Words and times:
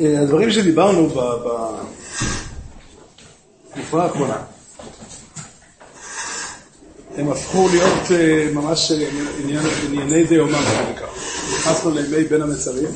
אה, 0.00 0.20
הדברים 0.20 0.50
שדיברנו 0.50 1.08
בתקופה 3.74 4.02
האחרונה, 4.02 4.42
הם 7.16 7.28
הפכו 7.28 7.68
להיות 7.72 8.10
אה, 8.10 8.48
ממש 8.52 8.92
אה, 8.92 9.08
ענייני 9.88 10.24
דיומא, 10.24 10.50
מה 10.50 10.58
שנקרא. 10.58 11.06
נכנסנו 11.58 11.90
לימי 11.90 12.24
בין 12.24 12.42
המצרים. 12.42 12.88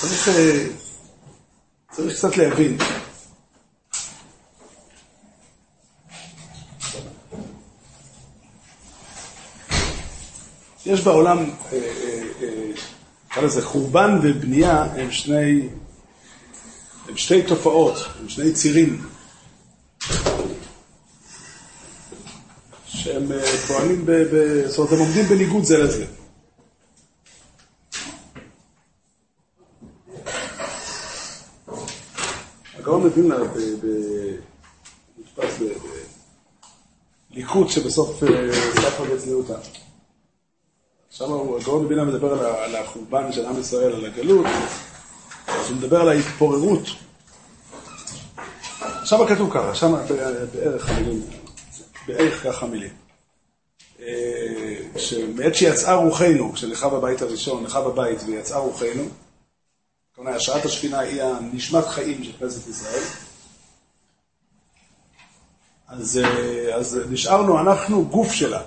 צריך, 0.00 0.30
צריך 1.92 2.16
קצת 2.16 2.36
להבין. 2.36 2.76
יש 10.88 11.00
בעולם, 11.00 11.38
אה, 11.38 11.44
אה, 11.72 12.22
אה, 12.42 12.72
נקרא 13.26 13.42
לזה 13.42 13.62
חורבן 13.62 14.18
ובנייה 14.22 14.82
הם 14.82 15.10
שני, 15.10 15.68
הם 17.08 17.16
שתי 17.16 17.42
תופעות, 17.42 17.96
הם 18.20 18.28
שני 18.28 18.52
צירים 18.52 19.06
שהם 22.86 23.28
פועלים, 23.66 24.06
ב, 24.06 24.10
ב, 24.10 24.66
זאת 24.66 24.78
אומרת 24.78 24.92
הם 24.92 24.98
עומדים 24.98 25.24
בניגוד 25.24 25.64
זה 25.64 25.78
לזה. 25.78 26.06
הגאון 32.78 33.06
מווילנה 33.06 33.36
נתפס 35.18 35.62
בליכוד 37.30 37.70
שבסוף 37.70 38.20
ספר 38.74 39.04
בצניעותה. 39.14 39.54
שם 41.18 41.32
הגאון 41.56 41.84
מבינה 41.84 42.04
מדבר 42.04 42.44
על 42.44 42.76
החורבן 42.76 43.32
של 43.32 43.46
עם 43.46 43.60
ישראל, 43.60 43.92
על 43.92 44.04
הגלות, 44.04 44.46
אז 45.46 45.70
הוא 45.70 45.76
מדבר 45.76 46.00
על 46.00 46.08
ההתפוררות. 46.08 46.86
שם 49.04 49.26
כתוב 49.28 49.50
ככה, 49.54 49.74
שם 49.74 49.94
בערך 50.54 50.90
המילים, 50.90 51.22
בערך 52.06 52.42
ככה 52.44 52.66
המילים. 52.66 52.90
אה, 54.00 54.76
שמעת 54.96 55.54
שיצאה 55.54 55.94
רוחנו, 55.94 56.52
כשנחרב 56.52 56.94
הבית 56.94 57.22
הראשון, 57.22 57.64
נחרב 57.64 57.86
הבית 57.86 58.18
ויצאה 58.26 58.58
רוחנו, 58.58 59.04
כלומר, 60.14 60.30
השראת 60.30 60.64
השכינה 60.64 60.98
היא 60.98 61.22
הנשמת 61.22 61.86
חיים 61.86 62.24
של 62.24 62.32
כנסת 62.38 62.68
ישראל, 62.68 63.02
אז, 65.88 66.18
אה, 66.24 66.74
אז 66.74 67.00
נשארנו 67.10 67.60
אנחנו 67.60 68.04
גוף 68.04 68.32
שלה. 68.32 68.62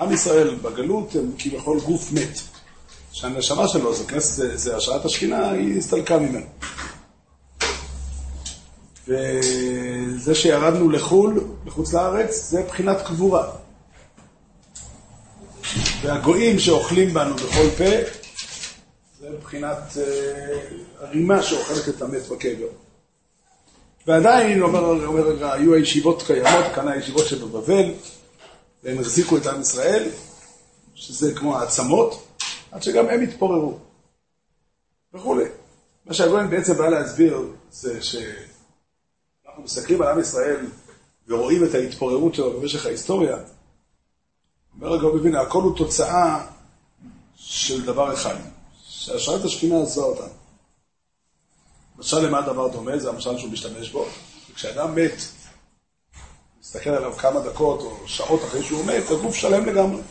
עם 0.00 0.12
ישראל 0.12 0.54
בגלות 0.54 1.14
הם 1.14 1.32
כביכול 1.38 1.80
גוף 1.80 2.12
מת. 2.12 2.40
שהנשמה 3.12 3.68
שלו 3.68 3.94
זה 3.94 4.04
כנסת, 4.04 4.36
זה, 4.36 4.56
זה 4.56 4.76
השראת 4.76 5.04
השכינה, 5.04 5.50
היא 5.50 5.78
הסתלקה 5.78 6.18
ממנו. 6.18 6.46
וזה 9.08 10.34
שירדנו 10.34 10.90
לחו"ל, 10.90 11.44
לחוץ 11.66 11.92
לארץ, 11.92 12.50
זה 12.50 12.62
בחינת 12.62 12.96
קבורה. 13.06 13.50
והגויים 16.02 16.58
שאוכלים 16.58 17.14
בנו 17.14 17.34
בכל 17.34 17.70
פה, 17.78 17.84
זה 19.20 19.30
מבחינת 19.30 19.96
אה, 19.96 20.60
הרימה 20.98 21.42
שאוכלת 21.42 21.88
את 21.88 22.02
המת 22.02 22.28
בקבר. 22.28 22.66
ועדיין, 24.06 24.62
אומר, 24.62 25.06
אומר, 25.06 25.52
היו 25.52 25.74
הישיבות 25.74 26.22
קיימות, 26.22 26.64
כאן 26.74 26.88
הישיבות 26.88 27.26
שבבבל, 27.26 27.92
והם 28.82 28.98
החזיקו 28.98 29.36
את 29.36 29.46
עם 29.46 29.60
ישראל, 29.60 30.08
שזה 30.94 31.34
כמו 31.34 31.58
העצמות, 31.58 32.26
עד 32.70 32.82
שגם 32.82 33.08
הם 33.08 33.20
התפוררו, 33.20 33.78
וכולי. 35.14 35.44
מה 36.06 36.14
שהגויין 36.14 36.50
בעצם 36.50 36.76
בא 36.76 36.88
להסביר 36.88 37.42
זה 37.70 38.02
שאנחנו 38.02 39.62
מסתכלים 39.62 40.02
על 40.02 40.08
עם 40.08 40.20
ישראל 40.20 40.66
ורואים 41.28 41.64
את 41.64 41.74
ההתפוררות 41.74 42.34
שלו 42.34 42.60
במשך 42.60 42.86
ההיסטוריה, 42.86 43.36
אומר 44.74 44.92
הגאון 44.92 45.18
מבין, 45.18 45.36
הכל 45.36 45.62
הוא 45.62 45.76
תוצאה 45.76 46.46
של 47.36 47.86
דבר 47.86 48.14
אחד, 48.14 48.34
שהשראת 48.84 49.44
השכינה 49.44 49.82
עזבה 49.82 50.04
אותנו. 50.04 50.32
משל 51.98 52.18
למה 52.18 52.38
הדבר 52.38 52.68
דומה? 52.68 52.98
זה 52.98 53.08
המשל 53.08 53.38
שהוא 53.38 53.52
משתמש 53.52 53.90
בו. 53.90 54.06
כשאדם 54.54 54.94
מת, 54.94 55.22
מסתכל 56.70 56.90
עליו 56.90 57.12
כמה 57.12 57.40
דקות 57.40 57.80
או 57.80 57.96
שעות 58.06 58.44
אחרי 58.44 58.62
שהוא 58.62 58.84
מת, 58.84 59.10
הגוף 59.10 59.34
שלם 59.34 59.66
לגמרי. 59.66 60.02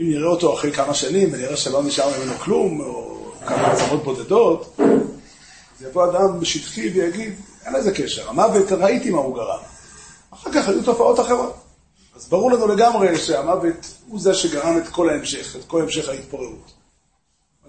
אם 0.00 0.10
נראה 0.10 0.28
אותו 0.28 0.54
אחרי 0.54 0.72
כמה 0.72 0.94
שנים 0.94 1.28
ונראה 1.32 1.56
שלא 1.56 1.82
נשאר 1.82 2.18
ממנו 2.18 2.38
כלום, 2.38 2.80
או 2.80 3.24
כמה 3.46 3.66
עצמות 3.66 4.04
בודדות, 4.04 4.76
אז 4.78 5.82
יבוא 5.82 6.10
אדם 6.10 6.40
בשטחי 6.40 6.88
ויגיד, 6.88 7.34
אין 7.64 7.74
לזה 7.74 7.94
קשר, 7.94 8.28
המוות, 8.28 8.72
ראיתי 8.72 9.10
מה 9.10 9.18
הוא 9.18 9.34
גרם. 9.34 9.60
אחר 10.30 10.52
כך 10.52 10.68
היו 10.68 10.82
תופעות 10.82 11.20
אחרות. 11.20 11.54
אז 12.16 12.28
ברור 12.28 12.52
לנו 12.52 12.66
לגמרי 12.66 13.18
שהמוות 13.18 13.94
הוא 14.08 14.20
זה 14.20 14.34
שגרם 14.34 14.78
את 14.78 14.88
כל 14.88 15.10
ההמשך, 15.10 15.56
את 15.56 15.64
כל 15.64 15.82
המשך 15.82 16.08
ההתפוררות. 16.08 16.72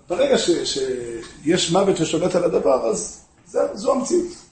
ברגע 0.07 0.37
ש, 0.37 0.49
שיש 0.49 1.71
מוות 1.71 1.97
ששולט 1.97 2.35
על 2.35 2.43
הדבר, 2.43 2.89
אז 2.89 3.19
זה, 3.45 3.59
זו 3.73 3.91
המציאות. 3.91 4.48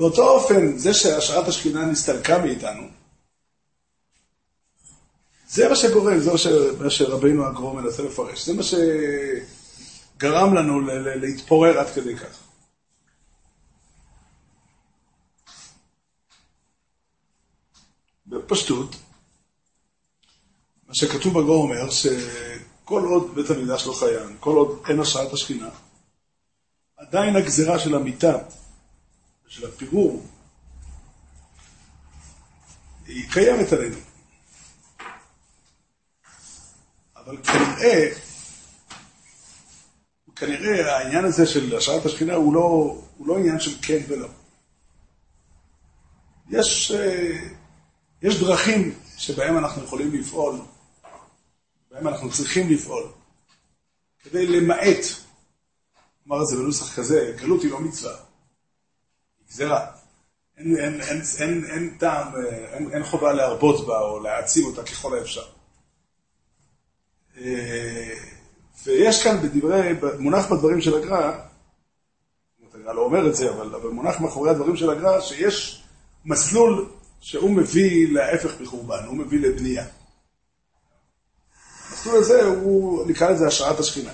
באותו 0.00 0.28
אופן, 0.28 0.78
זה 0.78 0.94
שהשראת 0.94 1.48
השכינה 1.48 1.86
נסתלקה 1.86 2.38
מאיתנו, 2.38 2.88
זה 5.48 5.68
מה 5.68 5.76
שגורם, 5.76 6.18
זה 6.18 6.30
מה 6.80 6.90
שרבינו 6.90 7.46
הגרום 7.46 7.76
מנסה 7.76 8.02
לפרש, 8.02 8.46
זה 8.46 8.54
מה 8.54 8.62
שגרם 10.16 10.54
לנו 10.54 10.80
להתפורר 11.20 11.78
עד 11.78 11.86
כדי 11.94 12.16
כך. 12.16 12.38
בפשטות, 18.26 18.96
מה 20.88 20.94
שכתוב 20.94 21.40
בגור 21.40 21.62
אומר 21.62 21.90
שכל 21.90 23.04
עוד 23.04 23.34
בית 23.34 23.50
המקדש 23.50 23.86
לא 23.86 23.92
חיין, 23.92 24.36
כל 24.40 24.56
עוד 24.56 24.82
אין 24.88 25.00
השראת 25.00 25.32
השכינה, 25.32 25.70
עדיין 26.96 27.36
הגזרה 27.36 27.78
של 27.78 27.94
המיטה 27.94 28.38
של 29.50 29.68
הפירור, 29.68 30.26
היא 33.06 33.30
קיימת 33.32 33.72
עלינו. 33.72 33.96
אבל 37.16 37.36
כנראה, 37.42 38.08
כנראה 40.36 40.96
העניין 40.96 41.24
הזה 41.24 41.46
של 41.46 41.76
השערת 41.76 42.06
השכינה 42.06 42.34
הוא 42.34 42.54
לא, 42.54 42.60
הוא 43.16 43.26
לא 43.26 43.38
עניין 43.38 43.60
של 43.60 43.78
כן 43.82 43.98
ולא. 44.08 44.28
יש, 46.50 46.90
אה, 46.90 47.38
יש 48.22 48.40
דרכים 48.40 48.98
שבהם 49.16 49.58
אנחנו 49.58 49.84
יכולים 49.84 50.14
לפעול, 50.14 50.60
בהם 51.90 52.08
אנחנו 52.08 52.30
צריכים 52.30 52.70
לפעול, 52.70 53.12
כדי 54.22 54.46
למעט, 54.46 55.04
אמר 56.26 56.42
את 56.42 56.46
זה 56.46 56.56
בנוסח 56.56 56.96
כזה, 56.96 57.36
גלות 57.36 57.62
היא 57.62 57.70
לא 57.70 57.80
מצווה. 57.80 58.29
גזירה. 59.50 59.86
אין, 60.56 60.76
אין, 60.76 61.00
אין, 61.00 61.22
אין, 61.38 61.64
אין 61.64 61.96
טעם, 61.98 62.26
אין, 62.72 62.90
אין 62.92 63.04
חובה 63.04 63.32
להרבות 63.32 63.86
בה 63.86 64.00
או 64.00 64.20
להעצים 64.20 64.64
אותה 64.64 64.82
ככל 64.82 65.18
האפשר. 65.18 65.44
אה, 67.38 68.14
ויש 68.84 69.24
כאן 69.24 69.42
בדברי, 69.42 69.92
מונח 70.18 70.52
בדברים 70.52 70.80
של 70.80 70.94
הגר"א, 70.94 71.32
הגר"א 72.74 72.92
לא 72.92 73.02
אומר 73.02 73.28
את 73.28 73.34
זה, 73.34 73.50
אבל, 73.50 73.74
אבל 73.74 73.88
מונח 73.88 74.20
מאחורי 74.20 74.50
הדברים 74.50 74.76
של 74.76 74.90
הגר"א, 74.90 75.20
שיש 75.20 75.82
מסלול 76.24 76.90
שהוא 77.20 77.50
מביא 77.50 78.12
להפך 78.12 78.60
מחורבן, 78.60 79.04
הוא 79.06 79.16
מביא 79.16 79.40
לבנייה. 79.40 79.86
המסלול 81.88 82.16
הזה 82.16 82.46
הוא, 82.46 83.06
נקרא 83.06 83.30
לזה 83.30 83.46
השראת 83.46 83.80
השכינה. 83.80 84.12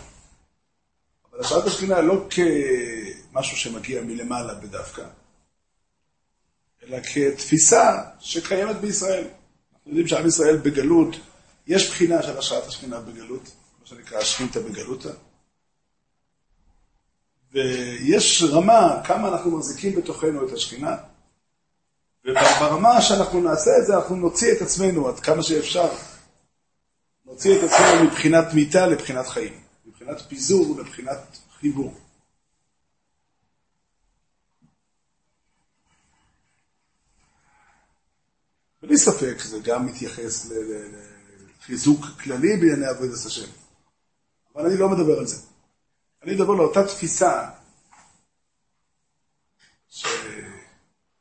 אבל 1.30 1.40
השראת 1.40 1.64
השכינה 1.64 2.00
לא 2.00 2.26
כמשהו 2.30 3.56
שמגיע 3.56 4.02
מלמעלה 4.02 4.54
בדווקא, 4.54 5.06
אלא 6.86 6.98
כתפיסה 7.02 8.02
שקיימת 8.20 8.76
בישראל. 8.76 9.24
אנחנו 9.24 9.90
יודעים 9.90 10.08
שעם 10.08 10.26
ישראל 10.26 10.56
בגלות, 10.56 11.16
יש 11.66 11.90
בחינה 11.90 12.22
של 12.22 12.38
השראת 12.38 12.66
השכינה 12.66 13.00
בגלות, 13.00 13.42
מה 13.80 13.86
שנקרא 13.86 14.18
השכינתא 14.18 14.60
בגלותא. 14.60 15.10
ויש 17.52 18.42
רמה, 18.42 19.00
כמה 19.04 19.28
אנחנו 19.28 19.50
מחזיקים 19.50 19.94
בתוכנו 19.94 20.48
את 20.48 20.52
השכינה, 20.52 20.96
וברמה 22.24 23.02
שאנחנו 23.02 23.40
נעשה 23.40 23.70
את 23.78 23.86
זה, 23.86 23.96
אנחנו 23.96 24.16
נוציא 24.16 24.52
את 24.52 24.62
עצמנו 24.62 25.08
עד 25.08 25.20
כמה 25.20 25.42
שאפשר. 25.42 25.88
נוציא 27.24 27.58
את 27.58 27.62
עצמנו 27.64 28.04
מבחינת 28.04 28.54
מיתה 28.54 28.86
לבחינת 28.86 29.26
חיים, 29.26 29.60
מבחינת 29.86 30.20
פיזור 30.28 30.76
לבחינת 30.78 31.18
חיבור. 31.60 31.94
בלי 38.86 38.98
ספק 38.98 39.40
זה 39.42 39.58
גם 39.58 39.86
מתייחס 39.86 40.50
לחיזוק 41.60 42.06
כללי 42.22 42.56
בענייני 42.56 42.86
עבודת 42.86 43.26
השם. 43.26 43.50
אבל 44.54 44.66
אני 44.66 44.76
לא 44.78 44.88
מדבר 44.88 45.18
על 45.18 45.26
זה. 45.26 45.42
אני 46.22 46.34
מדבר 46.34 46.52
על 46.52 46.60
אותה 46.60 46.86
תפיסה 46.86 47.50
ש... 49.88 50.06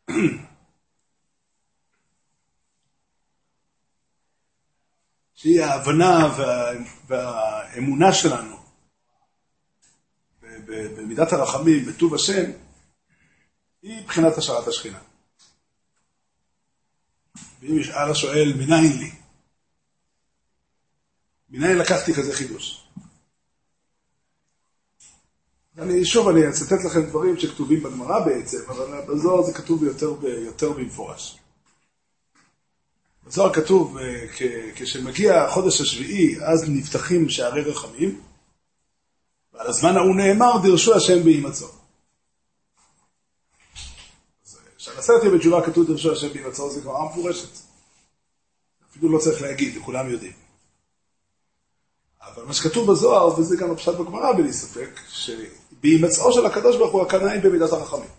שהיא 5.35 5.61
ההבנה 5.61 6.33
וה... 6.37 6.71
והאמונה 7.07 8.13
שלנו 8.13 8.55
במידת 10.41 11.33
הרחמים, 11.33 11.85
בטוב 11.85 12.15
השם, 12.15 12.51
היא 13.81 14.01
מבחינת 14.01 14.37
השארת 14.37 14.67
השכינה. 14.67 14.99
ואם 17.65 17.79
ישאל 17.79 18.11
השואל, 18.11 18.53
מניין 18.57 18.97
לי? 18.97 19.11
מניין 21.49 21.77
לקחתי 21.77 22.13
כזה 22.13 22.33
חידוש? 22.33 22.87
אני, 25.77 26.05
שוב, 26.05 26.27
אני 26.27 26.49
אצטט 26.49 26.85
לכם 26.85 27.01
דברים 27.01 27.37
שכתובים 27.39 27.83
בגמרא 27.83 28.25
בעצם, 28.25 28.57
אבל 28.67 29.01
בזוהר 29.01 29.41
זה 29.41 29.53
כתוב 29.53 29.83
יותר, 29.83 30.15
יותר 30.23 30.71
במפורש. 30.71 31.39
בזוהר 33.25 33.53
כתוב, 33.53 33.97
אה, 33.97 34.27
כשמגיע 34.75 35.43
החודש 35.43 35.81
השביעי, 35.81 36.35
אז 36.45 36.69
נפתחים 36.69 37.29
שערי 37.29 37.61
רחמים, 37.61 38.21
ועל 39.53 39.67
הזמן 39.67 39.97
ההוא 39.97 40.15
נאמר, 40.15 40.57
דרשו 40.63 40.95
השם 40.95 41.23
בהימצאו. 41.23 41.84
שעל 45.05 45.15
עשרת 45.15 45.23
ימי 45.23 45.39
תשובה 45.39 45.65
כתוב 45.65 45.87
דרשו 45.87 46.11
השם 46.11 46.33
בהימצאו, 46.33 46.69
זה 46.69 46.81
כבר 46.81 47.05
מפורשת. 47.05 47.57
אפילו 48.89 49.09
לא 49.11 49.19
צריך 49.19 49.41
להגיד, 49.41 49.81
כולם 49.85 50.09
יודעים. 50.09 50.33
אבל 52.21 52.43
מה 52.43 52.53
שכתוב 52.53 52.91
בזוהר, 52.91 53.39
וזה 53.39 53.57
גם 53.57 53.71
הפשט 53.71 53.93
בגמרא 53.93 54.33
בלי 54.33 54.53
ספק, 54.53 54.89
שבהימצאו 55.09 56.33
של 56.33 56.45
הקדוש 56.45 56.77
ברוך 56.77 56.93
הוא 56.93 57.05
היא 57.11 57.41
במידת 57.43 57.71
הרחמים. 57.71 58.09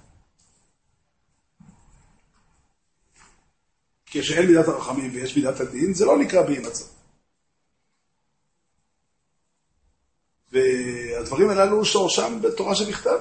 כשאין 4.06 4.46
מידת 4.46 4.68
הרחמים 4.68 5.10
ויש 5.14 5.36
מידת 5.36 5.60
הדין, 5.60 5.94
זה 5.94 6.04
לא 6.04 6.18
נקרא 6.18 6.42
בהימצאו. 6.42 6.86
והדברים 10.52 11.50
הללו 11.50 11.84
שורשם 11.84 12.38
בתורה 12.42 12.74
שבכתב. 12.74 13.18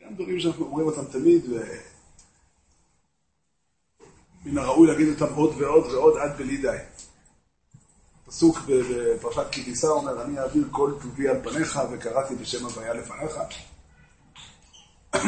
גם 0.00 0.14
דברים 0.14 0.40
שאנחנו 0.40 0.64
אומרים 0.64 0.86
אותם 0.86 1.04
תמיד, 1.04 1.44
ומן 4.48 4.62
הראוי 4.62 4.88
להגיד 4.88 5.08
אותם 5.08 5.34
עוד 5.34 5.54
ועוד 5.58 5.86
ועוד 5.86 6.16
עד 6.16 6.38
בלי 6.38 6.56
די. 6.56 6.76
פסוק 8.26 8.58
בפרשת 8.68 9.46
כי 9.50 9.62
תישא 9.62 9.86
אומר, 9.86 10.22
אני 10.22 10.38
אעביר 10.38 10.64
כל 10.70 10.92
טובי 11.02 11.28
על 11.28 11.36
פניך 11.42 11.80
וקראתי 11.92 12.34
בשם 12.34 12.64
הוויה 12.64 12.94
לפניך. 12.94 13.38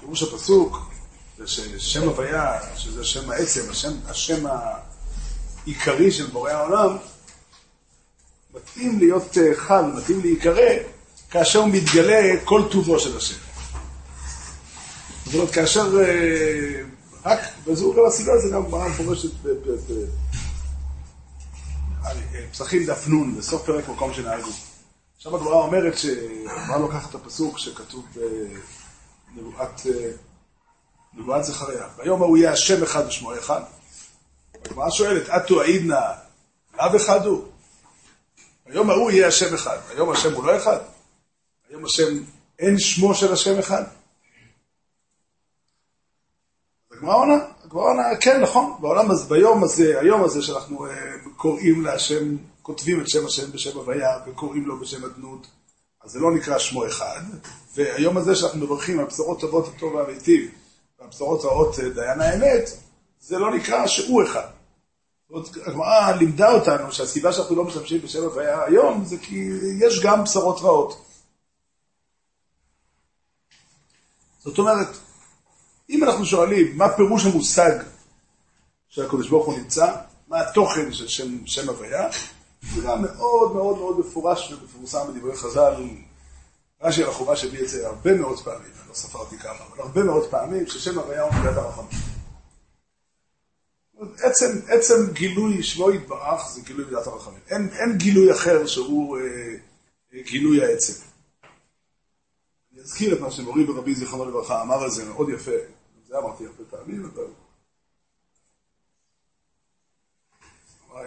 פירוש 0.00 0.22
הפסוק 0.22 0.90
זה 1.38 1.46
ששם 1.46 2.08
הוויה, 2.08 2.76
שזה 2.76 3.04
שם 3.04 3.30
העצם, 3.30 3.70
השם, 3.70 3.92
השם 4.06 4.44
העיקרי 5.66 6.10
של 6.10 6.26
בורא 6.26 6.50
העולם, 6.50 6.96
מתאים 8.54 8.98
להיות 8.98 9.38
אה, 9.38 9.54
חל, 9.54 9.82
מתאים 9.82 10.20
להיקרא, 10.20 10.70
כאשר 11.30 11.58
הוא 11.58 11.68
מתגלה 11.68 12.36
כל 12.44 12.62
טובו 12.70 12.98
של 12.98 13.16
השם. 13.16 13.43
זאת 15.34 15.40
אומרת, 15.40 15.54
כאשר 15.54 16.00
אה, 16.00 16.82
רק, 17.24 17.38
וזו 17.64 17.94
גם 17.94 18.06
הסיבה, 18.06 18.38
זה 18.38 18.48
גם 18.54 18.64
גמרא 18.64 18.88
מפורשת 18.88 19.30
בפסחים 22.50 22.86
דף 22.86 23.08
נ', 23.08 23.34
בסוף 23.38 23.66
פרק 23.66 23.88
מקום 23.88 24.14
שנהגו. 24.14 24.50
עכשיו 25.16 25.36
הגמרא 25.36 25.54
אומרת 25.54 25.98
שהגמרא 25.98 26.78
לוקחת 26.78 27.10
את 27.10 27.14
הפסוק 27.14 27.58
שכתוב 27.58 28.04
בנבואת 29.34 29.80
נבואת 31.14 31.44
זכריה. 31.44 31.88
ביום 31.96 32.22
ההוא 32.22 32.36
יהיה 32.36 32.52
השם 32.52 32.82
אחד 32.82 33.06
ושמו 33.06 33.34
אחד. 33.34 33.60
הגמרא 34.64 34.90
שואלת, 34.90 35.28
אטו 35.28 35.60
עידנא, 35.60 36.00
אב 36.76 36.94
אחד 36.94 37.26
הוא? 37.26 37.44
היום 38.66 38.90
ההוא 38.90 39.10
יהיה 39.10 39.28
השם 39.28 39.54
אחד. 39.54 39.78
היום 39.90 40.10
השם 40.10 40.34
הוא 40.34 40.44
לא 40.44 40.56
אחד? 40.56 40.78
היום 41.70 41.84
השם, 41.84 42.22
אין 42.58 42.78
שמו 42.78 43.14
של 43.14 43.32
השם 43.32 43.58
אחד? 43.58 43.84
הגמרא 46.96 47.14
עונה, 47.14 47.34
הגמרא 47.64 47.82
עונה, 47.82 48.16
כן, 48.20 48.40
נכון, 48.40 48.74
בעולם 48.80 49.10
הזה, 49.10 49.24
ביום 49.28 49.64
הזה, 49.64 50.00
היום 50.00 50.24
הזה 50.24 50.42
שאנחנו 50.42 50.86
uh, 50.86 50.90
קוראים 51.36 51.82
להשם, 51.82 52.36
כותבים 52.62 53.00
את 53.00 53.08
שם 53.08 53.26
השם 53.26 53.52
בשם 53.52 53.78
הוויה 53.78 54.18
וקוראים 54.26 54.66
לו 54.66 54.80
בשם 54.80 55.04
אדנות, 55.04 55.46
אז 56.04 56.10
זה 56.10 56.18
לא 56.18 56.34
נקרא 56.34 56.58
שמו 56.58 56.86
אחד, 56.86 57.20
והיום 57.74 58.16
הזה 58.16 58.36
שאנחנו 58.36 58.60
מברכים 58.60 58.98
על 58.98 59.04
בשורות 59.04 59.40
טובות 59.40 59.68
הטוב 59.76 59.94
והמיטיב, 59.94 60.50
והבשורות 61.00 61.44
רעות 61.44 61.80
אה, 61.80 61.88
דיין 61.88 62.20
האמת, 62.20 62.70
זה 63.20 63.38
לא 63.38 63.54
נקרא 63.54 63.86
שהוא 63.86 64.22
אחד. 64.22 64.46
הגמרא 65.66 66.12
לימדה 66.18 66.52
אותנו 66.52 66.92
שהסיבה 66.92 67.32
שאנחנו 67.32 67.56
לא 67.56 67.64
משתמשים 67.64 68.00
בשם 68.00 68.22
הוויה 68.22 68.64
היום 68.64 69.04
זה 69.04 69.16
כי 69.18 69.50
יש 69.80 70.00
גם 70.02 70.24
בשורות 70.24 70.60
רעות. 70.60 71.04
זאת 74.38 74.58
אומרת, 74.58 74.88
אם 75.90 76.04
אנחנו 76.04 76.26
שואלים 76.26 76.78
מה 76.78 76.88
פירוש 76.96 77.26
המושג 77.26 77.78
שהקדוש 78.88 79.28
ברוך 79.28 79.46
הוא 79.46 79.58
נמצא, 79.58 79.94
מה 80.28 80.40
התוכן 80.40 80.92
של 80.92 81.08
שם, 81.08 81.46
שם 81.46 81.68
הוויה, 81.68 82.08
זה 82.74 82.82
מאוד 82.82 83.52
מאוד 83.54 83.78
מאוד 83.78 83.98
מפורש 83.98 84.52
ומפורסם 84.52 84.98
בדברי 85.08 85.36
חז"ל. 85.36 85.74
רש"י 86.82 87.02
על 87.02 87.08
החובה 87.08 87.34
הביא 87.42 87.60
את 87.60 87.68
זה 87.68 87.86
הרבה 87.86 88.14
מאוד 88.14 88.40
פעמים, 88.44 88.70
אני 88.80 88.88
לא 88.88 88.94
ספרתי 88.94 89.38
כמה, 89.38 89.52
אבל 89.52 89.82
הרבה 89.82 90.02
מאוד 90.02 90.30
פעמים 90.30 90.66
ששם 90.66 90.98
הוויה 90.98 91.22
הוא 91.22 91.34
מידת 91.34 91.56
הרחמים. 91.56 92.00
עצם, 94.22 94.60
עצם 94.68 95.12
גילוי 95.12 95.62
שמו 95.62 95.90
יתברך 95.90 96.48
זה 96.54 96.60
גילוי 96.60 96.84
מידת 96.84 97.06
הרחמים. 97.06 97.40
אין, 97.50 97.68
אין 97.72 97.98
גילוי 97.98 98.32
אחר 98.32 98.66
שהוא 98.66 99.18
אה, 99.18 100.22
גילוי 100.22 100.64
העצם. 100.64 100.92
אני 102.84 102.90
אזכיר 102.90 103.14
את 103.14 103.20
מה 103.20 103.30
שמורי 103.30 103.70
ורבי 103.70 103.94
זיכרונו 103.94 104.24
לברכה 104.24 104.62
אמר 104.62 104.82
על 104.82 104.90
זה 104.90 105.04
מאוד 105.04 105.28
יפה. 105.28 105.50
זה 106.08 106.18
אמרתי 106.18 106.46
הרבה 106.46 106.64
פעמים, 106.70 107.04
אבל... 107.04 107.26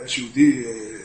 יש 0.05 0.17
יהודי, 0.17 0.65
אה, 0.65 0.99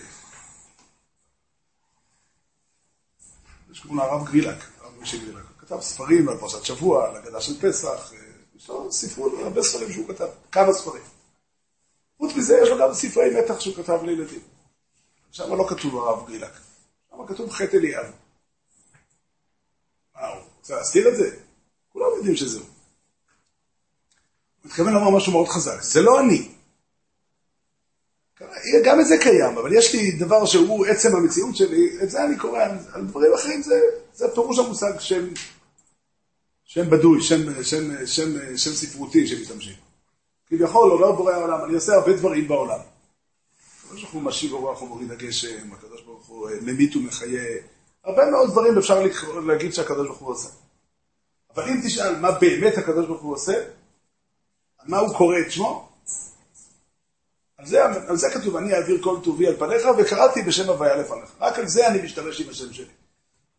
יש 3.70 3.80
קוראים 3.80 3.98
לו 3.98 4.04
הרב 4.04 4.26
גרילק, 4.26 4.56
הרב 4.80 4.92
משה 5.00 5.16
גרילק. 5.16 5.36
הוא 5.36 5.58
כתב 5.58 5.80
ספרים 5.80 6.28
על 6.28 6.38
פרשת 6.38 6.64
שבוע, 6.64 7.08
על 7.08 7.16
הגדה 7.16 7.40
של 7.40 7.60
פסח, 7.60 8.12
אה, 8.12 8.18
יש 8.56 8.68
לו 8.68 8.92
ספרות, 8.92 9.32
הרבה 9.42 9.62
ספרים 9.62 9.92
שהוא 9.92 10.08
כתב, 10.08 10.28
כמה 10.52 10.72
ספרים. 10.72 11.02
חוץ 12.18 12.36
מזה, 12.36 12.58
יש 12.62 12.68
לו 12.68 12.78
גם 12.78 12.94
ספרי 12.94 13.40
מתח 13.40 13.60
שהוא 13.60 13.76
כתב 13.76 13.98
לילדים. 14.02 14.40
שם 15.30 15.54
לא 15.54 15.66
כתוב 15.68 15.96
הרב 15.96 16.26
גרילק, 16.26 16.52
שם 17.10 17.26
כתוב 17.26 17.50
חטא 17.50 17.76
אליאב. 17.76 18.21
הוא 20.62 20.66
רוצה 20.66 20.76
להסתיר 20.76 21.08
את 21.08 21.16
זה? 21.16 21.30
כולם 21.92 22.06
יודעים 22.16 22.36
שזהו. 22.36 22.62
הוא 22.62 22.70
מתכוון 24.64 24.92
לומר 24.92 25.10
משהו 25.16 25.32
מאוד 25.32 25.48
חזק, 25.48 25.82
זה 25.82 26.02
לא 26.02 26.20
אני. 26.20 26.48
גם 28.84 29.00
את 29.00 29.06
זה 29.06 29.16
קיים, 29.22 29.58
אבל 29.58 29.72
יש 29.72 29.94
לי 29.94 30.10
דבר 30.10 30.46
שהוא 30.46 30.86
עצם 30.86 31.16
המציאות 31.16 31.56
שלי, 31.56 32.02
את 32.02 32.10
זה 32.10 32.24
אני 32.24 32.38
קורא, 32.38 32.62
על 32.92 33.06
דברים 33.06 33.34
אחרים 33.34 33.62
זה, 33.62 33.80
זה 34.14 34.34
פירוש 34.34 34.58
המושג 34.58 34.92
שם, 34.98 35.28
שם 36.64 36.90
בדוי, 36.90 37.22
שם, 37.22 37.62
שם, 37.62 38.06
שם, 38.06 38.56
שם 38.56 38.72
ספרותי 38.74 39.26
שמשתמשים. 39.26 39.74
כביכול 40.46 40.92
אומר 40.92 41.12
בורא 41.12 41.32
העולם, 41.32 41.64
אני 41.64 41.74
עושה 41.74 41.94
הרבה 41.94 42.12
דברים 42.12 42.48
בעולם. 42.48 42.80
הקדוש 43.84 44.02
ברוך 44.02 44.12
הוא 44.14 44.22
משיב 44.22 44.50
ברוח 44.50 44.82
ומוריד 44.82 45.10
הגשם, 45.10 45.72
הקדוש 45.72 46.02
ברוך 46.02 46.26
הוא 46.26 46.50
אה, 46.50 46.54
ממית 46.62 46.96
ומחיה, 46.96 47.42
הרבה 48.04 48.30
מאוד 48.30 48.50
דברים 48.50 48.78
אפשר 48.78 49.02
להגיד 49.46 49.74
שהקדוש 49.74 50.06
ברוך 50.06 50.18
הוא 50.18 50.30
עושה. 50.30 50.48
אבל 51.54 51.68
אם 51.68 51.80
תשאל 51.84 52.16
מה 52.16 52.32
באמת 52.32 52.78
הקדוש 52.78 53.06
ברוך 53.06 53.22
הוא 53.22 53.34
עושה, 53.34 53.52
על 54.78 54.86
מה 54.88 54.98
הוא 54.98 55.16
קורא 55.16 55.36
את 55.46 55.52
שמו, 55.52 55.88
על 57.56 57.66
זה, 57.66 57.84
על 57.84 58.16
זה 58.16 58.30
כתוב, 58.30 58.56
אני 58.56 58.74
אעביר 58.74 59.02
כל 59.02 59.16
טובי 59.24 59.46
על 59.46 59.56
פניך, 59.56 59.82
וקראתי 59.98 60.42
בשם 60.42 60.68
הוויה 60.68 60.96
לפניך. 60.96 61.30
רק 61.40 61.58
על 61.58 61.68
זה 61.68 61.88
אני 61.88 62.02
משתמש 62.02 62.40
עם 62.40 62.48
השם 62.50 62.72
שלי. 62.72 62.92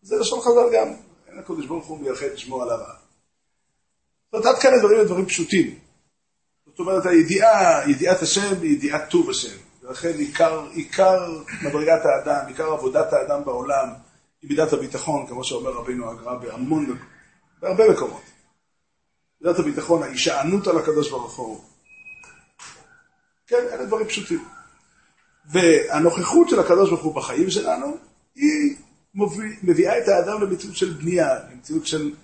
זה 0.01 0.15
לשון 0.15 0.41
חז"ל 0.41 0.75
גם, 0.75 0.93
אין 1.27 1.39
הקדוש 1.39 1.65
ברוך 1.65 1.85
הוא 1.85 1.99
מייחד 1.99 2.35
שמו 2.35 2.61
על 2.61 2.69
הרעה. 2.69 2.95
זאת 4.31 4.45
עד 4.45 4.57
כאן 4.57 4.73
הדברים 4.73 4.99
הם 4.99 5.05
דברים 5.05 5.25
פשוטים. 5.25 5.79
זאת 6.65 6.79
אומרת, 6.79 7.05
הידיעה, 7.05 7.89
ידיעת 7.89 8.21
השם 8.21 8.61
היא 8.61 8.71
ידיעת 8.71 9.09
טוב 9.09 9.29
השם. 9.29 9.57
ולכן 9.81 10.17
עיקר, 10.17 10.65
עיקר 10.71 11.39
מדרגת 11.61 12.01
האדם, 12.05 12.47
עיקר 12.47 12.71
עבודת 12.71 13.13
האדם 13.13 13.45
בעולם, 13.45 13.87
היא 14.43 14.49
מידת 14.49 14.73
הביטחון, 14.73 15.27
כמו 15.27 15.43
שאומר 15.43 15.71
רבינו 15.71 16.09
הגר"א 16.09 16.35
בהמון, 16.35 16.97
בהרבה 17.61 17.91
מקומות. 17.91 18.21
מידת 19.41 19.59
הביטחון, 19.59 20.03
ההישענות 20.03 20.67
על 20.67 20.77
הקדוש 20.77 21.09
ברוך 21.09 21.35
הוא. 21.35 21.63
כן, 23.47 23.65
אלה 23.71 23.85
דברים 23.85 24.07
פשוטים. 24.07 24.45
והנוכחות 25.45 26.49
של 26.49 26.59
הקדוש 26.59 26.89
ברוך 26.89 27.03
הוא 27.03 27.15
בחיים 27.15 27.49
שלנו, 27.49 27.97
היא 28.35 28.75
מביאה 29.63 29.97
את 29.97 30.07
האדם 30.07 30.41
למציאות 30.41 30.75
של 30.75 30.93
בנייה, 30.93 31.27
למציאות 31.51 31.87
של, 31.87 32.15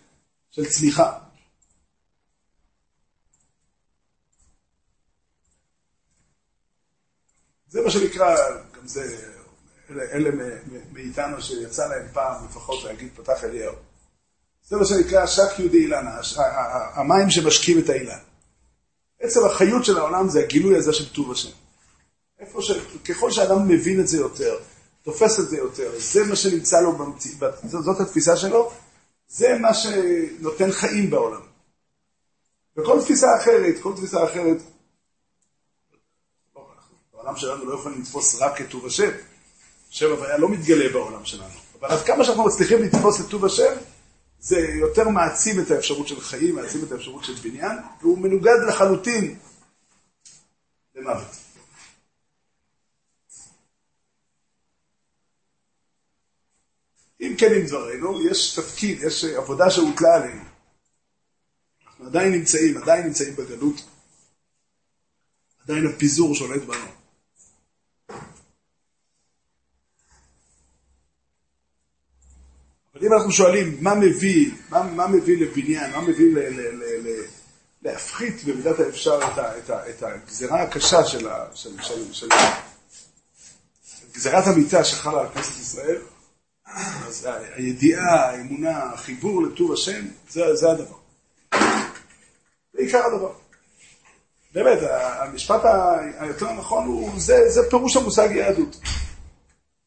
של 0.51 0.65
צמיחה. 0.65 1.19
זה 7.67 7.81
מה 7.81 7.91
שנקרא, 7.91 8.35
גם 8.77 8.87
זה, 8.87 9.28
אלה, 9.91 10.29
מאיתנו 10.91 11.41
שיצא 11.41 11.87
להם 11.87 12.07
פעם 12.13 12.45
לפחות 12.45 12.83
להגיד 12.83 13.09
פתח 13.15 13.43
אליהו. 13.43 13.75
זה 14.67 14.77
מה 14.77 14.85
שנקרא 14.85 15.25
שק 15.25 15.59
יהודי 15.59 15.77
אילנה, 15.77 16.19
המים 16.93 17.29
שמשקים 17.29 17.79
את 17.79 17.89
האילן. 17.89 18.19
עצם 19.19 19.45
החיות 19.45 19.85
של 19.85 19.97
העולם 19.97 20.29
זה 20.29 20.39
הגילוי 20.39 20.77
הזה 20.77 20.93
של 20.93 21.13
טוב 21.13 21.31
השם. 21.31 21.49
איפה 22.39 22.61
ש... 22.61 22.71
ככל 23.09 23.31
שאדם 23.31 23.67
מבין 23.67 23.99
את 23.99 24.07
זה 24.07 24.17
יותר, 24.17 24.59
תופס 25.03 25.39
את 25.39 25.49
זה 25.49 25.57
יותר, 25.57 25.91
זה 25.99 26.23
מה 26.23 26.35
שנמצא 26.35 26.81
לו 26.81 26.97
במציאות, 26.97 27.53
זאת 27.63 27.99
התפיסה 27.99 28.37
שלו, 28.37 28.71
זה 29.27 29.57
מה 29.61 29.73
שנותן 29.73 30.71
חיים 30.71 31.09
בעולם. 31.09 31.41
וכל 32.77 33.01
תפיסה 33.01 33.37
אחרת, 33.37 33.75
כל 33.81 33.93
תפיסה 33.95 34.23
אחרת, 34.23 34.57
בעולם 37.13 37.35
שלנו 37.35 37.65
לא 37.65 37.75
יכולים 37.75 38.01
לתפוס 38.01 38.41
רק 38.41 38.61
את 38.61 38.69
טוב 38.69 38.85
השם. 38.85 39.11
השם 39.91 40.11
הוויה 40.11 40.37
לא 40.37 40.49
מתגלה 40.49 40.89
בעולם 40.93 41.25
שלנו. 41.25 41.53
אבל 41.79 41.89
עד 41.89 42.05
כמה 42.05 42.23
שאנחנו 42.23 42.45
מצליחים 42.45 42.83
לתפוס 42.83 43.21
את 43.21 43.25
טוב 43.29 43.45
השם, 43.45 43.73
זה 44.39 44.59
יותר 44.59 45.09
מעצים 45.09 45.59
את 45.59 45.71
האפשרות 45.71 46.07
של 46.07 46.21
חיים, 46.21 46.55
מעצים 46.55 46.83
את 46.83 46.91
האפשרות 46.91 47.23
של 47.23 47.33
בניין, 47.33 47.77
והוא 48.01 48.17
מנוגד 48.17 48.57
לחלוטין 48.67 49.39
למוות. 50.95 51.35
אם 57.21 57.35
כן 57.37 57.53
עם 57.53 57.65
דברינו, 57.67 58.29
יש 58.29 58.55
תפקיד, 58.55 59.03
יש 59.03 59.23
עבודה 59.23 59.71
שהוטלה 59.71 60.15
עלינו. 60.15 60.43
אנחנו 61.87 62.05
עדיין 62.05 62.33
נמצאים, 62.33 62.77
עדיין 62.77 63.05
נמצאים 63.05 63.35
בגלות. 63.35 63.81
עדיין 65.63 65.87
הפיזור 65.87 66.35
שולט 66.35 66.61
בנו. 66.61 66.99
אבל 72.88 72.88
אם 73.01 73.13
אנחנו 73.13 73.31
שואלים 73.31 73.77
מה 73.79 73.95
מביא, 73.95 74.51
מה, 74.69 74.83
מה 74.83 75.07
מביא 75.07 75.37
לבניין, 75.37 75.91
מה 75.91 76.01
מביא 76.01 76.35
ל, 76.35 76.39
ל, 76.39 76.61
ל, 76.61 77.07
ל, 77.07 77.23
להפחית 77.81 78.43
במידת 78.43 78.79
האפשר 78.79 79.19
את, 79.33 79.37
ה, 79.37 79.57
את, 79.57 79.69
ה, 79.69 79.89
את 79.89 80.03
הגזרה 80.03 80.61
הקשה 80.61 81.05
של, 81.05 81.27
ה, 81.27 81.45
של, 81.53 81.69
של, 81.81 82.13
של, 82.13 82.27
של 82.29 82.29
גזירת 84.13 84.47
המיטה 84.47 84.83
שחלה 84.83 85.21
על 85.21 85.27
כנסת 85.33 85.59
ישראל, 85.59 86.01
אז 87.07 87.27
הידיעה, 87.55 88.29
האמונה, 88.29 88.83
החיבור 88.83 89.43
לטוב 89.43 89.73
השם, 89.73 90.05
זה, 90.29 90.55
זה 90.55 90.69
הדבר. 90.71 90.95
זה 92.73 92.79
עיקר 92.79 93.05
הדבר. 93.05 93.33
באמת, 94.53 94.79
המשפט 94.91 95.61
היותר 96.19 96.53
נכון 96.53 96.87
הוא, 96.87 97.11
זה, 97.17 97.49
זה 97.49 97.61
פירוש 97.69 97.97
המושג 97.97 98.29
יהדות. 98.31 98.77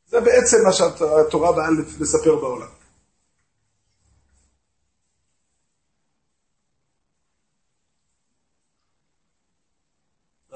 זה 0.07 0.21
בעצם 0.21 0.57
מה 0.65 0.73
שהתורה 0.73 1.53
באה 1.53 1.69
לספר 2.01 2.37
בעולם. 2.37 2.82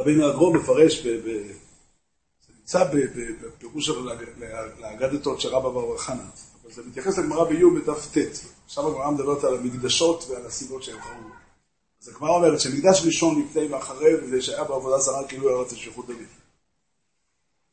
רבינו 0.06 0.26
הגרום 0.26 0.56
מפרש, 0.56 1.02
זה 1.02 1.52
נמצא 2.58 2.84
בפירוש 3.46 3.90
לאגדתות 4.78 5.40
של 5.40 5.48
רבא 5.48 5.68
בר 5.68 5.96
חנה, 5.98 6.22
אבל 6.62 6.72
זה 6.72 6.82
מתייחס 6.86 7.18
לגמרא 7.18 7.44
באיום 7.44 7.80
בדף 7.80 8.06
ט', 8.12 8.18
עכשיו 8.64 8.88
הגמרא 8.88 9.10
מדברת 9.10 9.44
על 9.44 9.56
המקדשות 9.56 10.25
ועל 10.28 10.46
הסיבות 10.46 10.82
שהם 10.82 10.98
קראו. 11.00 11.30
אז 12.02 12.08
הגמרא 12.08 12.30
אומרת 12.30 12.60
שמקדש 12.60 13.02
ראשון 13.06 13.42
לפני 13.42 13.66
ואחרי, 13.66 14.14
וזה 14.14 14.42
שהיה 14.42 14.64
בעבודה 14.64 14.98
זרה 14.98 15.28
כאילו 15.28 15.48
היה 15.48 15.58
רצה 15.58 15.76
שפיכות 15.76 16.06
דמים. 16.06 16.26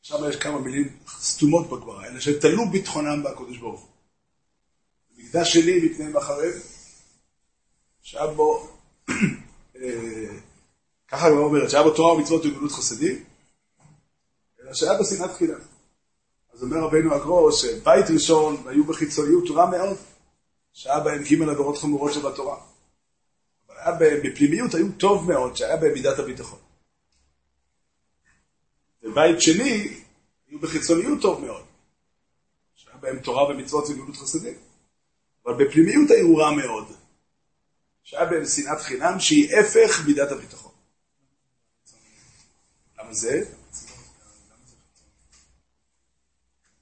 שם 0.02 0.28
יש 0.28 0.36
כמה 0.36 0.58
מילים 0.58 0.88
סתומות 1.20 1.70
בגמרא, 1.70 2.06
אלה 2.06 2.20
שתלו 2.20 2.70
ביטחונם 2.70 3.22
בקודש 3.22 3.58
ברוך 3.58 3.80
הוא. 3.80 3.88
מקדש 5.16 5.52
שני 5.52 5.80
לפני 5.80 6.12
ואחרי, 6.12 6.50
שהיה 8.02 8.26
בו 8.26 8.68
אה, 9.76 10.26
ככה 11.14 11.26
הגמרא 11.26 11.42
אומרת, 11.42 11.70
שהיה 11.70 11.82
בו 11.82 11.90
תורה 11.90 12.14
ומצוות 12.14 12.44
וגמילות 12.44 12.72
חסדים, 12.72 13.24
אלא 14.60 14.74
שהיה 14.74 14.98
בו 14.98 15.04
שנאת 15.04 15.30
חינם. 15.32 15.60
אז 16.52 16.62
אומר 16.62 16.76
רבינו 16.76 17.14
הגרו 17.14 17.52
שבית 17.52 18.06
ראשון 18.14 18.62
היו 18.66 18.84
בחיצוניות 18.84 19.50
רע 19.50 19.70
מאוד, 19.70 19.96
שהיה 20.72 21.00
בהם 21.00 21.22
ג' 21.22 21.42
עבירות 21.42 21.78
חמורות 21.78 22.12
שבתורה. 22.12 22.56
אבל 23.66 23.76
היה 23.76 23.92
בהם, 23.92 24.20
בפנימיות 24.24 24.74
היו 24.74 24.92
טוב 24.92 25.32
מאוד, 25.32 25.56
שהיה 25.56 25.76
בהם 25.76 25.92
מידת 25.92 26.18
הביטחון. 26.18 26.58
ובית 29.02 29.40
שני, 29.40 30.00
היו 30.48 30.58
בחיצוניות 30.58 31.22
טוב 31.22 31.44
מאוד, 31.44 31.64
שהיה 32.74 32.96
בהם 32.96 33.18
תורה 33.18 33.50
ומצוות 33.50 33.84
וגמילות 33.88 34.16
חסדים. 34.16 34.54
אבל 35.46 35.64
בפנימיות 35.64 36.10
היו 36.10 36.36
רע 36.36 36.50
מאוד, 36.50 36.92
שהיה 38.02 38.24
בהם 38.24 38.44
שנאת 38.44 38.80
חינם 38.80 39.20
שהיא 39.20 39.56
הפך 39.56 40.06
מידת 40.06 40.32
הביטחון. 40.32 40.73
למה 43.04 43.14
זה? 43.14 43.44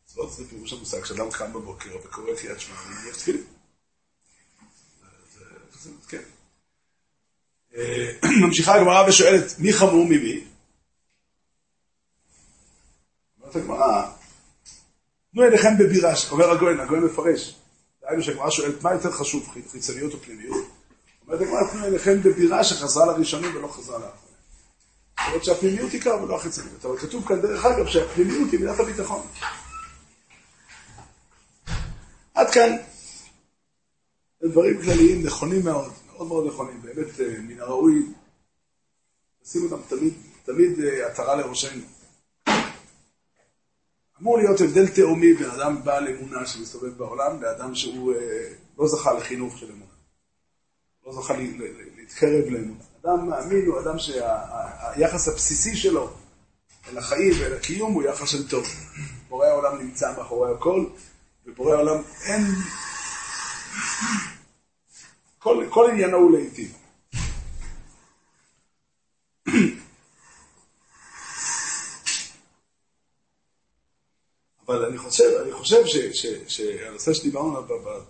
מצוות 0.05 0.33
זה 0.33 0.49
פירוש 0.49 0.73
המושג 0.73 1.05
שאדם 1.05 1.31
קם 1.31 1.53
בבוקר 1.53 1.97
וקורא 2.05 2.35
קריאת 2.37 2.61
שמע 2.61 2.75
ומניח 2.87 3.17
תפילין. 3.17 3.45
כן. 6.09 6.23
אה, 7.75 8.13
ממשיכה 8.47 8.75
הגמרא 8.75 9.09
ושואלת, 9.09 9.59
מי 9.59 9.73
חמור 9.73 10.05
ממי? 10.05 10.45
אומרת 13.41 13.57
הגמרא, 13.57 14.11
תנו 15.33 15.43
עיניכם 15.43 15.79
בבירה, 15.79 16.13
אומר 16.31 16.51
הגויין, 16.51 16.81
הגויין 16.81 17.05
מפרש. 17.05 17.57
דהיינו 18.03 18.23
שהגמרא 18.23 18.51
שואלת, 18.51 18.83
מה 18.83 18.93
יותר 18.93 19.11
חשוב, 19.11 19.49
חיצוניות 19.71 20.15
או 20.15 20.19
פנימיות? 20.21 20.67
אומרת 21.27 21.41
הגמרא, 21.41 21.71
תנו 21.73 21.85
עיניכם 21.85 22.23
בבירה 22.23 22.65
שחזרה 22.65 23.07
לראשונים 23.07 23.57
ולא 23.57 23.69
חזרה 23.69 23.99
לאחרונים. 23.99 24.32
למרות 25.27 25.45
שהפנימיות 25.45 25.93
עיקר 25.93 26.23
ולא 26.23 26.37
החיצוניות. 26.37 26.85
אבל 26.85 26.99
כתוב 26.99 27.29
כאן 27.29 27.41
דרך 27.41 27.65
אגב 27.65 27.87
שהפנימיות 27.87 28.53
היא 28.53 28.61
מידת 28.61 28.81
הביטחון. 28.81 29.27
עד 32.35 32.51
כאן 32.51 32.77
דברים 34.43 34.83
כלליים 34.83 35.27
נכונים 35.27 35.65
מאוד, 35.65 35.93
מאוד 36.07 36.27
מאוד 36.27 36.47
נכונים, 36.47 36.83
באמת 36.83 37.21
אה, 37.21 37.35
מן 37.39 37.61
הראוי 37.61 38.07
לשים 39.43 39.63
אותם 39.65 39.83
תמיד, 39.89 40.15
תמיד 40.45 40.81
אה, 40.81 41.07
עטרה 41.07 41.37
לראשנו. 41.37 41.83
אמור 44.21 44.39
להיות 44.39 44.61
הבדל 44.61 44.89
תהומי 44.89 45.35
בין 45.35 45.51
אדם 45.51 45.85
בעל 45.85 46.09
אמונה 46.09 46.47
שמסתובב 46.47 46.99
בעולם 46.99 47.43
לאדם 47.43 47.75
שהוא 47.75 48.15
אה, 48.15 48.49
לא 48.79 48.89
זכה 48.89 49.13
לחינוך 49.13 49.59
של 49.59 49.67
אמונה. 49.67 49.93
לא 51.07 51.13
זכה 51.13 51.35
להתקרב 51.97 52.45
לאמונה. 52.51 52.92
אדם 53.05 53.31
מאמין 53.31 53.67
הוא 53.67 53.81
אדם 53.81 53.99
שהיחס 53.99 55.29
הבסיסי 55.29 55.77
שלו 55.77 56.11
אל 56.89 56.99
החיים 56.99 57.33
ואל 57.41 57.57
הקיום 57.57 57.93
הוא 57.93 58.03
יחס 58.03 58.29
של 58.29 58.49
טוב. 58.49 58.67
בורא 59.29 59.47
העולם 59.47 59.79
נמצא 59.79 60.17
מאחורי 60.17 60.53
הכל, 60.53 60.87
ובורא 61.47 61.75
העולם 61.75 62.03
אין... 62.27 62.47
כל, 65.39 65.67
כל 65.71 65.91
עניינו 65.91 66.17
הוא 66.17 66.33
להיטיב. 66.33 66.77
אבל 74.67 74.85
אני 74.85 74.99
חושב, 74.99 75.25
אני 75.43 75.53
חושב 75.53 75.83
שהנושא 76.49 77.15
שדיברנו 77.15 77.63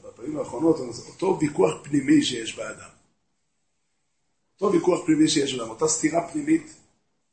בפעמים 0.05 0.39
האחרונות, 0.39 0.77
אותו 1.09 1.39
ויכוח 1.41 1.73
פנימי 1.83 2.23
שיש 2.23 2.57
באדם. 2.57 2.92
אותו 4.63 4.75
ויכוח 4.75 5.07
פנימי 5.07 5.29
שיש 5.29 5.55
לנו, 5.55 5.71
אותה 5.71 5.89
סתירה 5.89 6.29
פנימית 6.33 6.75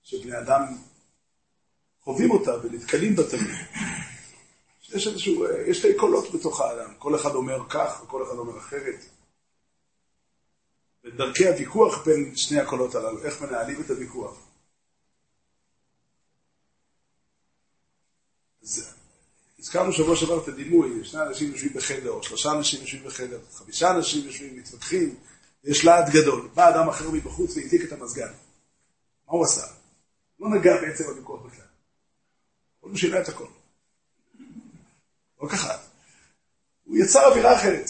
שבני 0.03 0.39
אדם 0.39 0.61
חווים 2.03 2.31
אותה 2.31 2.51
ונתקלים 2.63 3.15
בה 3.15 3.29
תמיד. 3.29 3.55
יש 4.93 5.07
איזשהו, 5.07 5.45
יש 5.67 5.77
שתי 5.77 5.93
קולות 5.97 6.31
בתוך 6.33 6.61
האדם, 6.61 6.93
כל 6.97 7.15
אחד 7.15 7.35
אומר 7.35 7.69
כך 7.69 8.01
וכל 8.03 8.23
אחד 8.23 8.35
אומר 8.35 8.57
אחרת. 8.57 9.05
ודרכי 11.03 11.47
הוויכוח 11.47 12.05
בין 12.05 12.33
שני 12.35 12.59
הקולות 12.59 12.95
הללו, 12.95 13.23
איך 13.23 13.41
מנהלים 13.41 13.81
את 13.81 13.89
הוויכוח. 13.89 14.47
אז 18.63 18.93
הזכרנו 19.59 19.93
שבוע 19.93 20.15
שעבר 20.15 20.43
את 20.43 20.47
הדימוי, 20.47 21.05
שני 21.05 21.21
אנשים 21.21 21.51
יושבים 21.51 21.73
בחדר, 21.73 22.09
או 22.09 22.23
שלושה 22.23 22.51
אנשים 22.51 22.81
יושבים 22.81 23.03
בחדר, 23.03 23.39
חמישה 23.53 23.91
אנשים 23.91 24.25
יושבים, 24.25 24.57
מתווכחים, 24.57 25.15
יש 25.63 25.85
להט 25.85 26.09
גדול. 26.09 26.49
בא 26.53 26.69
אדם 26.69 26.89
אחר 26.89 27.11
מבחוץ 27.11 27.57
והעתיק 27.57 27.83
את 27.83 27.91
המזגן. 27.91 28.31
מה 29.27 29.33
הוא 29.33 29.45
עשה? 29.45 29.67
לא 30.39 30.49
נגע 30.49 30.81
בעצם 30.81 31.03
בוויכוח 31.03 31.45
בכלל. 31.45 31.65
הוא 32.79 32.97
שינה 32.97 33.21
את 33.21 33.29
הכל. 33.29 33.47
לא 35.41 35.47
ככה. 35.47 35.77
הוא 36.85 36.97
יצר 36.97 37.25
אווירה 37.31 37.55
אחרת. 37.55 37.89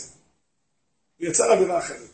הוא 1.19 1.27
יצר 1.27 1.53
אווירה 1.53 1.79
אחרת. 1.79 2.09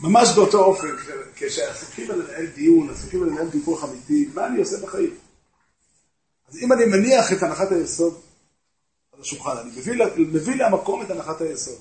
ממש 0.00 0.28
באותו 0.34 0.64
אופן, 0.64 0.88
כשעסוקים 1.36 2.10
על 2.10 2.22
לנהל 2.22 2.46
דיון, 2.46 2.90
עסוקים 2.90 3.22
על 3.22 3.28
לנהל 3.28 3.48
דיווח 3.48 3.84
אמיתי, 3.84 4.28
מה 4.34 4.46
אני 4.46 4.58
עושה 4.58 4.76
בחיים? 4.86 5.14
אז 6.48 6.58
אם 6.58 6.72
אני 6.72 6.84
מניח 6.84 7.32
את 7.32 7.42
הנחת 7.42 7.72
היסוד 7.72 8.20
על 9.12 9.20
השולחן, 9.20 9.56
אני 9.56 9.70
מביא, 9.70 10.04
מביא 10.18 10.54
למקום 10.54 11.02
את 11.02 11.10
הנחת 11.10 11.40
היסוד. 11.40 11.78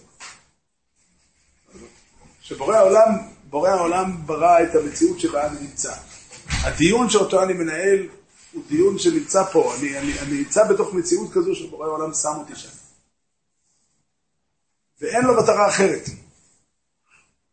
שבורא 2.46 2.76
העולם, 2.76 3.10
בורא 3.50 3.70
העולם 3.70 4.18
ברא 4.26 4.64
את 4.64 4.76
המציאות 4.76 5.20
שבה 5.20 5.48
אני 5.48 5.60
נמצא. 5.60 5.94
הדיון 6.48 7.10
שאותו 7.10 7.44
אני 7.44 7.54
מנהל 7.54 8.08
הוא 8.52 8.64
דיון 8.68 9.00
שנמצא 9.00 9.44
פה, 9.44 9.76
אני, 9.76 10.00
אני, 10.00 10.20
אני 10.20 10.38
נמצא 10.38 10.68
בתוך 10.68 10.94
מציאות 10.94 11.34
כזו 11.34 11.56
שבורא 11.56 11.88
העולם 11.88 12.14
שם 12.14 12.34
אותי 12.38 12.56
שם. 12.56 12.70
ואין 15.02 15.26
לו 15.26 15.44
מטרה 15.44 15.68
אחרת. 15.68 16.06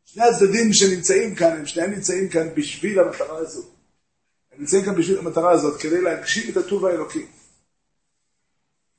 שני 0.04 0.24
הצדדים 0.24 0.72
שנמצאים 0.72 1.34
כאן, 1.34 1.56
הם 1.56 1.66
שניהם 1.66 1.90
נמצאים 1.90 2.28
כאן 2.28 2.54
בשביל 2.54 2.98
המטרה 3.00 3.38
הזו. 3.38 3.62
הם 4.52 4.60
נמצאים 4.60 4.84
כאן 4.84 4.94
בשביל 4.94 5.18
המטרה 5.18 5.50
הזאת, 5.50 5.80
כדי 5.80 6.00
להגשים 6.00 6.52
את 6.52 6.56
הטוב 6.56 6.84
האלוקי. 6.84 7.26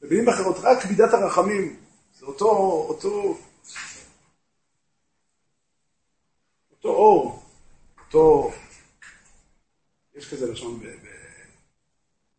במילים 0.02 0.30
אחרות, 0.30 0.58
רק 0.62 0.86
מידת 0.86 1.14
הרחמים, 1.14 1.76
זה 2.20 2.26
אותו, 2.26 2.50
אותו, 2.90 3.38
אותו 6.84 6.96
אור, 6.96 7.44
אותו, 8.06 8.52
יש 10.16 10.34
כזה 10.34 10.52
לשון 10.52 10.84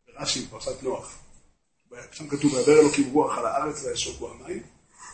ברש"י, 0.06 0.46
בפרשת 0.46 0.82
נוח. 0.82 1.18
שם 2.12 2.28
כתוב, 2.28 2.54
וידבר 2.54 2.80
אלוקים 2.80 3.12
רוח 3.12 3.38
על 3.38 3.46
הארץ 3.46 3.84
וישוקו 3.84 4.30
המים. 4.30 4.62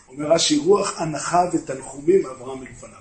אומר 0.09 0.33
רש"י, 0.33 0.59
רוח 0.59 1.01
הנחה 1.01 1.39
ותנחומים 1.53 2.27
אברהם 2.27 2.61
מלפניו. 2.61 3.01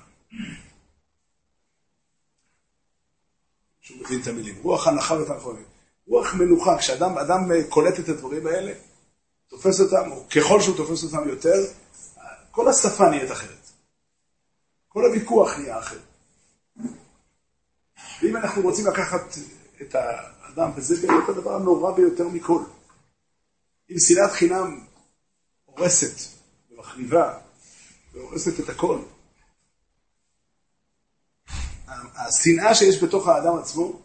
שהוא 3.82 3.98
מבין 3.98 4.22
את 4.22 4.28
המילים. 4.28 4.56
רוח 4.62 4.88
הנחה 4.88 5.14
ותנחומים. 5.14 5.66
רוח 6.08 6.34
מנוחה, 6.34 6.78
כשאדם 6.78 7.18
אדם 7.18 7.40
קולט 7.70 8.00
את 8.00 8.10
הדברים 8.10 8.48
האלה, 8.48 8.74
תופס 9.48 9.82
אותם, 9.82 10.12
או 10.12 10.30
ככל 10.30 10.62
שהוא 10.62 10.78
תופס 10.78 11.04
אותם 11.04 11.30
יותר, 11.30 11.56
כל 12.52 12.68
השפה 12.68 13.10
נהיית 13.10 13.32
אחרת. 13.32 13.70
כל 14.88 15.06
הוויכוח 15.06 15.58
נהיה 15.58 15.80
אחר. 15.80 16.00
ואם 18.22 18.38
אנחנו 18.38 18.62
רוצים 18.62 18.88
לקחת 18.88 19.22
את 19.82 19.96
האדם, 19.96 20.72
וזה 20.76 21.08
באמת 21.08 21.30
הדבר 21.30 21.56
הנורא 21.56 21.96
ביותר 21.96 22.28
מכל, 22.28 22.64
אם 23.92 24.00
שנאת 24.00 24.32
חינם 24.32 24.86
הורסת 25.66 26.40
ומחריבה 26.72 27.40
והורסת 28.14 28.60
את 28.60 28.70
הכל, 28.70 29.00
השנאה 32.16 32.76
שיש 32.76 33.04
בתוך 33.04 33.28
האדם 33.28 33.58
עצמו, 33.58 34.02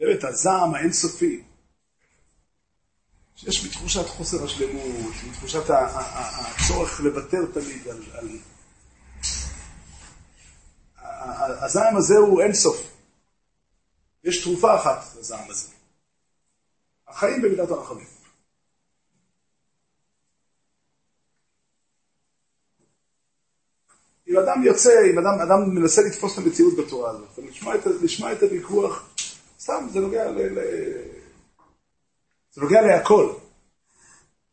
באמת 0.00 0.24
הזעם 0.24 0.74
האינסופי, 0.74 1.42
שיש 3.36 3.66
בתחושת 3.66 4.08
חוסר 4.08 4.44
השלמות, 4.44 5.14
בתחושת 5.30 5.62
הצורך 5.68 7.00
לוותר 7.00 7.46
תמיד. 7.52 7.88
על... 7.88 8.38
הזעם 11.60 11.96
הזה 11.96 12.16
הוא 12.16 12.42
אינסוף. 12.42 12.87
יש 14.28 14.42
תרופה 14.42 14.76
אחת 14.76 15.16
לזעם 15.18 15.50
הזה. 15.50 15.68
החיים 17.08 17.42
במידת 17.42 17.70
הרחמים. 17.70 18.06
אם 24.28 24.36
אדם 24.36 24.62
יוצא, 24.62 24.90
אם 25.12 25.18
אדם, 25.18 25.40
אדם 25.40 25.74
מנסה 25.74 26.02
לתפוס 26.02 26.38
את 26.38 26.44
המציאות 26.44 26.74
בצורה 26.76 27.10
הזאת, 27.10 27.38
ולשמוע 27.38 27.74
את, 27.74 27.86
לשמוע 28.02 28.32
את 28.32 28.42
הוויכוח, 28.42 29.14
סתם, 29.60 29.86
זה 29.92 30.00
נוגע 30.00 30.30
ל... 30.30 30.58
ל... 30.58 30.58
זה 32.52 32.60
נוגע 32.60 32.82
להכל. 32.82 33.32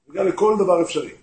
זה 0.05 0.07
נוגע 0.07 0.23
לכל 0.23 0.55
דבר 0.59 0.81
אפשרי. 0.81 1.15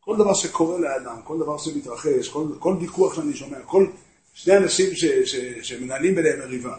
כל 0.00 0.16
דבר 0.16 0.34
שקורה 0.34 0.78
לאדם, 0.78 1.22
כל 1.24 1.38
דבר 1.38 1.58
שמתרחש, 1.58 2.28
כל, 2.28 2.46
כל 2.58 2.76
ויכוח 2.80 3.14
שאני 3.14 3.36
שומע, 3.36 3.62
כל 3.62 3.86
שני 4.34 4.56
אנשים 4.56 4.94
ש, 4.94 5.04
ש, 5.04 5.36
שמנהלים 5.62 6.14
ביניהם 6.14 6.38
מריבה. 6.38 6.78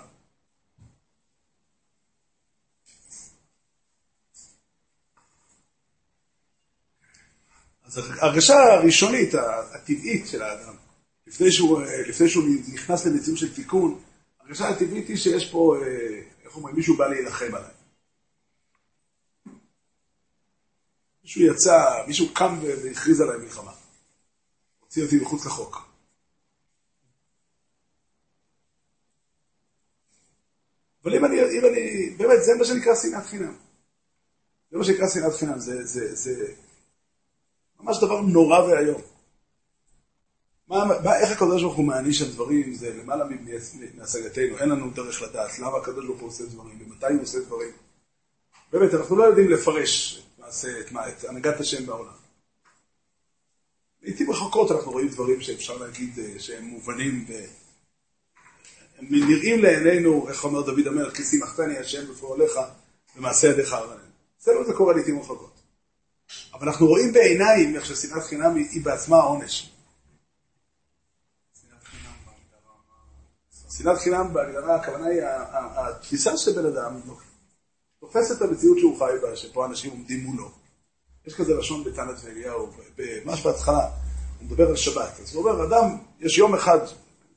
אז 7.96 8.10
ההרגשה 8.10 8.54
הראשונית, 8.54 9.34
הטבעית 9.74 10.28
של 10.28 10.42
האדם, 10.42 10.76
לפני 11.28 11.52
שהוא, 11.52 11.82
לפני 11.82 12.30
שהוא 12.30 12.44
נכנס 12.74 13.06
למציאות 13.06 13.40
של 13.40 13.56
תיקון, 13.56 14.02
הרגשה 14.40 14.70
הטבעית 14.70 15.08
היא 15.08 15.18
שיש 15.18 15.52
פה, 15.52 15.76
אה, 15.82 16.22
איך 16.44 16.56
אומרים, 16.56 16.76
מישהו 16.76 16.98
בא 16.98 17.08
להילחם 17.08 17.56
עליי. 17.56 17.72
מישהו 21.24 21.42
יצא, 21.42 22.04
מישהו 22.08 22.34
קם 22.34 22.60
והכריז 22.62 23.22
עליי 23.22 23.38
מלחמה. 23.38 23.72
הוציא 24.80 25.04
אותי 25.04 25.16
מחוץ 25.16 25.46
לחוק. 25.46 25.90
אבל 31.04 31.16
אם 31.16 31.26
אני, 31.26 31.36
אם 31.42 31.66
אני, 31.72 32.10
באמת, 32.18 32.44
זה 32.44 32.52
מה 32.60 32.66
שנקרא 32.66 32.96
שנאת 32.96 33.26
חינם. 33.26 33.56
זה 34.72 34.78
מה 34.78 34.84
שנקרא 34.84 35.08
שנאת 35.08 35.34
חינם, 35.34 35.60
זה, 35.60 35.86
זה, 35.86 36.16
זה 36.16 36.56
ממש 37.86 37.98
דבר 37.98 38.22
נורא 38.22 38.60
ואיום. 38.60 39.02
מה, 40.68 40.86
מה, 41.04 41.20
איך 41.20 41.32
הקדוש 41.32 41.62
ברוך 41.62 41.76
הוא 41.76 41.86
מעניש 41.86 42.22
על 42.22 42.28
דברים, 42.28 42.74
זה 42.74 42.94
למעלה 42.94 43.26
מהשגתנו, 43.96 44.58
אין 44.58 44.70
לנו 44.70 44.90
דרך 44.90 45.22
לדעת 45.22 45.60
למה 45.60 45.78
הקדוש 45.78 46.06
ברוך 46.06 46.22
הוא 46.22 46.30
עושה 46.30 46.46
דברים 46.46 46.80
ומתי 46.82 47.14
הוא 47.14 47.22
עושה 47.22 47.40
דברים. 47.40 47.72
באמת, 48.72 48.94
אנחנו 48.94 49.16
לא 49.16 49.24
יודעים 49.24 49.52
לפרש 49.52 50.18
את, 50.20 50.40
מעשה, 50.40 50.80
את, 50.80 50.92
את 50.92 51.24
הנהגת 51.24 51.60
השם 51.60 51.86
בעולם. 51.86 52.14
לעיתים 54.02 54.32
רחוקות 54.32 54.72
אנחנו 54.72 54.92
רואים 54.92 55.08
דברים 55.08 55.42
שאפשר 55.42 55.78
להגיד 55.78 56.20
אה, 56.20 56.40
שהם 56.40 56.64
מובנים 56.64 57.26
והם 57.28 57.46
נראים 59.12 59.62
לעינינו, 59.62 60.30
איך 60.30 60.44
אומר 60.44 60.62
דוד 60.62 60.88
המלך, 60.88 61.18
כי 61.18 61.24
שימחתני 61.24 61.78
השם 61.78 62.12
בפועליך 62.12 62.60
ומעשה 63.16 63.48
ידיך 63.48 63.74
ארנן. 63.74 64.00
אצלנו 64.38 64.66
זה 64.66 64.74
קורה 64.74 64.94
לעיתים 64.94 65.20
רחוקות. 65.20 65.55
אבל 66.54 66.68
אנחנו 66.68 66.88
רואים 66.88 67.14
בעיניים 67.14 67.76
איך 67.76 67.86
ששנאת 67.86 68.24
חינם 68.24 68.56
היא 68.56 68.86
בעצמה 68.86 69.18
העונש. 69.18 69.72
שנאת 73.78 73.98
חינם 73.98 74.34
בהגדרה, 74.34 74.76
הכוונה 74.76 75.06
היא, 75.06 75.22
התפיסה 75.76 76.38
של 76.38 76.62
בן 76.62 76.66
אדם 76.66 77.00
תופס 78.00 78.32
את 78.32 78.42
המציאות 78.42 78.80
שהוא 78.80 79.00
חי 79.00 79.12
בה, 79.22 79.36
שפה 79.36 79.66
אנשים 79.66 79.92
עומדים 79.92 80.24
מולו. 80.24 80.52
יש 81.28 81.36
כזה 81.36 81.54
לשון 81.54 81.84
בתנת 81.84 82.16
ואליהו, 82.24 82.70
ממש 83.26 83.46
בהתחלה, 83.46 83.90
הוא 84.40 84.48
מדבר 84.48 84.70
על 84.70 84.76
שבת. 84.76 85.20
אז 85.20 85.36
הוא 85.36 85.50
אומר, 85.50 85.68
אדם, 85.68 85.98
יש 86.20 86.38
יום 86.38 86.56
אחד, 86.56 86.80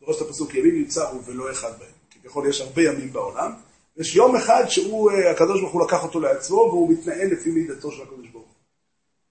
דורש 0.01 0.17
את 0.17 0.29
הפסוק, 0.29 0.55
ימים 0.55 0.77
יוצרו 0.77 1.25
ולא 1.25 1.53
אחד 1.53 1.79
בהם. 1.79 1.91
כביכול 2.11 2.49
יש 2.49 2.61
הרבה 2.61 2.83
ימים 2.83 3.13
בעולם. 3.13 3.53
יש 3.97 4.17
יום 4.17 4.37
אחד 4.37 4.65
שהוא, 4.69 5.11
אה, 5.11 5.31
הקדוש 5.31 5.61
ברוך 5.61 5.73
הוא 5.73 5.87
לקח 5.87 6.03
אותו 6.03 6.21
לעצמו, 6.21 6.57
והוא 6.57 6.93
מתנהל 6.93 7.33
לפי 7.33 7.51
מידתו 7.51 7.93
של 7.93 8.03
הקדוש 8.03 8.28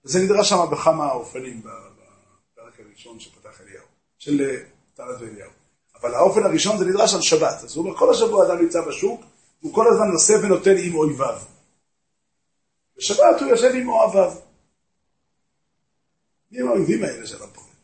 וזה 0.07 0.19
נדרש 0.19 0.49
שם 0.49 0.57
בכמה 0.71 1.11
אופנים 1.11 1.61
בפרק 1.61 2.79
הראשון 2.79 3.19
שפתח 3.19 3.61
אליהו, 3.61 3.85
של 4.17 4.41
אה, 4.41 4.63
תנת 4.93 5.21
ואליהו. 5.21 5.51
אבל 5.95 6.13
האופן 6.15 6.43
הראשון 6.43 6.77
זה 6.77 6.85
נדרש 6.85 7.13
על 7.13 7.21
שבת. 7.21 7.63
אז 7.63 7.75
הוא 7.75 7.85
אומר, 7.85 7.97
כל 7.97 8.11
השבוע 8.11 8.47
אדם 8.47 8.61
נמצא 8.61 8.81
בשוק, 8.81 9.21
הוא 9.61 9.73
כל 9.73 9.87
הזמן 9.87 10.07
נושא 10.07 10.33
ונותן 10.43 10.75
עם 10.83 10.95
אויביו. 10.95 11.41
בשבת 12.97 13.41
הוא 13.41 13.49
יושב 13.49 13.71
עם 13.75 13.89
אוהביו. 13.89 14.33
מי 16.51 16.59
הם 16.61 16.67
האויבים 16.67 17.03
האלה 17.03 17.27
שאדם 17.27 17.47
פוחד? 17.53 17.75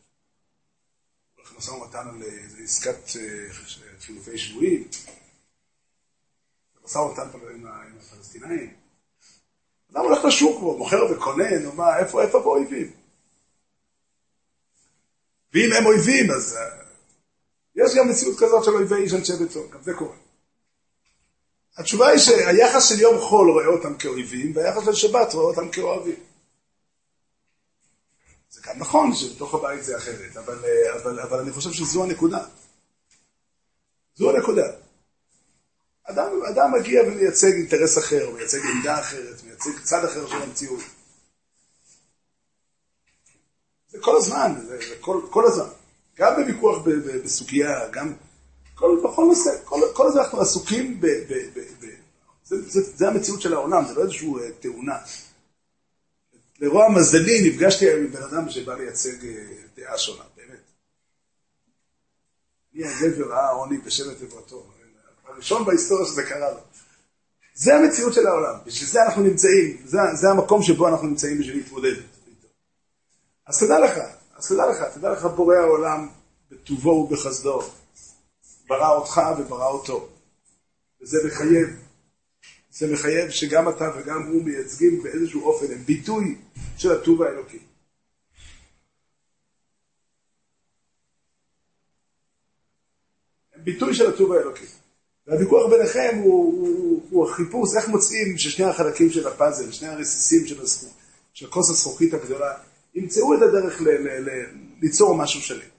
הולך 1.36 1.52
משא 1.58 1.70
ומתן 1.70 2.08
על 2.08 2.22
איזה 2.22 2.62
עסקת 2.62 3.16
אה, 3.16 3.52
חילופי 4.00 4.38
שבויים, 4.38 4.88
משא 6.84 6.98
ומתן 6.98 7.28
עם 7.54 7.66
הפלסטינאים. 8.00 8.83
אדם 9.94 10.04
הולך 10.04 10.24
לשוק, 10.24 10.60
הוא 10.60 10.78
מוכר 10.78 11.12
וקונה, 11.12 11.58
נו 11.58 11.72
מה, 11.72 11.98
איפה, 11.98 12.22
איפה 12.22 12.38
האויבים? 12.38 12.92
ואם 15.52 15.72
הם 15.78 15.86
אויבים, 15.86 16.30
אז 16.30 16.56
אה, 16.56 16.84
יש 17.74 17.94
גם 17.96 18.08
מציאות 18.08 18.38
כזאת 18.38 18.64
של 18.64 18.70
אויבי 18.70 18.94
איש 18.94 19.14
אנשי 19.14 19.32
ביתו, 19.32 19.70
גם 19.70 19.82
זה 19.82 19.92
קורה. 19.94 20.16
התשובה 21.76 22.08
היא 22.08 22.18
שהיחס 22.18 22.88
של 22.88 23.00
יום 23.00 23.20
חול 23.20 23.50
רואה 23.50 23.66
אותם 23.66 23.96
כאויבים, 23.98 24.56
והיחס 24.56 24.84
של 24.84 24.94
שבת 24.94 25.34
רואה 25.34 25.46
אותם 25.46 25.70
כאוהבים. 25.70 26.20
זה 28.50 28.60
גם 28.64 28.78
נכון 28.78 29.14
שבתוך 29.14 29.54
הבית 29.54 29.84
זה 29.84 29.96
אחרת, 29.96 30.36
אבל, 30.36 30.64
אה, 30.64 31.02
אבל, 31.02 31.20
אבל 31.20 31.38
אני 31.38 31.52
חושב 31.52 31.72
שזו 31.72 32.04
הנקודה. 32.04 32.44
זו 34.14 34.30
הנקודה. 34.30 34.66
אדם, 36.04 36.30
אדם 36.50 36.72
מגיע 36.80 37.02
ומייצג 37.02 37.52
אינטרס 37.52 37.98
אחר, 37.98 38.30
מייצג 38.30 38.58
עמדה 38.58 39.00
אחרת, 39.00 39.43
מייצג 39.54 39.82
צד 39.82 40.04
אחר 40.04 40.26
של 40.26 40.42
המציאות. 40.42 40.80
זה 43.88 43.98
כל 44.00 44.16
הזמן, 44.16 44.52
זה, 44.66 44.78
כל, 45.00 45.20
כל 45.30 45.46
הזמן. 45.46 45.68
גם 46.16 46.32
בוויכוח 46.36 46.82
בסוגיה, 47.24 47.88
גם 47.88 48.14
כל, 48.74 49.00
בכל 49.04 49.24
נושא, 49.24 49.50
כל, 49.64 49.80
כל 49.94 50.06
הזמן 50.06 50.20
אנחנו 50.20 50.40
עסוקים 50.40 51.00
ב... 51.00 51.06
ב, 51.06 51.32
ב, 51.54 51.60
ב 51.80 51.86
זה, 52.44 52.56
זה, 52.70 52.80
זה 52.96 53.08
המציאות 53.08 53.40
של 53.40 53.54
העולם, 53.54 53.84
זה 53.88 53.94
לא 53.94 54.02
איזושהי 54.02 54.28
uh, 54.28 54.62
תאונה. 54.62 54.98
לרוע 56.60 56.88
מזלי 56.88 57.50
נפגשתי 57.50 57.88
היום 57.88 58.00
עם 58.00 58.12
בן 58.12 58.22
אדם 58.22 58.50
שבא 58.50 58.74
לייצג 58.74 59.22
uh, 59.22 59.26
דעה 59.76 59.98
שונה, 59.98 60.24
באמת. 60.36 60.60
מי 62.72 62.84
הגבר 62.86 63.28
ראה 63.28 63.50
עוני 63.50 63.78
בשבט 63.78 64.22
עברתו. 64.22 64.66
הראשון 65.24 65.64
בהיסטוריה 65.64 66.06
שזה 66.06 66.22
קרה 66.22 66.50
לו. 66.50 66.60
זה 67.54 67.74
המציאות 67.74 68.14
של 68.14 68.26
העולם, 68.26 68.58
בשביל 68.66 68.88
זה 68.88 69.02
אנחנו 69.02 69.22
נמצאים, 69.22 69.76
זה, 69.84 69.98
זה 70.14 70.30
המקום 70.30 70.62
שבו 70.62 70.88
אנחנו 70.88 71.06
נמצאים 71.06 71.38
בשביל 71.38 71.56
להתמודד. 71.56 71.94
אז 73.46 73.64
תדע 73.64 73.78
לך, 73.78 73.98
אז 74.36 74.48
תדע 74.48 74.66
לך, 74.70 74.94
תדע 74.94 75.12
לך 75.12 75.24
בורא 75.24 75.56
העולם 75.56 76.08
בטובו 76.50 76.90
ובחסדו, 76.90 77.62
ברא 78.68 78.96
אותך 78.96 79.20
וברא 79.38 79.68
אותו. 79.68 80.08
וזה 81.02 81.18
מחייב, 81.26 81.68
זה 82.70 82.92
מחייב 82.92 83.30
שגם 83.30 83.68
אתה 83.68 83.90
וגם 83.96 84.22
הוא 84.26 84.44
מייצגים 84.44 85.02
באיזשהו 85.02 85.44
אופן, 85.44 85.72
הם 85.72 85.78
ביטוי 85.78 86.38
של 86.76 86.92
הטוב 86.92 87.22
האלוקי. 87.22 87.58
הם 93.54 93.64
ביטוי 93.64 93.94
של 93.94 94.14
הטוב 94.14 94.32
האלוקי. 94.32 94.66
והוויכוח 95.26 95.70
ביניכם 95.70 96.18
הוא, 96.24 96.68
הוא, 96.68 97.02
הוא 97.10 97.30
החיפוש, 97.30 97.76
איך 97.76 97.88
מוצאים 97.88 98.38
ששני 98.38 98.64
החלקים 98.64 99.10
של 99.10 99.28
הפאזל, 99.28 99.72
שני 99.72 99.88
הרסיסים 99.88 100.46
של, 100.46 100.62
הסכו, 100.62 100.86
של 101.34 101.50
כוס 101.50 101.70
הזכוכית 101.70 102.14
הגדולה, 102.14 102.54
ימצאו 102.94 103.34
את 103.34 103.42
הדרך 103.42 103.80
ל, 103.80 103.88
ל, 103.88 104.30
ל, 104.30 104.44
ליצור 104.80 105.16
משהו 105.16 105.40
שלם. 105.40 105.74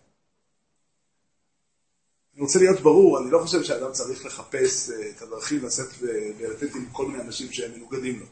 אני 2.36 2.42
רוצה 2.42 2.60
להיות 2.60 2.80
ברור, 2.80 3.20
אני 3.20 3.32
לא 3.32 3.40
חושב 3.40 3.64
שאדם 3.64 3.92
צריך 3.92 4.26
לחפש 4.26 4.90
אה, 4.90 5.10
את 5.10 5.22
הדרכים 5.22 5.66
לשאת 5.66 5.88
ולתת 6.00 6.76
עם 6.76 6.86
כל 6.92 7.08
מיני 7.08 7.24
אנשים 7.24 7.52
שהם 7.52 7.72
מנוגדים 7.72 8.20
לו. 8.20 8.26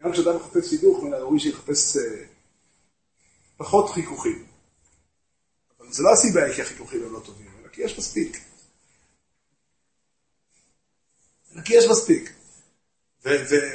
גם 0.00 0.12
כשאדם 0.12 0.36
מחפש 0.36 0.70
שידוך, 0.70 1.02
מן 1.02 1.14
הראוי 1.14 1.40
שיחפש 1.40 1.96
אה, 1.96 2.24
פחות 3.56 3.90
חיכוכים. 3.90 4.44
אבל 5.80 5.92
זה 5.92 6.02
לא 6.02 6.12
הסיבה 6.12 6.54
כי 6.54 6.62
החיכוכים 6.62 7.02
הם 7.02 7.12
לא 7.12 7.20
טובים, 7.20 7.46
אלא 7.60 7.68
כי 7.68 7.82
יש 7.82 7.98
מספיק. 7.98 8.36
אלא 8.36 8.44
כי 11.64 11.74
יש 11.74 11.84
מספיק. 11.90 12.32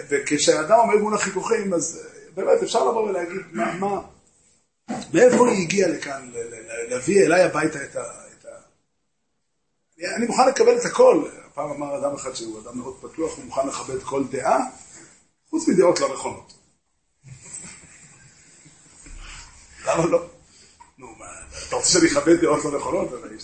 וכשאדם 0.10 0.80
עומד 0.80 0.96
מול 0.96 1.16
החיכוכים, 1.16 1.74
אז 1.74 2.00
אה, 2.04 2.32
באמת 2.36 2.64
אפשר 2.64 2.90
לבוא 2.90 3.10
ולהגיד, 3.10 3.42
מה, 3.52 3.78
מה, 3.78 4.02
מאיפה 5.14 5.50
היא 5.50 5.62
הגיעה 5.62 5.90
לכאן, 5.90 6.32
להביא 6.90 7.26
אליי 7.26 7.44
הביתה 7.44 7.84
את 7.84 7.96
ה... 7.96 8.02
אני 10.18 10.26
מוכן 10.26 10.48
לקבל 10.48 10.78
את 10.78 10.86
הכל. 10.86 11.30
פעם 11.54 11.72
אמר 11.72 11.98
אדם 11.98 12.16
אחד 12.16 12.34
שהוא 12.34 12.60
אדם 12.62 12.78
מאוד 12.78 12.98
פתוח, 13.02 13.38
הוא 13.38 13.46
מוכן 13.46 13.68
לכבד 13.68 14.04
כל 14.04 14.24
דעה, 14.32 14.60
חוץ 15.50 15.68
מדעות 15.68 16.00
לא 16.00 16.14
נכונות. 16.14 16.54
למה 19.86 20.06
לא? 20.06 20.26
נו, 20.98 21.08
מה, 21.08 21.26
אתה 21.68 21.76
רוצה 21.76 21.88
שאני 21.88 22.08
אכבד 22.08 22.42
דעות 22.42 22.66
לא 22.66 22.78
נכונות? 22.78 23.10
אני 23.26 23.36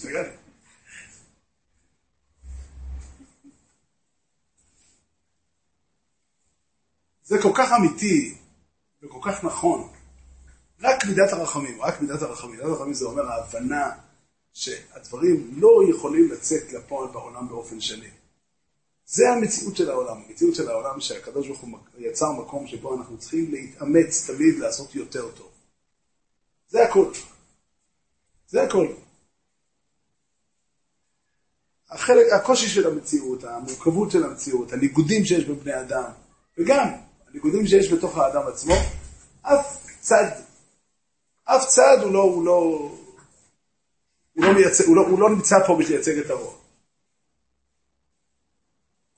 זה 7.25 7.41
כל 7.41 7.51
כך 7.55 7.71
אמיתי 7.79 8.38
וכל 9.03 9.19
כך 9.23 9.43
נכון. 9.43 9.89
רק 10.81 11.05
מידת 11.05 11.33
הרחמים, 11.33 11.81
רק 11.81 12.01
מידת 12.01 12.21
הרחמים. 12.21 12.55
מידת 12.55 12.65
הרחמים 12.65 12.93
זה 12.93 13.05
אומר 13.05 13.31
ההבנה 13.31 13.91
שהדברים 14.53 15.51
לא 15.57 15.81
יכולים 15.89 16.31
לצאת 16.31 16.73
לפועל 16.73 17.11
בעולם 17.11 17.47
באופן 17.47 17.81
שלם. 17.81 18.09
זה 19.05 19.29
המציאות 19.29 19.75
של 19.75 19.89
העולם, 19.89 20.21
המציאות 20.27 20.55
של 20.55 20.69
העולם 20.69 21.01
שהקדוש 21.01 21.47
ברוך 21.47 21.61
הוא 21.61 21.79
יצר 21.97 22.31
מקום 22.31 22.67
שבו 22.67 22.97
אנחנו 22.97 23.17
צריכים 23.17 23.51
להתאמץ 23.51 24.29
תמיד 24.29 24.57
לעשות 24.59 24.95
יותר 24.95 25.31
טוב. 25.31 25.51
זה 26.67 26.83
הכל. 26.83 27.11
זה 28.47 28.63
הכל. 28.63 28.88
החלק, 31.89 32.33
הקושי 32.33 32.67
של 32.67 32.88
המציאות, 32.88 33.43
המורכבות 33.43 34.11
של 34.11 34.23
המציאות, 34.23 34.73
הניגודים 34.73 35.25
שיש 35.25 35.45
בין 35.45 35.59
בני 35.59 35.79
אדם, 35.79 36.11
וגם 36.57 37.05
הניגודים 37.36 37.67
שיש 37.67 37.93
בתוך 37.93 38.17
האדם 38.17 38.48
עצמו, 38.48 38.74
אף 39.41 39.78
צד, 40.00 40.26
אף 41.45 41.67
צד 41.67 41.98
הוא 42.04 42.13
לא, 42.13 42.21
הוא 42.21 42.45
לא, 42.45 42.54
הוא 44.34 44.45
לא, 44.45 44.54
מייצג, 44.54 44.86
הוא, 44.86 44.95
לא, 44.95 45.02
הוא 45.02 45.19
לא 45.19 45.30
נמצא 45.30 45.56
פה 45.67 45.78
בשביל 45.80 45.95
לייצג 45.95 46.17
את 46.17 46.30
הרוב. 46.30 46.62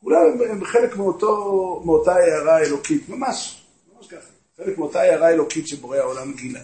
כולם 0.02 0.22
הם, 0.34 0.52
הם 0.52 0.66
חלק 0.66 0.96
מאותו, 0.96 1.82
מאותה 1.86 2.12
הערה 2.12 2.60
אלוקית, 2.60 3.10
ממש, 3.10 3.66
ממש 3.96 4.08
ככה. 4.08 4.30
חלק 4.58 4.78
מאותה 4.78 5.02
הערה 5.02 5.30
אלוקית 5.30 5.68
שבורא 5.68 5.98
העולם 5.98 6.34
גילה. 6.34 6.62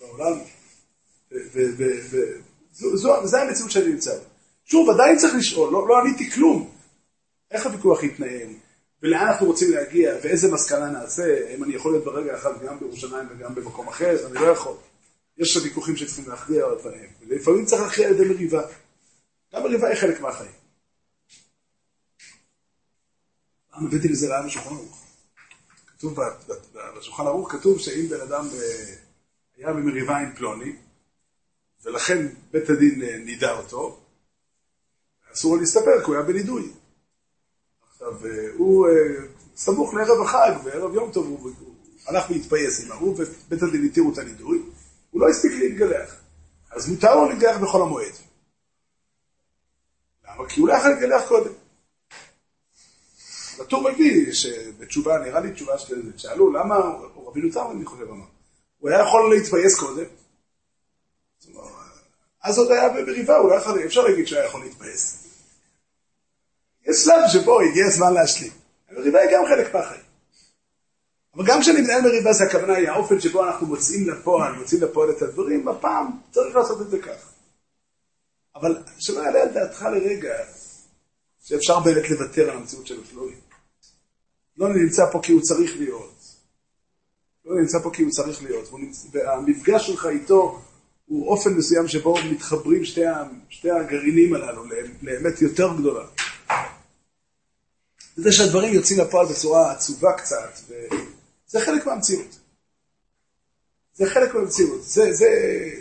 בעולם, 0.00 0.38
וזה 3.24 3.42
המציאות 3.42 3.70
שאני 3.70 3.86
נמצא 3.86 4.18
בה. 4.18 4.24
שוב, 4.64 4.90
עדיין 4.90 5.18
צריך 5.18 5.34
לשאול, 5.34 5.72
לא, 5.72 5.88
לא 5.88 5.98
עניתי 5.98 6.30
כלום. 6.30 6.70
איך 7.50 7.66
הוויכוח 7.66 8.02
יתנהל, 8.02 8.48
ולאן 9.02 9.26
אנחנו 9.26 9.46
רוצים 9.46 9.70
להגיע, 9.70 10.14
ואיזה 10.22 10.52
מסקנה 10.52 10.90
נעשה, 10.90 11.54
אם 11.54 11.64
אני 11.64 11.74
יכול 11.74 11.92
להיות 11.92 12.04
ברגע 12.04 12.36
אחד 12.36 12.64
גם 12.64 12.78
בירושלים 12.78 13.28
וגם 13.30 13.54
במקום 13.54 13.88
אחר, 13.88 14.26
אני 14.26 14.34
לא 14.34 14.46
יכול. 14.46 14.76
יש 15.38 15.56
ויכוחים 15.56 15.96
שצריכים 15.96 16.28
להכריע 16.28 16.64
בהם, 16.84 17.10
ולפעמים 17.28 17.64
צריך 17.64 17.82
להכריע 17.82 18.08
על 18.08 18.14
ידי 18.14 18.24
מריבה. 18.24 18.62
גם 19.54 19.62
מריבה 19.62 19.88
היא 19.88 19.96
חלק 19.96 20.20
מהחיים. 20.20 20.52
פעם 23.70 23.86
הבאתי 23.86 24.08
לזה 24.08 24.28
רעיון 24.28 24.46
בשולחן 24.46 24.74
ערוך. 24.74 25.06
כתוב 25.86 26.18
בשולחן 26.98 27.26
ערוך, 27.26 27.52
כתוב 27.52 27.78
שאם 27.78 28.08
בן 28.08 28.20
אדם 28.20 28.46
היה 29.56 29.72
במריבה 29.72 30.16
עם 30.16 30.34
פלוני, 30.36 30.76
ולכן 31.84 32.26
בית 32.50 32.70
הדין 32.70 33.02
אה, 33.02 33.18
נידה 33.18 33.58
אותו, 33.58 34.00
אסור 35.32 35.54
לו 35.54 35.60
להסתפר, 35.60 36.00
כי 36.00 36.06
הוא 36.06 36.14
היה 36.14 36.24
בנידוי. 36.24 36.72
עכשיו, 38.06 38.30
אה, 38.30 38.48
הוא 38.56 38.88
סמוך 39.56 39.94
לערב 39.94 40.20
החג, 40.22 40.52
וערב 40.64 40.94
יום 40.94 41.12
טוב 41.12 41.26
הוא 41.26 41.50
הלך 42.06 42.30
והתפייס 42.30 42.84
עם 42.84 42.92
ההוא, 42.92 43.16
ובית 43.18 43.62
הדין 43.62 43.84
התירו 43.84 44.12
את 44.12 44.18
הנידוי. 44.18 44.62
הוא 45.10 45.20
לא 45.20 45.28
הספיק 45.28 45.52
להתגלח. 45.52 46.14
אז 46.70 46.88
מותר 46.88 47.14
לו 47.14 47.28
להתגלח 47.28 47.56
בחול 47.56 47.82
המועד. 47.82 48.12
למה? 50.24 50.48
כי 50.48 50.60
הוא 50.60 50.68
לא 50.68 50.74
יכול 50.74 50.90
להתגלח 50.90 51.28
קודם. 51.28 51.52
הטור 53.60 53.90
מביא 53.90 54.32
שבתשובה, 54.32 55.18
נראה 55.18 55.40
לי 55.40 55.52
תשובה 55.52 55.78
של 55.78 56.12
שאלו, 56.16 56.52
למה, 56.52 56.76
או 57.16 57.28
רבי 57.28 57.40
נותר 57.40 57.70
אני 57.70 57.84
חושב 57.84 58.10
אמר, 58.10 58.24
הוא 58.78 58.90
היה 58.90 59.00
יכול 59.00 59.34
להתפייס 59.34 59.80
קודם. 59.80 60.04
אז 62.42 62.58
עוד 62.58 62.70
היה 62.70 62.88
במריבה, 62.88 63.36
הוא 63.36 63.50
לא 63.50 63.54
יכול, 63.54 63.84
אפשר 63.84 64.02
להגיד 64.02 64.26
שהוא 64.26 64.38
היה 64.38 64.48
יכול 64.48 64.64
להתפייס. 64.64 65.25
יש 66.86 66.96
שלב 66.96 67.28
שבו 67.28 67.60
הגיע 67.60 67.86
הזמן 67.86 68.14
להשלים. 68.14 68.52
המריבה 68.88 69.20
היא 69.20 69.30
גם 69.32 69.42
חלק 69.48 69.74
מהחיים. 69.74 70.06
אבל 71.34 71.44
גם 71.46 71.60
כשאני 71.60 71.80
מנהל 71.80 72.02
מריבה, 72.02 72.32
זה 72.32 72.44
הכוונה 72.44 72.74
היא 72.74 72.88
האופן 72.88 73.20
שבו 73.20 73.44
אנחנו 73.44 73.66
מוצאים 73.66 74.08
לפועל, 74.08 74.52
מוצאים 74.52 74.82
לפועל 74.82 75.10
את 75.10 75.22
הדברים, 75.22 75.68
הפעם 75.68 76.10
צריך 76.30 76.56
לעשות 76.56 76.80
את 76.80 76.90
זה 76.90 76.98
כך. 76.98 77.30
אבל 78.54 78.82
שלא 78.98 79.20
יעלה 79.20 79.42
על 79.42 79.48
דעתך 79.48 79.82
לרגע 79.82 80.34
שאפשר 81.40 81.80
באמת 81.80 82.10
לוותר 82.10 82.50
על 82.50 82.56
המציאות 82.56 82.86
של 82.86 83.00
הפלוני. 83.00 83.36
לא 84.56 84.68
נמצא 84.68 85.10
פה 85.12 85.20
כי 85.22 85.32
הוא 85.32 85.40
צריך 85.40 85.76
להיות. 85.76 86.14
לא 87.44 87.60
נמצא 87.60 87.78
פה 87.82 87.90
כי 87.92 88.02
הוא 88.02 88.10
צריך 88.10 88.42
להיות. 88.42 88.68
והמפגש 89.12 89.86
שלך 89.86 90.06
איתו 90.06 90.62
הוא 91.06 91.28
אופן 91.28 91.50
מסוים 91.50 91.88
שבו 91.88 92.14
מתחברים 92.30 92.84
שתי, 92.84 93.00
שתי 93.48 93.70
הגרעינים 93.70 94.34
הללו 94.34 94.64
לאמת 95.02 95.42
יותר 95.42 95.68
גדולה. 95.78 96.04
זה 98.16 98.32
שהדברים 98.32 98.74
יוצאים 98.74 99.00
לפועל 99.00 99.26
בצורה 99.26 99.72
עצובה 99.72 100.12
קצת, 100.12 100.58
זה 101.46 101.60
חלק 101.60 101.86
מהמציאות. 101.86 102.38
זה 103.94 104.10
חלק 104.10 104.34
מהמציאות. 104.34 104.82
זה, 104.82 105.12
זה, 105.12 105.26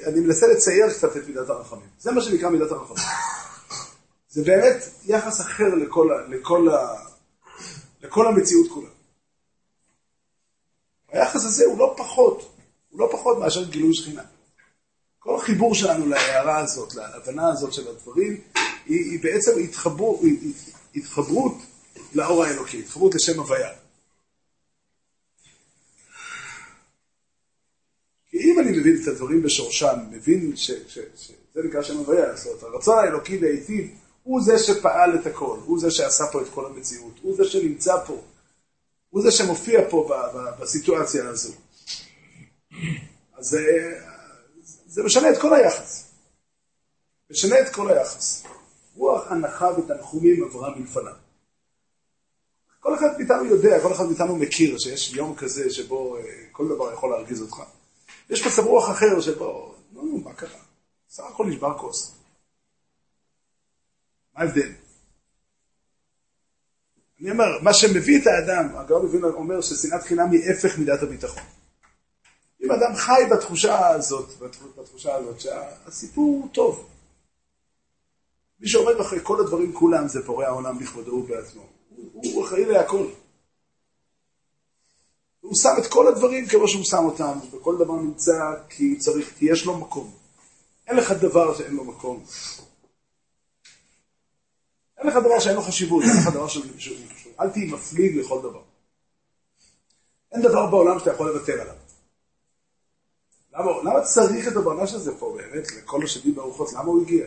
אני 0.06 0.20
מנסה 0.20 0.48
לצייר 0.48 0.94
קצת 0.94 1.18
את 1.18 1.28
מידת 1.28 1.50
הרחמים. 1.50 1.88
זה 2.00 2.12
מה 2.12 2.22
שנקרא 2.22 2.50
מידת 2.50 2.72
הרחמים. 2.72 3.06
זה 4.30 4.44
באמת 4.44 4.84
יחס 5.06 5.42
אחר 5.42 5.76
לכל, 5.76 6.10
לכל, 6.30 6.68
לכל 8.02 8.28
המציאות 8.28 8.72
כולה. 8.72 8.90
היחס 11.12 11.46
הזה 11.46 11.66
הוא 11.66 11.80
לא 11.80 11.94
פחות, 11.98 12.56
הוא 12.90 13.00
לא 13.00 13.10
פחות 13.12 13.38
מאשר 13.38 13.64
גילוי 13.64 13.94
שכינה. 13.94 14.24
כל 15.20 15.36
החיבור 15.36 15.76
שלנו 15.76 16.06
להערה 16.06 16.58
הזאת, 16.58 16.96
להבנה 16.96 17.50
הזאת 17.52 17.74
של 17.74 17.88
הדברים, 17.88 18.42
היא, 18.86 19.12
היא 19.12 19.20
בעצם 19.24 19.52
התחבור, 19.64 20.20
היא, 20.24 20.54
התחברות 20.96 21.54
לאור 22.14 22.44
האלוקי, 22.44 22.80
התחברות 22.80 23.16
לשם 23.16 23.40
הוויה. 23.40 23.70
כי 28.30 28.38
אם 28.38 28.60
אני 28.60 28.80
מבין 28.80 29.00
את 29.04 29.08
הדברים 29.08 29.44
בשורשם, 29.44 29.96
מבין 30.12 30.56
שזה 30.56 31.62
נקרא 31.64 31.82
שם 31.82 31.98
הוויה, 31.98 32.36
זאת 32.36 32.48
אומרת, 32.48 32.64
הרצון 32.64 32.98
האלוקי 32.98 33.40
להיטיב 33.40 33.92
הוא 34.26 34.42
זה 34.42 34.60
שפעל 34.60 35.16
את 35.16 35.26
הכל, 35.26 35.60
הוא 35.66 35.80
זה 35.80 35.92
שעשה 35.92 36.24
פה 36.32 36.42
את 36.42 36.48
כל 36.50 36.66
המציאות, 36.66 37.14
הוא 37.22 37.36
זה 37.36 37.44
שנמצא 37.44 38.06
פה, 38.06 38.22
הוא 39.10 39.22
זה 39.22 39.32
שמופיע 39.32 39.90
פה 39.90 40.10
בסיטואציה 40.60 41.30
הזו. 41.30 41.54
אז 43.34 43.46
זה, 43.46 43.62
זה 44.88 45.04
משנה 45.04 45.30
את 45.30 45.42
כל 45.42 45.54
היחס. 45.54 46.12
משנה 47.32 47.60
את 47.60 47.76
כל 47.76 47.92
היחס. 47.92 48.44
רוח 48.96 49.32
הנחה 49.32 49.68
ותנחומים 49.68 50.44
עברה 50.44 50.76
מלפניו. 50.76 51.25
כל 52.86 52.96
אחד 52.96 53.18
מאיתנו 53.18 53.46
יודע, 53.46 53.82
כל 53.82 53.94
אחד 53.94 54.04
מאיתנו 54.06 54.36
מכיר 54.36 54.78
שיש 54.78 55.14
יום 55.14 55.36
כזה 55.36 55.70
שבו 55.70 56.18
אה, 56.18 56.22
כל 56.52 56.68
דבר 56.68 56.94
יכול 56.94 57.10
להרגיז 57.10 57.42
אותך. 57.42 57.62
יש 58.30 58.48
מצב 58.48 58.62
רוח 58.66 58.90
אחר 58.90 59.22
שבו, 59.22 59.76
נו, 59.92 60.22
מה 60.24 60.34
קרה? 60.34 60.60
סך 61.10 61.24
הכל 61.24 61.46
נשבר 61.46 61.78
כוס. 61.78 62.12
מה 64.36 64.42
ההבדל? 64.42 64.72
אני 67.22 67.32
אומר, 67.32 67.60
מה 67.62 67.74
שמביא 67.74 68.22
את 68.22 68.28
האדם, 68.28 68.76
הגאון 68.76 69.06
מבין 69.06 69.24
אומר 69.24 69.62
ששנאת 69.62 70.04
חינם 70.04 70.32
היא 70.32 70.52
הפך 70.52 70.78
מידת 70.78 71.04
הביטחון. 71.04 71.44
אם 72.64 72.72
אדם 72.72 72.96
חי 72.96 73.22
בתחושה 73.32 73.88
הזאת, 73.88 74.30
בתחושה 74.78 75.16
הזאת, 75.16 75.40
שהסיפור 75.40 76.26
הוא 76.26 76.50
טוב. 76.54 76.90
מי 78.60 78.68
שעומד 78.68 79.00
אחרי 79.00 79.20
כל 79.24 79.40
הדברים 79.40 79.74
כולם 79.74 80.08
זה 80.08 80.22
בורא 80.22 80.46
העולם 80.46 80.80
בכבודו 80.80 81.12
ובעצמו. 81.12 81.75
הוא, 82.16 82.46
אחראי 82.46 82.66
להכל. 82.66 83.08
הוא 85.42 85.54
שם 85.56 85.74
את 85.78 85.88
כל 85.88 86.08
הדברים 86.08 86.48
כמו 86.48 86.68
שהוא 86.68 86.84
שם 86.84 87.06
אותם, 87.06 87.40
וכל 87.52 87.78
דבר 87.78 87.94
נמצא 87.94 88.54
כי 88.70 88.96
צריך, 88.98 89.34
כי 89.38 89.46
יש 89.52 89.66
לו 89.66 89.78
מקום. 89.78 90.12
אין 90.88 90.98
לך 90.98 91.12
דבר 91.12 91.58
שאין 91.58 91.76
לו 91.76 91.84
מקום. 91.84 92.24
אין 94.98 95.08
לך 95.08 95.16
דבר 95.16 95.40
שאין 95.40 95.56
לו 95.56 95.62
חשיבות, 95.62 96.04
אין 96.04 96.12
לך 96.18 96.34
דבר 96.34 96.48
שהוא 96.48 96.66
חשוב. 96.76 96.98
אל 97.40 97.50
תהי 97.50 97.72
מפליג 97.72 98.18
לכל 98.18 98.42
דבר. 98.42 98.62
אין 100.32 100.42
דבר 100.42 100.66
בעולם 100.72 101.00
שאתה 101.00 101.12
יכול 101.12 101.28
לוותר 101.28 101.62
עליו. 101.62 101.76
למה, 103.54 103.72
למה 103.84 104.02
צריך 104.02 104.48
את 104.48 104.58
הברנש 104.58 104.94
הזה 104.94 105.18
פה 105.20 105.38
באמת, 105.38 105.72
לכל 105.72 106.04
השדים 106.04 106.36
ברוחות, 106.36 106.74
למה 106.74 106.84
הוא 106.84 107.02
הגיע? 107.02 107.26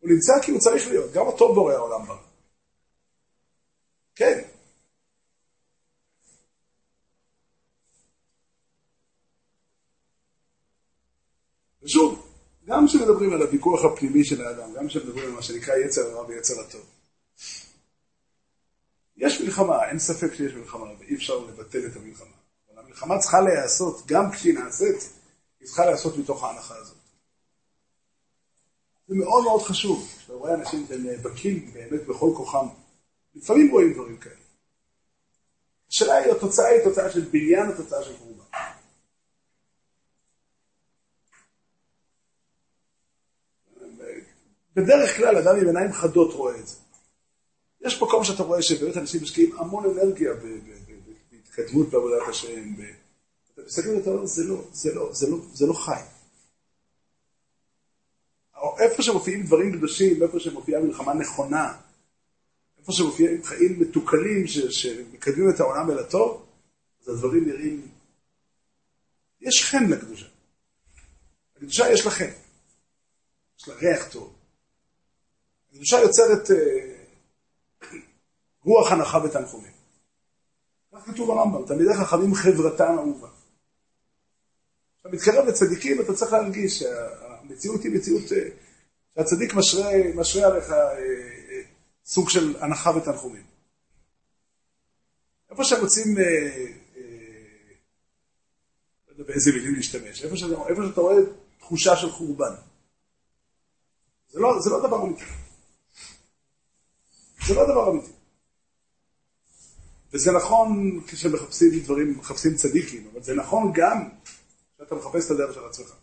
הוא 0.00 0.10
נמצא 0.10 0.32
כי 0.42 0.50
הוא 0.50 0.60
צריך 0.60 0.88
להיות, 0.88 1.12
גם 1.12 1.26
אותו 1.26 1.54
בורא 1.54 1.72
העולם 1.72 2.06
ברא. 2.06 2.33
כן. 4.16 4.40
ושוב, 11.82 12.26
גם 12.64 12.86
כשמדברים 12.86 13.32
על 13.32 13.42
הוויכוח 13.42 13.84
הפנימי 13.84 14.24
של 14.24 14.46
האדם, 14.46 14.74
גם 14.74 14.88
כשמדברים 14.88 15.24
על 15.24 15.32
מה 15.32 15.42
שנקרא 15.42 15.74
יצר 15.76 16.00
הרע 16.00 16.26
ויצר 16.26 16.60
הטוב. 16.60 16.86
יש 19.16 19.40
מלחמה, 19.40 19.88
אין 19.88 19.98
ספק 19.98 20.34
שיש 20.34 20.52
מלחמה, 20.52 20.86
ואי 20.98 21.14
אפשר 21.14 21.38
לבטל 21.38 21.86
את 21.86 21.96
המלחמה. 21.96 22.36
אבל 22.70 22.82
המלחמה 22.82 23.18
צריכה 23.18 23.40
להיעשות, 23.40 24.06
גם 24.06 24.30
כשהיא 24.32 24.54
נעשית, 24.54 25.10
היא 25.60 25.66
צריכה 25.66 25.84
להיעשות 25.84 26.18
מתוך 26.18 26.44
ההנחה 26.44 26.76
הזאת. 26.76 26.96
זה 29.08 29.14
מאוד 29.14 29.44
מאוד 29.44 29.62
חשוב, 29.62 30.08
כשאתה 30.18 30.32
רואה 30.32 30.54
אנשים 30.54 30.86
שהם 30.88 31.06
נאבקים 31.06 31.70
באמת 31.72 32.06
בכל 32.06 32.30
כוחם, 32.36 32.66
לפעמים 33.34 33.70
רואים 33.70 33.92
דברים 33.92 34.16
כאלה. 34.16 34.34
השאלה 35.88 36.14
היא, 36.14 36.32
התוצאה 36.32 36.66
היא 36.66 36.84
תוצאה 36.84 37.10
של 37.10 37.20
בניין 37.20 37.70
או 37.70 37.76
תוצאה 37.76 38.02
של 38.04 38.16
חורבן. 38.16 38.44
בדרך 44.76 45.16
כלל 45.16 45.36
אדם 45.36 45.56
עם 45.60 45.66
עיניים 45.66 45.92
חדות 45.92 46.34
רואה 46.34 46.58
את 46.58 46.66
זה. 46.66 46.76
יש 47.80 48.02
מקום 48.02 48.24
שאתה 48.24 48.42
רואה 48.42 48.62
שבאמת 48.62 48.96
אנשים 48.96 49.22
משקיעים 49.22 49.56
המון 49.58 49.84
אנרגיה 49.84 50.30
בהתקדמות 51.30 51.88
בעבודת 51.88 52.28
השם. 52.28 52.74
אתה 53.54 53.62
מסתכל 53.66 53.88
ואתה 53.88 54.10
אומר, 54.10 54.26
זה 54.26 54.44
לא, 54.44 54.64
זה 54.72 54.94
לא, 54.94 55.12
זה 55.12 55.30
לא, 55.30 55.36
זה 55.52 55.66
לא 55.66 55.72
חי. 55.72 56.00
איפה 58.78 59.02
שמופיעים 59.02 59.42
דברים 59.42 59.72
קדושים, 59.72 60.22
איפה 60.22 60.40
שמופיעה 60.40 60.82
מלחמה 60.82 61.14
נכונה, 61.14 61.74
איפה 62.84 62.92
שמופיעים 62.92 63.44
חיים 63.44 63.80
מתוקנים 63.80 64.46
שמקדמים 64.70 65.50
את 65.54 65.60
העולם 65.60 65.90
אל 65.90 65.98
הטוב, 65.98 66.46
אז 67.02 67.08
הדברים 67.08 67.48
נראים... 67.48 67.88
יש 69.40 69.64
חן 69.64 69.84
לקדושה. 69.90 70.26
הקדושה 71.56 71.92
יש 71.92 72.04
לה 72.04 72.10
חן. 72.10 72.30
יש 73.60 73.68
לה 73.68 73.74
ריח 73.74 74.12
טוב. 74.12 74.34
הקדושה 75.70 75.96
יוצרת 76.00 76.50
אה, 76.50 76.96
רוח 78.64 78.92
הנחה 78.92 79.18
ותנחומים. 79.24 79.72
כך 80.92 81.06
כתוב 81.06 81.28
ברמב"ם, 81.28 81.66
תלמידי 81.66 81.94
חכמים 81.94 82.34
חברתם 82.34 82.98
אהובה. 82.98 83.28
כשאתה 84.98 85.08
מתקרב 85.16 85.46
לצדיקים 85.46 86.00
אתה 86.00 86.14
צריך 86.14 86.32
להרגיש 86.32 86.78
שהמציאות 86.78 87.82
היא 87.82 87.92
מציאות 87.92 88.32
אה, 88.32 88.48
שהצדיק 89.14 89.54
משרה, 89.54 89.90
משרה 90.14 90.46
עליך 90.46 90.70
אה, 90.70 90.98
סוג 92.04 92.30
של 92.30 92.56
הנחה 92.60 92.90
ותנחומים. 92.96 93.44
איפה 95.50 95.64
שהם 95.64 95.80
רוצים, 95.80 96.16
לא 99.06 99.12
יודע 99.12 99.24
באיזה 99.24 99.52
מילים 99.52 99.74
להשתמש, 99.74 100.24
איפה 100.24 100.36
שאתה, 100.36 100.54
איפה 100.68 100.82
שאתה 100.88 101.00
רואה 101.00 101.16
תחושה 101.58 101.96
של 101.96 102.10
חורבן. 102.10 102.54
זה 104.28 104.40
לא, 104.40 104.60
זה 104.60 104.70
לא 104.70 104.86
דבר 104.86 105.02
אמיתי. 105.02 105.24
זה 107.46 107.54
לא 107.54 107.64
דבר 107.64 107.90
אמיתי. 107.90 108.12
וזה 110.12 110.32
נכון 110.32 111.00
כשמחפשים 111.06 111.80
דברים, 111.80 112.18
מחפשים 112.18 112.54
צדיקים, 112.54 113.10
אבל 113.12 113.22
זה 113.22 113.34
נכון 113.34 113.72
גם 113.74 114.08
כשאתה 114.76 114.94
מחפש 114.94 115.26
את 115.26 115.30
הדרך 115.30 115.54
של 115.54 115.64
עצמך. 115.64 115.94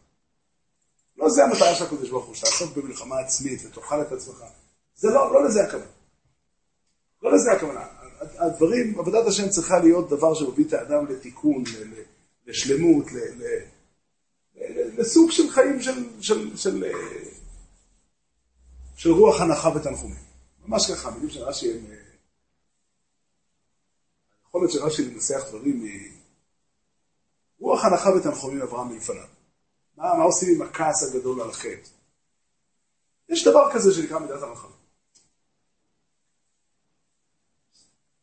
לא 1.17 1.29
זה 1.29 1.43
המטרה 1.43 1.75
של 1.75 1.83
הקדוש 1.83 2.09
ברוך 2.09 2.25
הוא, 2.25 2.35
שתעסוק 2.35 2.77
במלחמה 2.77 3.19
עצמית 3.19 3.61
ותאכל 3.65 4.01
את 4.01 4.11
עצמך. 4.11 4.43
זה 5.01 5.07
לא, 5.07 5.33
לא 5.33 5.45
לזה 5.45 5.63
הכוונה. 5.63 5.91
לא 7.21 7.33
לזה 7.33 7.51
הכוונה. 7.51 7.85
הדברים, 8.21 8.99
עבודת 8.99 9.27
השם 9.27 9.49
צריכה 9.49 9.79
להיות 9.79 10.09
דבר 10.09 10.33
שמביא 10.33 10.65
את 10.65 10.73
האדם 10.73 11.05
לתיקון, 11.05 11.63
לשלמות, 12.45 13.05
לסוג 14.97 15.31
של 15.31 15.49
חיים 15.49 15.81
של, 15.81 16.21
של, 16.21 16.57
של, 16.57 16.83
של 18.95 19.11
רוח 19.11 19.41
הנחה 19.41 19.69
ותנחומים. 19.69 20.23
ממש 20.65 20.91
ככה, 20.91 21.11
מילים 21.11 21.29
של 21.29 21.43
רש"י 21.43 21.73
הם... 21.73 21.85
יכול 24.47 24.61
להיות 24.61 24.71
שרש"י 24.71 25.07
מנסח 25.07 25.41
דברים 25.49 25.85
מרוח 27.59 27.85
הנחה 27.85 28.09
ותנחומים 28.09 28.61
אברהם 28.61 28.87
מלפניו. 28.87 29.27
מה, 29.97 30.13
מה 30.17 30.23
עושים 30.23 30.55
עם 30.55 30.61
הכעס 30.61 31.03
הגדול 31.03 31.41
על 31.41 31.49
החטא? 31.49 31.89
יש 33.29 33.47
דבר 33.47 33.73
כזה 33.73 33.93
שנקרא 33.93 34.19
מידת 34.19 34.41
הרחמים. 34.41 34.80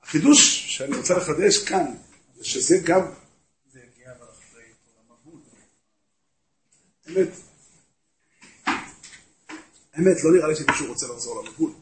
החידוש 0.09 0.65
שאני 0.77 0.97
רוצה 0.97 1.17
לחדש 1.17 1.65
כאן, 1.65 1.95
זה 2.37 2.45
שזה 2.45 2.79
גם... 2.85 3.01
זה 3.73 3.81
יגיע 3.81 4.13
אבל 4.19 4.27
אחרי 4.27 4.63
המבול. 5.09 5.41
אמת. 7.09 7.29
אמת, 9.99 10.25
לא 10.25 10.33
נראה 10.33 10.49
לי 10.49 10.57
שמישהו 10.57 10.87
רוצה 10.87 11.07
לחזור 11.07 11.43
למבול. 11.43 11.73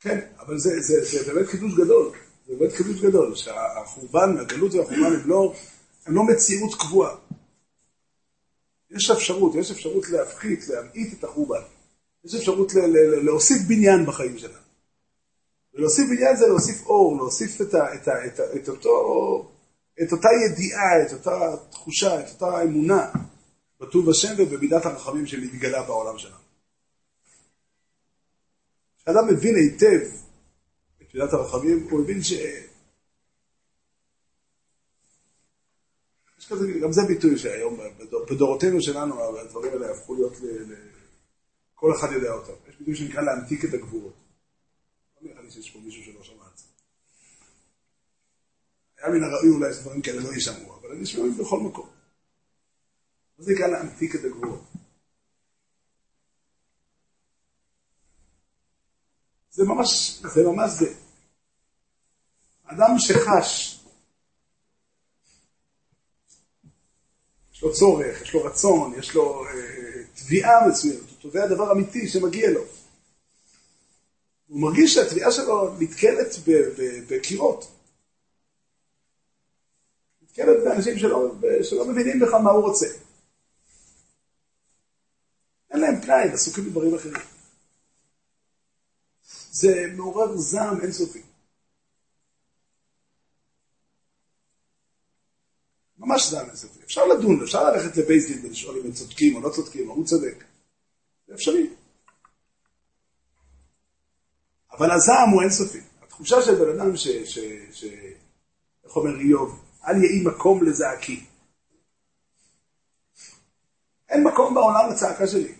כן, 0.00 0.20
אבל 0.38 0.58
זה, 0.58 0.80
זה, 0.80 1.04
זה 1.04 1.32
באמת 1.32 1.48
חידוש 1.48 1.74
גדול. 1.74 2.12
זה 2.46 2.54
באמת 2.58 2.72
חידוש 2.72 3.00
גדול, 3.00 3.34
שהחורבן, 3.34 4.38
הגלות 4.38 4.74
והחורבן 4.74 5.20
הם 5.20 5.28
לא, 5.28 5.54
הם 6.06 6.14
לא 6.14 6.22
מציאות 6.22 6.74
קבועה. 6.74 7.16
יש 8.90 9.10
אפשרות, 9.10 9.54
יש 9.54 9.70
אפשרות 9.70 10.08
להפחית, 10.08 10.68
להמעיט 10.68 11.18
את 11.18 11.24
החורבן. 11.24 11.75
יש 12.26 12.34
אפשרות 12.34 12.72
להוסיף 13.22 13.62
בניין 13.68 14.06
בחיים 14.06 14.38
שלנו. 14.38 14.66
ולהוסיף 15.74 16.08
בניין 16.08 16.36
זה 16.36 16.46
להוסיף 16.46 16.86
אור, 16.86 17.16
להוסיף 17.16 17.60
את, 17.60 17.74
ה, 17.74 17.94
את, 17.94 18.08
ה, 18.08 18.26
את, 18.26 18.40
ה, 18.40 18.42
את, 18.56 18.68
אותו, 18.68 19.52
את 20.02 20.12
אותה 20.12 20.28
ידיעה, 20.46 21.02
את 21.06 21.12
אותה 21.12 21.56
תחושה, 21.70 22.20
את 22.20 22.26
אותה 22.30 22.62
אמונה 22.62 23.10
בטוב 23.80 24.10
השם 24.10 24.34
ובמידת 24.38 24.86
הרחמים 24.86 25.26
שמתגלה 25.26 25.82
בעולם 25.82 26.18
שלנו. 26.18 26.36
כשאדם 28.98 29.26
מבין 29.28 29.54
היטב 29.56 30.00
את 31.02 31.14
מידת 31.14 31.32
הרחמים, 31.32 31.86
הוא 31.90 32.02
הבין 32.02 32.22
ש... 32.22 32.32
יש 36.38 36.48
כזה, 36.48 36.72
גם 36.82 36.92
זה 36.92 37.02
ביטוי 37.08 37.38
שהיום, 37.38 37.78
בדורותינו 38.30 38.82
שלנו, 38.82 39.38
הדברים 39.38 39.72
האלה 39.72 39.90
הפכו 39.90 40.14
להיות 40.14 40.40
ל... 40.40 40.74
כל 41.76 41.92
אחד 41.98 42.12
יודע 42.12 42.32
אותם. 42.32 42.52
יש 42.68 42.76
ביטוי 42.76 42.96
שנקרא 42.96 43.22
להמתיק 43.22 43.64
את 43.64 43.74
הגבורות. 43.74 44.14
לא 45.20 45.30
נראה 45.30 45.42
לי 45.42 45.50
שיש 45.50 45.70
פה 45.70 45.78
מישהו 45.78 46.04
שלא 46.04 46.22
שמע 46.22 46.44
את 46.52 46.58
זה. 46.58 46.64
היה 48.98 49.08
מן 49.08 49.24
הראוי 49.24 49.48
אולי 49.48 49.74
שדברים 49.74 50.02
כאלה 50.02 50.22
לא 50.22 50.28
יישמעו, 50.28 50.76
אבל 50.80 50.92
הם 50.92 51.02
נשמעים 51.02 51.36
בכל 51.38 51.60
מקום. 51.60 51.90
מה 53.38 53.44
זה 53.44 53.52
נקרא 53.52 53.66
להמתיק 53.66 54.14
את 54.14 54.20
הגבורות? 54.24 54.64
זה 59.50 59.64
ממש, 59.64 60.20
זה 60.34 60.42
ממש 60.44 60.70
זה. 60.70 60.94
אדם 62.64 62.98
שחש, 62.98 63.80
יש 67.52 67.62
לו 67.62 67.72
צורך, 67.72 68.22
יש 68.22 68.34
לו 68.34 68.44
רצון, 68.44 68.94
יש 68.98 69.14
לו 69.14 69.44
אה, 69.44 69.95
תביעה 70.16 70.68
מסוימת, 70.68 71.10
הוא 71.10 71.18
תובע 71.20 71.46
דבר 71.46 71.72
אמיתי 71.72 72.08
שמגיע 72.08 72.50
לו. 72.50 72.64
הוא 74.46 74.60
מרגיש 74.60 74.94
שהתביעה 74.94 75.32
שלו 75.32 75.78
נתקלת 75.78 76.36
בקירות. 77.08 77.72
נתקלת 80.22 80.64
באנשים 80.64 80.98
שלא, 80.98 81.34
שלא 81.62 81.88
מבינים 81.88 82.20
בכלל 82.20 82.42
מה 82.42 82.50
הוא 82.50 82.68
רוצה. 82.68 82.86
אין 85.70 85.80
להם 85.80 86.00
פנאי, 86.00 86.32
עסוקים 86.32 86.64
בדברים 86.64 86.94
אחרים. 86.94 87.14
זה 89.50 89.86
מעורר 89.96 90.36
זעם 90.36 90.80
אינסופי. 90.80 91.22
ממש 96.06 96.30
זעם 96.30 96.46
אינסופי. 96.46 96.78
אפשר 96.84 97.06
לדון, 97.06 97.42
אפשר 97.42 97.70
ללכת 97.70 97.96
לבייסדין 97.96 98.46
ולשאול 98.46 98.78
אם 98.78 98.86
הם 98.86 98.92
צודקים 98.92 99.36
או 99.36 99.40
לא 99.40 99.50
צודקים, 99.50 99.90
או 99.90 99.94
הוא 99.94 100.04
צודק. 100.04 100.44
זה 101.28 101.34
אפשרי. 101.34 101.70
אבל 104.72 104.90
הזעם 104.90 105.30
הוא 105.30 105.42
אינסופי. 105.42 105.80
התחושה 106.02 106.42
של 106.42 106.54
בן 106.54 106.78
אדם 106.78 106.96
ש... 106.96 107.08
ש, 107.08 107.38
ש 107.72 107.84
איך 108.84 108.96
אומר 108.96 109.20
איוב? 109.20 109.64
אל 109.86 110.04
יהי 110.04 110.24
מקום 110.24 110.64
לזעקי. 110.64 111.24
אין 114.08 114.24
מקום 114.24 114.54
בעולם 114.54 114.90
לצעקה 114.90 115.26
שלי. 115.26 115.54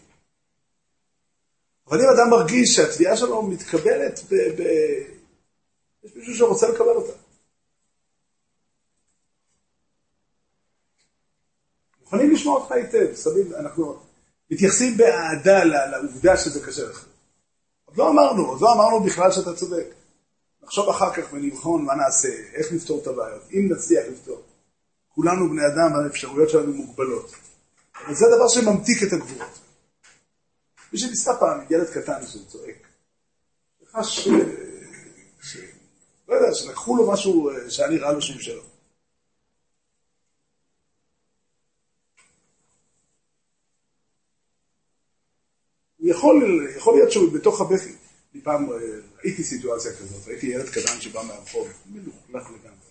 אבל 1.87 2.01
אם 2.01 2.07
אדם 2.17 2.31
מרגיש 2.31 2.77
שהתביעה 2.77 3.17
שלו 3.17 3.43
מתקבלת 3.43 4.21
ב... 4.31 4.35
ב... 4.35 4.63
יש 6.05 6.17
מישהו 6.17 6.35
שרוצה 6.35 6.69
לקבל 6.69 6.87
אותה. 6.87 7.26
מוכנים 12.07 12.31
לשמוע 12.31 12.61
אותך 12.61 12.73
היטב, 12.73 13.14
שמים, 13.14 13.55
אנחנו 13.55 13.99
מתייחסים 14.51 14.97
באהדה 14.97 15.64
לעובדה 15.64 16.37
שזה 16.37 16.66
קשה 16.66 16.88
לך. 16.88 17.07
עוד 17.85 17.97
לא 17.97 18.11
אמרנו, 18.11 18.47
עוד 18.47 18.61
לא 18.61 18.73
אמרנו 18.73 19.05
בכלל 19.05 19.33
שאתה 19.33 19.55
צודק. 19.55 19.87
נחשוב 20.62 20.88
אחר 20.88 21.12
כך 21.12 21.33
ונבחון 21.33 21.85
מה 21.85 21.95
נעשה, 21.95 22.29
איך 22.55 22.73
נפתור 22.73 23.03
את 23.03 23.07
הבעיות, 23.07 23.42
אם 23.53 23.69
נצליח 23.73 24.05
לפתור. 24.12 24.42
כולנו 25.09 25.49
בני 25.49 25.66
אדם, 25.66 26.05
האפשרויות 26.05 26.51
שלנו 26.51 26.73
מוגבלות. 26.73 27.33
אבל 28.05 28.14
זה 28.14 28.27
דבר 28.37 28.49
שממתיק 28.49 29.03
את 29.03 29.12
הגבולות. 29.12 29.59
מי 30.92 30.99
שניסה 30.99 31.37
פעם 31.37 31.61
עם 31.61 31.66
ילד 31.71 31.90
קטן 31.90 32.27
שהוא 32.27 32.45
צועק, 32.49 32.87
חש, 33.92 34.29
ש... 35.42 35.57
לא 36.29 36.35
יודע, 36.35 36.55
שלקחו 36.55 36.97
לו 36.97 37.12
משהו 37.12 37.51
אה, 37.51 37.71
שהיה 37.71 37.88
נראה 37.88 38.12
לו 38.12 38.23
שהוא 38.23 38.40
שלו. 38.40 38.62
יכול, 46.07 46.69
יכול 46.77 46.95
להיות 46.95 47.12
שהוא 47.12 47.33
בתוך 47.33 47.61
הבכי. 47.61 47.92
אני 48.35 48.42
פעם 48.42 48.73
אה, 48.73 48.77
ראיתי 49.25 49.45
סיטואציה 49.45 49.92
כזאת, 49.92 50.29
ראיתי 50.29 50.47
ילד 50.47 50.69
קטן 50.69 51.01
שבא 51.01 51.23
מהרחוב, 51.23 51.69
מלוכלך 51.87 52.51
לגמרי. 52.51 52.87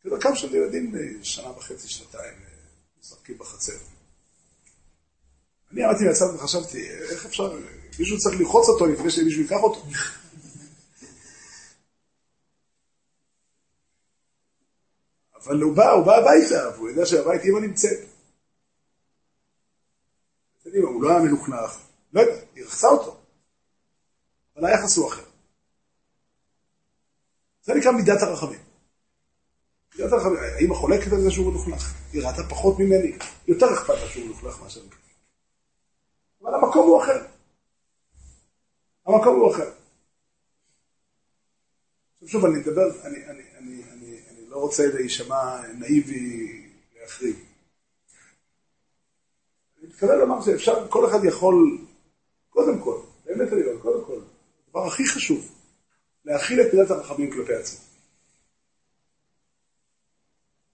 כדרכם 0.00 0.34
של 0.34 0.54
ילדים 0.54 0.96
אה, 0.96 1.00
שנה 1.22 1.50
וחצי, 1.50 1.88
שנתיים, 1.88 2.34
משחקים 3.00 3.38
בחצר. 3.38 3.78
אני 5.72 5.84
עמדתי 5.84 6.04
מהצד 6.04 6.34
וחשבתי, 6.34 6.90
איך 6.90 7.26
אפשר, 7.26 7.58
מישהו 7.98 8.18
צריך 8.18 8.40
ללחוץ 8.40 8.68
אותו 8.68 8.86
לפני 8.86 9.10
שמישהו 9.10 9.42
ייקח 9.42 9.60
אותו. 9.62 9.84
אבל 15.36 15.62
הוא 15.62 15.76
בא, 15.76 15.90
הוא 15.90 16.06
בא 16.06 16.16
הביתה, 16.16 16.70
והוא 16.76 16.88
יודע 16.88 17.06
שהבית 17.06 17.42
אימא 17.44 17.58
נמצאת. 17.58 17.98
הוא 20.82 21.02
לא 21.02 21.10
היה 21.10 21.18
מלוכלך, 21.18 21.78
לא 22.12 22.20
יודע, 22.20 22.40
היא 22.54 22.64
רחצה 22.64 22.88
אותו. 22.88 23.16
אבל 24.56 24.66
היחס 24.66 24.96
הוא 24.96 25.08
אחר. 25.08 25.24
זה 27.62 27.74
נקרא 27.74 27.92
מידת 27.92 28.22
הרחמים. 28.22 28.60
מידת 29.94 30.12
הרחמים, 30.12 30.36
האמא 30.36 30.74
חולקת 30.74 31.12
על 31.12 31.20
זה 31.20 31.30
שהוא 31.30 31.52
מלוכלך. 31.52 31.94
היא 32.12 32.22
ראתה 32.22 32.42
פחות 32.50 32.78
ממני, 32.78 33.18
יותר 33.48 33.66
אכפת 33.74 33.94
לה 33.94 34.08
שהוא 34.08 34.24
מלוכלך 34.24 34.60
מאשר 34.62 34.80
ממני. 34.80 34.94
אבל 36.42 36.54
המקום 36.54 36.86
הוא 36.86 37.02
אחר. 37.02 37.26
המקום 39.06 39.36
הוא 39.36 39.54
אחר. 39.54 39.70
שוב, 42.26 42.44
אני 42.44 42.58
מדבר, 42.58 43.04
אני, 43.04 43.26
אני, 43.26 43.42
אני, 43.58 43.82
אני, 43.92 44.20
אני 44.30 44.46
לא 44.48 44.56
רוצה 44.56 44.86
להישמע 44.86 45.60
נאיבי 45.74 46.66
להחריג. 47.00 47.36
אני 49.78 49.86
מתכוון 49.86 50.18
לומר 50.18 50.42
שאפשר, 50.42 50.88
כל 50.88 51.10
אחד 51.10 51.24
יכול, 51.24 51.78
קודם 52.58 52.80
כל, 52.80 53.00
באמת 53.24 53.52
אני 53.52 53.62
אומר, 53.62 53.82
קודם 53.82 54.04
כל, 54.04 54.20
הדבר 54.66 54.86
הכי 54.86 55.06
חשוב, 55.06 55.52
להכיל 56.24 56.60
את 56.60 56.74
מידת 56.74 56.90
הרחמים 56.90 57.30
כלפי 57.30 57.54
עצמו. 57.54 57.80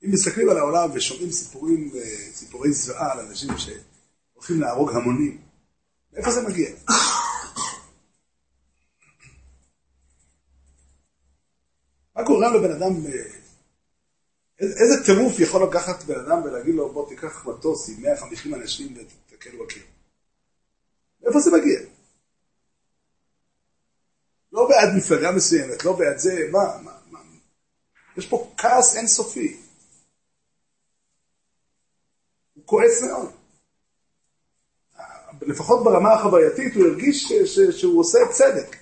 אם 0.05 0.11
מסתכלים 0.13 0.49
על 0.49 0.59
העולם 0.59 0.91
ושומעים 0.95 1.31
סיפורים, 1.31 1.91
אה, 1.97 2.33
סיפורי 2.33 2.73
זוועה 2.73 3.13
על 3.13 3.21
אנשים 3.21 3.51
שהולכים 3.59 4.61
להרוג 4.61 4.91
המונים, 4.91 5.39
מאיפה 6.13 6.31
זה 6.31 6.49
מגיע? 6.49 6.71
מה 12.17 12.25
קורה 12.27 12.57
לבן 12.57 12.73
אדם, 12.73 13.07
אה, 13.07 13.11
איזה 14.61 15.05
טירוף 15.05 15.41
יכול 15.41 15.69
לקחת 15.69 16.03
בן 16.03 16.21
אדם 16.21 16.43
ולהגיד 16.43 16.75
לו 16.75 16.93
בוא 16.93 17.09
תיקח 17.09 17.47
מטוס 17.47 17.89
עם 17.89 18.03
150 18.03 18.55
אנשים? 18.55 18.95
מאיפה 21.35 21.51
זה 21.51 21.57
מגיע? 21.57 21.81
לא 24.53 24.69
בעד 24.69 24.89
מפלגה 24.97 25.33
מסוימת, 25.33 25.85
לא 25.85 25.93
בעד 25.93 26.19
זה, 26.19 26.49
מה, 26.51 26.79
מה, 26.83 26.99
מה? 27.11 27.21
יש 28.17 28.27
פה 28.29 28.53
כעס 28.57 28.97
אינסופי. 28.97 29.61
הוא 32.55 32.67
כועס 32.67 33.03
מאוד. 33.03 33.33
לפחות 35.43 35.85
ברמה 35.85 36.15
החווייתית, 36.15 36.75
הוא 36.75 36.85
הרגיש 36.87 37.33
שהוא 37.71 38.01
עושה 38.01 38.19
צדק. 38.33 38.77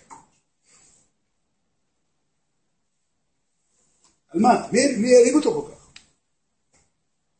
על 4.28 4.40
מה? 4.40 4.68
מי, 4.72 4.96
מי 4.96 5.14
העליב 5.14 5.34
אותו 5.34 5.62
כל 5.62 5.72
כך? 5.72 5.88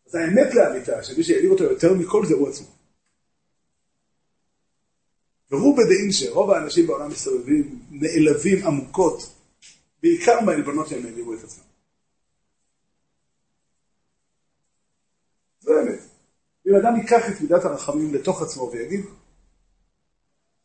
אז 0.07 0.15
האמת 0.15 0.55
לאמיתה, 0.55 1.03
שמי 1.03 1.25
שהעליב 1.25 1.51
אותו 1.51 1.65
יותר 1.65 1.95
מכל 1.95 2.27
זה 2.27 2.35
הוא 2.35 2.49
עצמו. 2.49 2.82
והוא 5.53 5.77
בדין 5.77 6.13
שרוב 6.13 6.51
האנשים 6.51 6.87
בעולם 6.87 7.11
מסתובבים 7.11 7.79
נעלבים 7.91 8.67
עמוקות, 8.67 9.35
בעיקר 10.03 10.41
מהעלבונות 10.41 10.89
שהם 10.89 11.05
העליבו 11.07 11.35
את 11.35 11.45
עצמם. 11.45 11.63
אם 16.69 16.75
אדם 16.75 16.97
ייקח 16.97 17.29
את 17.29 17.41
מידת 17.41 17.65
הרחמים 17.65 18.15
לתוך 18.15 18.43
עצמו 18.43 18.71
ויגיד, 18.73 19.05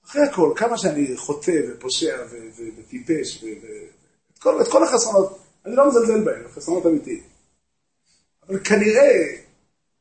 אחרי 0.06 0.22
הכל, 0.22 0.54
כמה 0.56 0.78
שאני 0.78 1.18
חוטא 1.18 1.60
ופושע 1.70 2.26
וטיפש, 2.78 3.44
ואת 3.44 4.40
כל, 4.40 4.64
כל 4.72 4.84
החסרונות, 4.84 5.40
אני 5.66 5.76
לא 5.76 5.88
מזלזל 5.88 6.24
בהם, 6.24 6.46
הם 6.46 6.52
חסרונות 6.52 6.86
אמיתיים. 6.86 7.24
אבל 8.48 8.60
כנראה, 8.64 9.38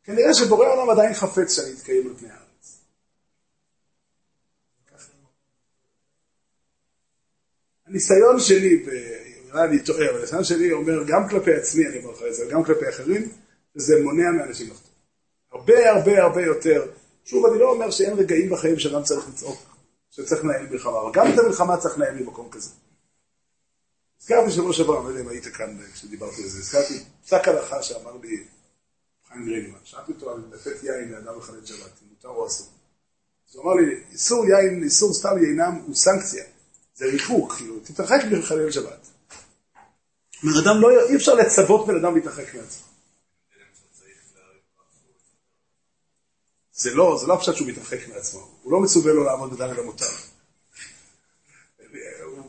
כנראה 0.04 0.34
שבורא 0.34 0.66
העולם 0.66 0.90
עדיין 0.90 1.14
חפץ 1.14 1.56
שאני 1.56 1.72
אתקיים 1.72 2.06
על 2.06 2.16
פני 2.16 2.28
הארץ. 2.28 2.46
הניסיון 7.96 8.40
שלי, 8.40 8.86
נראה 9.46 9.66
לי 9.66 9.82
טועה, 9.82 10.10
אבל 10.10 10.18
הניסיון 10.18 10.44
שלי 10.44 10.72
אומר 10.72 11.04
גם 11.06 11.28
כלפי 11.28 11.54
עצמי, 11.54 11.86
אני 11.86 11.98
אומר 11.98 12.10
לך 12.10 12.22
את 12.28 12.34
זה, 12.34 12.46
גם 12.50 12.64
כלפי 12.64 12.88
אחרים, 12.88 13.28
וזה 13.76 14.02
מונע 14.02 14.30
מאנשים 14.30 14.70
לחתום. 14.70 14.92
הרבה 15.52 15.90
הרבה 15.90 16.22
הרבה 16.22 16.42
יותר. 16.42 16.86
שוב, 17.24 17.46
אני 17.46 17.58
לא 17.58 17.70
אומר 17.72 17.90
שאין 17.90 18.18
רגעים 18.18 18.50
בחיים 18.50 18.78
שאדם 18.78 19.02
צריך 19.02 19.28
לצעוק, 19.28 19.62
שצריך 20.10 20.44
לנהל 20.44 20.66
מלחמה, 20.70 21.00
אבל 21.00 21.10
גם 21.12 21.26
את 21.34 21.38
המלחמה 21.38 21.76
צריך 21.76 21.98
לנהל 21.98 22.14
ממקום 22.14 22.48
כזה. 22.50 22.70
הזכרתי 24.20 24.50
שבוע 24.50 24.72
שעבר, 24.72 24.96
אני 24.96 25.04
לא 25.04 25.08
יודע 25.08 25.20
אם 25.20 25.28
היית 25.28 25.46
כאן 25.46 25.78
כשדיברתי 25.92 26.42
על 26.42 26.48
זה, 26.48 26.58
הזכרתי 26.58 27.04
פסק 27.24 27.48
הלכה 27.48 27.82
שאמר 27.82 28.16
לי 28.22 28.44
חיים 29.28 29.46
גרינמן, 29.46 29.78
שאלתי 29.84 30.12
אותו 30.12 30.30
על 30.30 30.42
לתת 30.52 30.84
יין 30.84 31.12
לאדם 31.12 31.38
לחלל 31.38 31.66
שבת, 31.66 31.90
אם 32.02 32.08
מותר 32.10 32.28
או 32.28 32.46
אסור. 32.46 32.66
אז 33.50 33.56
הוא 33.56 33.64
אמר 33.64 33.74
לי, 33.74 34.00
איסור 34.12 34.46
יין, 34.46 34.82
איסור 34.82 35.14
סתם 35.14 35.38
יינם 35.42 35.82
הוא 35.86 35.94
סנקציה, 35.94 36.44
זה 36.96 37.06
ריחוק, 37.06 37.52
כאילו, 37.52 37.78
תתרחק 37.80 38.20
מחלל 38.30 38.70
שבת. 38.70 39.06
אומר, 40.42 40.60
אדם 40.64 40.80
לא, 40.80 40.88
אי 41.08 41.16
אפשר 41.16 41.34
לצוות 41.34 41.86
בן 41.86 41.96
אדם 41.96 42.14
להתרחק 42.14 42.54
מעצמו. 42.54 42.86
זה 46.72 46.94
לא, 46.94 47.18
זה 47.20 47.26
לא 47.26 47.34
הפשט 47.34 47.54
שהוא 47.54 47.68
מתרחק 47.68 48.08
מעצמו, 48.08 48.48
הוא 48.62 48.72
לא 48.72 48.80
מצווה 48.80 49.12
לו 49.12 49.24
לעמוד 49.24 49.54
בדן 49.54 49.70
אל 49.70 49.80
המותר. 49.80 50.06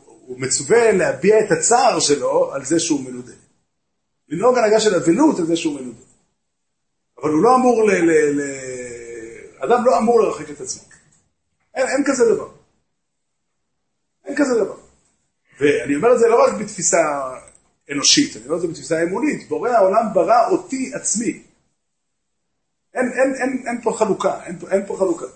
הוא 0.06 0.40
מצווה 0.40 0.92
להביע 0.92 1.40
את 1.40 1.50
הצער 1.50 2.00
שלו 2.00 2.52
על 2.54 2.64
זה 2.64 2.80
שהוא 2.80 3.00
מנודה. 3.00 3.32
לנהוג 4.28 4.58
הנהגה 4.58 4.80
של 4.80 4.94
אבלות 4.94 5.38
על 5.38 5.46
זה 5.46 5.56
שהוא 5.56 5.80
מנודה. 5.80 6.00
אבל 7.22 7.30
הוא 7.30 7.42
לא 7.42 7.56
אמור 7.56 7.88
ל... 7.88 7.92
ל, 7.92 8.40
ל... 8.40 8.42
אדם 9.58 9.84
לא 9.84 9.98
אמור 9.98 10.20
לרחק 10.20 10.50
את 10.50 10.60
עצמו. 10.60 10.82
אין, 11.74 11.88
אין 11.88 12.04
כזה 12.06 12.34
דבר. 12.34 12.57
כזה 14.38 14.54
דבר. 14.54 14.76
ואני 15.60 15.96
אומר 15.96 16.14
את 16.14 16.18
זה 16.18 16.28
לא 16.28 16.44
רק 16.44 16.54
בתפיסה 16.60 16.98
אנושית, 17.92 18.36
אני 18.36 18.44
אומר 18.44 18.56
את 18.56 18.60
זה 18.60 18.66
בתפיסה 18.68 19.02
אמונית. 19.02 19.48
בורא 19.48 19.70
העולם 19.70 20.04
ברא 20.14 20.48
אותי 20.50 20.90
עצמי. 20.94 21.42
אין, 22.94 23.12
אין, 23.12 23.34
אין, 23.34 23.64
אין 23.66 23.82
פה 23.82 23.92
חלוקה, 23.92 24.44
אין, 24.44 24.58
אין 24.70 24.86
פה 24.86 24.96
חלוקה. 24.96 25.26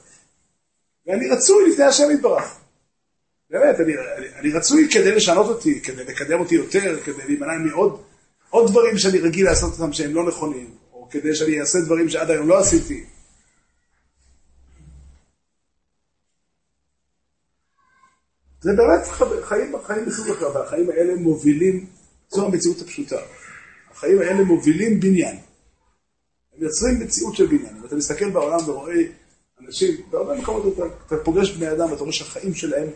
ואני 1.07 1.29
רצוי 1.29 1.71
לפני 1.71 1.85
השם 1.85 2.11
יתברך. 2.11 2.59
באמת, 3.51 3.81
אני, 3.81 3.93
אני, 4.17 4.27
אני 4.35 4.53
רצוי 4.53 4.89
כדי 4.91 5.15
לשנות 5.15 5.47
אותי, 5.47 5.81
כדי 5.81 6.05
לקדם 6.05 6.41
אותי 6.41 6.55
יותר, 6.55 7.01
כדי 7.05 7.23
להימנע 7.27 7.53
מעוד 7.59 8.03
עוד 8.51 8.71
דברים 8.71 8.99
שאני 8.99 9.19
רגיל 9.19 9.47
לעשות 9.47 9.73
אותם 9.73 9.93
שהם 9.93 10.15
לא 10.15 10.25
נכונים, 10.25 10.71
או 10.93 11.09
כדי 11.11 11.35
שאני 11.35 11.61
אעשה 11.61 11.79
דברים 11.81 12.09
שעד 12.09 12.31
היום 12.31 12.49
לא 12.49 12.59
עשיתי. 12.59 13.05
זה 18.63 18.71
באמת 18.73 19.09
חיים, 19.43 19.73
חיים 19.85 20.07
מסוג 20.07 20.31
אחר, 20.31 20.57
והחיים 20.57 20.91
האלה 20.91 21.15
מובילים, 21.17 21.87
זו 22.29 22.47
המציאות 22.47 22.81
הפשוטה. 22.81 23.17
החיים 23.91 24.19
האלה 24.19 24.45
מובילים 24.45 25.01
בניין. 25.01 25.37
הם 26.55 26.63
יוצרים 26.63 27.01
מציאות 27.01 27.37
של 27.37 27.47
בניין. 27.47 27.77
אם 27.77 27.85
אתה 27.85 27.97
מסתכל 27.97 28.31
בעולם 28.31 28.69
ורואה 28.69 28.95
אנשים, 29.61 29.97
בהרבה 30.11 30.41
מקומות 30.41 30.75
אתה, 30.75 30.83
אתה 31.07 31.25
פוגש 31.25 31.51
בני 31.51 31.73
אדם 31.73 31.91
ואתה 31.91 32.01
רואה 32.01 32.13
שהחיים 32.13 32.55
שלהם 32.55 32.89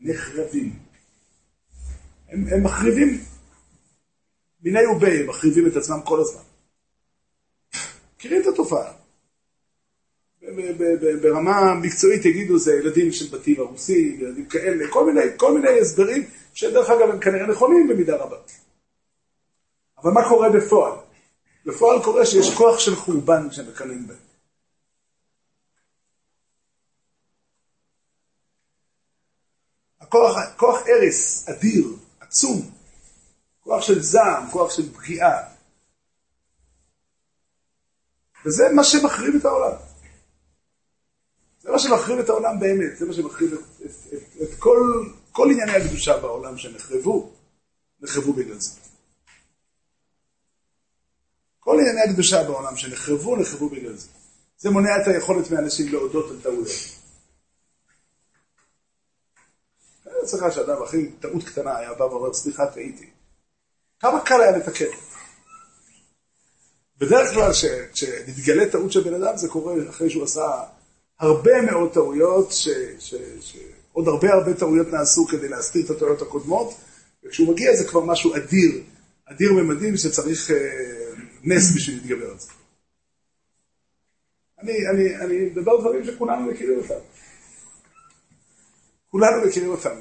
נחרבים. 0.00 0.78
הם, 2.28 2.46
הם 2.52 2.62
מחריבים, 2.62 3.24
מיני 4.62 4.86
ובי, 4.86 5.20
הם 5.20 5.28
מחריבים 5.28 5.66
את 5.66 5.76
עצמם 5.76 6.00
כל 6.04 6.20
הזמן. 6.20 6.42
מכירים 8.16 8.42
את 8.42 8.46
התופעה. 8.46 8.99
ברמה 11.22 11.74
מקצועית 11.74 12.24
יגידו 12.24 12.58
זה 12.58 12.74
ילדים 12.74 13.12
של 13.12 13.38
בתים 13.38 13.60
הרוסים, 13.60 14.20
ילדים 14.20 14.46
כאלה, 14.46 14.88
כל 14.90 15.06
מיני, 15.06 15.20
כל 15.36 15.54
מיני 15.54 15.80
הסברים 15.80 16.24
שדרך 16.54 16.90
אגב 16.90 17.10
הם 17.10 17.20
כנראה 17.20 17.46
נכונים 17.46 17.88
במידה 17.88 18.16
רבה. 18.16 18.36
אבל 19.98 20.10
מה 20.10 20.28
קורה 20.28 20.50
בפועל? 20.50 20.92
בפועל 21.66 22.02
קורה 22.02 22.26
שיש 22.26 22.54
כוח 22.54 22.78
של 22.78 22.96
חורבן 22.96 23.50
שמקנאים 23.50 24.06
בהם. 24.06 24.16
הכוח, 30.00 30.36
כוח 30.56 30.82
ארס 30.88 31.48
אדיר, 31.48 31.86
עצום, 32.20 32.70
כוח 33.60 33.82
של 33.82 34.02
זעם, 34.02 34.50
כוח 34.50 34.70
של 34.70 34.92
פגיעה. 34.92 35.42
וזה 38.44 38.64
מה 38.74 38.84
שמחריב 38.84 39.34
את 39.34 39.44
העולם. 39.44 39.89
זה 41.60 41.70
מה 41.70 41.78
שמחריב 41.78 42.18
את 42.18 42.28
העולם 42.28 42.60
באמת, 42.60 42.96
זה 42.96 43.06
מה 43.06 43.12
שמחריב 43.12 43.52
את, 43.52 43.60
את, 43.84 43.90
את, 44.14 44.42
את 44.42 44.58
כל, 44.58 44.78
כל 45.32 45.50
ענייני 45.50 45.72
הקדושה 45.72 46.18
בעולם 46.18 46.58
שנחרבו, 46.58 47.32
נחרבו 48.00 48.32
בגלל 48.32 48.58
זה. 48.58 48.70
כל 51.60 51.76
ענייני 51.80 52.00
הקדושה 52.00 52.44
בעולם 52.44 52.76
שנחרבו, 52.76 53.36
נחרבו 53.36 53.68
בגלל 53.68 53.96
זה. 53.96 54.08
זה 54.58 54.70
מונע 54.70 55.02
את 55.02 55.06
היכולת 55.06 55.50
מאנשים 55.50 55.92
להודות 55.92 56.30
על 56.30 56.40
טעויות. 56.42 56.68
אין 60.06 60.14
הצלחה 60.22 60.50
שאדם 60.50 60.82
הכי 60.82 61.12
טעות 61.12 61.44
קטנה 61.44 61.76
היה 61.76 61.94
בא 61.94 62.04
ואומר, 62.04 62.34
סליחה, 62.34 62.66
טעיתי. 62.66 63.10
כמה 64.00 64.20
קל 64.24 64.40
היה 64.40 64.56
לתקן. 64.56 64.84
בדרך 66.98 67.34
כלל 67.34 67.52
כשמתגלה 67.92 68.70
טעות 68.72 68.92
של 68.92 69.00
בן 69.00 69.22
אדם 69.22 69.36
זה 69.36 69.48
קורה 69.48 69.74
אחרי 69.90 70.10
שהוא 70.10 70.24
עשה 70.24 70.64
הרבה 71.20 71.62
מאוד 71.62 71.92
טעויות, 71.92 72.52
שעוד 72.52 74.08
הרבה 74.08 74.32
הרבה 74.32 74.54
טעויות 74.54 74.86
נעשו 74.86 75.26
כדי 75.26 75.48
להסתיר 75.48 75.84
את 75.84 75.90
הטעויות 75.90 76.22
הקודמות, 76.22 76.74
וכשהוא 77.24 77.52
מגיע 77.52 77.76
זה 77.76 77.88
כבר 77.88 78.00
משהו 78.00 78.36
אדיר, 78.36 78.82
אדיר 79.24 79.52
ממדים 79.52 79.96
שצריך 79.96 80.50
אה, 80.50 80.56
נס 81.44 81.76
בשביל 81.76 81.96
להתגבר 81.96 82.30
על 82.30 82.38
זה. 82.38 82.50
אני, 84.62 84.72
אני, 84.88 85.16
אני 85.16 85.50
מדבר 85.50 85.80
דברים 85.80 86.04
שכולנו 86.04 86.50
מכירים 86.50 86.78
אותם. 86.78 87.00
כולנו 89.08 89.46
מכירים 89.46 89.70
אותם, 89.70 89.96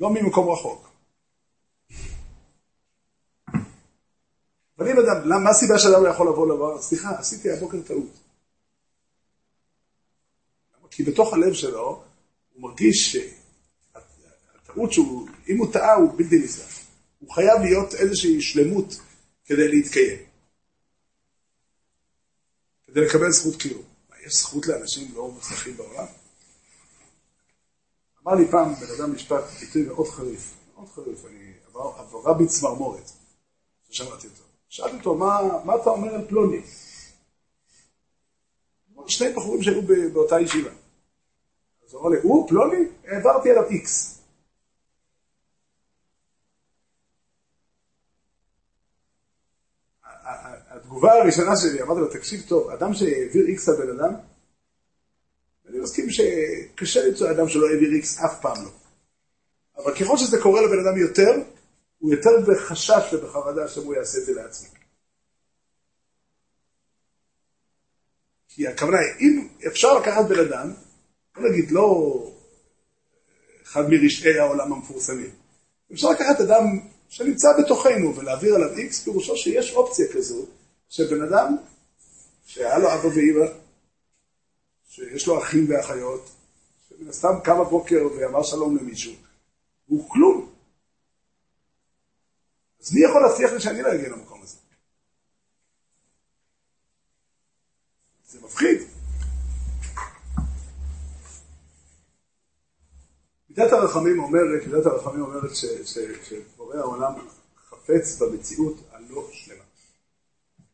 לא 0.00 0.10
ממקום 0.10 0.50
רחוק. 0.50 0.88
אבל 4.78 4.90
אם 4.90 4.98
אדם, 4.98 5.44
מה 5.44 5.50
הסיבה 5.50 5.78
שאדם 5.78 6.04
לא 6.04 6.08
יכול 6.08 6.28
לבוא 6.28 6.46
לומר, 6.46 6.82
סליחה, 6.82 7.10
עשיתי 7.18 7.50
הבוקר 7.50 7.80
טעות. 7.80 8.27
כי 10.98 11.04
בתוך 11.04 11.32
הלב 11.32 11.52
שלו, 11.52 12.02
הוא 12.52 12.62
מרגיש 12.62 13.16
שהטעות 13.16 14.92
שהוא, 14.92 15.28
אם 15.48 15.58
הוא 15.58 15.72
טעה, 15.72 15.94
הוא 15.94 16.18
בלתי 16.18 16.38
נסלח. 16.38 16.80
הוא 17.18 17.30
חייב 17.30 17.60
להיות 17.60 17.94
איזושהי 17.94 18.40
שלמות 18.40 19.00
כדי 19.44 19.68
להתקיים. 19.68 20.18
כדי 22.86 23.00
לקבל 23.00 23.30
זכות 23.30 23.56
קיום. 23.62 23.82
יש 24.26 24.32
זכות 24.32 24.66
לאנשים 24.66 25.14
לא 25.14 25.30
מוצלחים 25.30 25.76
בעולם? 25.76 26.06
אמר 28.22 28.34
לי 28.34 28.48
פעם 28.50 28.74
בן 28.74 28.86
אדם 28.98 29.14
משפט, 29.14 29.44
ביטוי 29.60 29.82
מאוד 29.82 30.08
חריף, 30.08 30.54
מאוד 30.74 30.88
חריף, 30.88 31.24
אני 31.24 31.52
עברה 31.74 32.34
בי 32.34 32.46
צמרמורת, 32.46 33.10
אותו. 34.26 34.42
שאלתי 34.68 34.96
אותו, 34.96 35.14
מה, 35.14 35.40
מה 35.64 35.74
אתה 35.82 35.90
אומר 35.90 36.14
על 36.14 36.28
פלוני? 36.28 36.60
שני 39.08 39.32
בחורים 39.32 39.62
שהיו 39.62 39.82
באותה 40.12 40.40
ישיבה. 40.40 40.70
אז 41.88 41.94
הוא 41.94 42.02
אמר 42.02 42.10
לי, 42.10 42.18
הוא, 42.22 42.48
פלוני? 42.48 42.84
העברתי 43.04 43.50
עליו 43.50 43.68
איקס. 43.70 44.18
התגובה 50.68 51.12
הראשונה 51.12 51.56
שלי, 51.56 51.82
אמרתי 51.82 52.00
לו, 52.00 52.08
תקשיב 52.08 52.40
טוב, 52.48 52.70
אדם 52.70 52.94
שהעביר 52.94 53.46
איקס 53.46 53.68
לבן 53.68 53.98
אדם, 53.98 54.14
אני 55.68 55.78
מסכים 55.78 56.06
שקשה 56.10 57.06
למצוא 57.06 57.30
אדם 57.30 57.48
שלא 57.48 57.66
העביר 57.68 57.92
איקס 57.92 58.18
אף 58.18 58.40
פעם 58.40 58.64
לא. 58.64 58.70
אבל 59.76 59.94
ככל 59.94 60.16
שזה 60.16 60.42
קורה 60.42 60.60
לבן 60.62 60.86
אדם 60.86 60.98
יותר, 60.98 61.30
הוא 61.98 62.12
יותר 62.12 62.30
בחשש 62.48 63.12
ובחרדה 63.12 63.68
שהוא 63.68 63.94
יעשה 63.94 64.18
את 64.18 64.24
זה 64.24 64.32
לעצמו. 64.34 64.68
כי 68.48 68.68
הכוונה 68.68 68.98
היא, 68.98 69.08
אם 69.20 69.48
אפשר 69.66 69.98
לקחת 69.98 70.24
בן 70.28 70.38
אדם, 70.48 70.74
בוא 71.38 71.48
נגיד 71.48 71.70
לא 71.70 72.30
אחד 73.62 73.82
מרשעי 73.90 74.38
העולם 74.38 74.72
המפורסמים, 74.72 75.30
אפשר 75.92 76.10
לקחת 76.10 76.40
אדם 76.40 76.64
שנמצא 77.08 77.48
בתוכנו 77.58 78.16
ולהעביר 78.16 78.54
עליו 78.54 78.76
איקס, 78.76 79.04
פירושו 79.04 79.36
שיש 79.36 79.74
אופציה 79.74 80.06
כזו, 80.12 80.46
שבן 80.88 81.22
אדם 81.22 81.56
שהיה 82.46 82.78
לו 82.78 82.94
אבא 82.94 83.06
ואמא, 83.06 83.46
שיש 84.88 85.26
לו 85.26 85.42
אחים 85.42 85.66
ואחיות, 85.68 86.30
שמן 86.88 87.08
הסתם 87.08 87.34
קם 87.44 87.58
בבוקר 87.60 88.08
ואמר 88.16 88.42
שלום 88.42 88.76
למישהו, 88.76 89.12
הוא 89.86 90.10
כלום. 90.10 90.52
אז 92.82 92.94
מי 92.94 93.00
יכול 93.04 93.22
להבטיח 93.22 93.52
לי 93.52 93.60
שאני 93.60 93.82
לא 93.82 93.94
אגיע 93.94 94.08
למקום 94.08 94.42
הזה? 94.42 94.56
זה 98.28 98.40
מפחיד. 98.40 98.97
מידת 103.58 103.72
הרחמים 103.72 104.18
אומרת, 104.18 104.66
מידת 104.66 104.86
הרחמים 104.86 105.20
אומרת 105.20 105.50
שבורא 106.22 106.76
העולם 106.76 107.12
חפץ 107.68 108.18
במציאות 108.18 108.76
הלא 108.92 109.28
שלמה. 109.32 109.62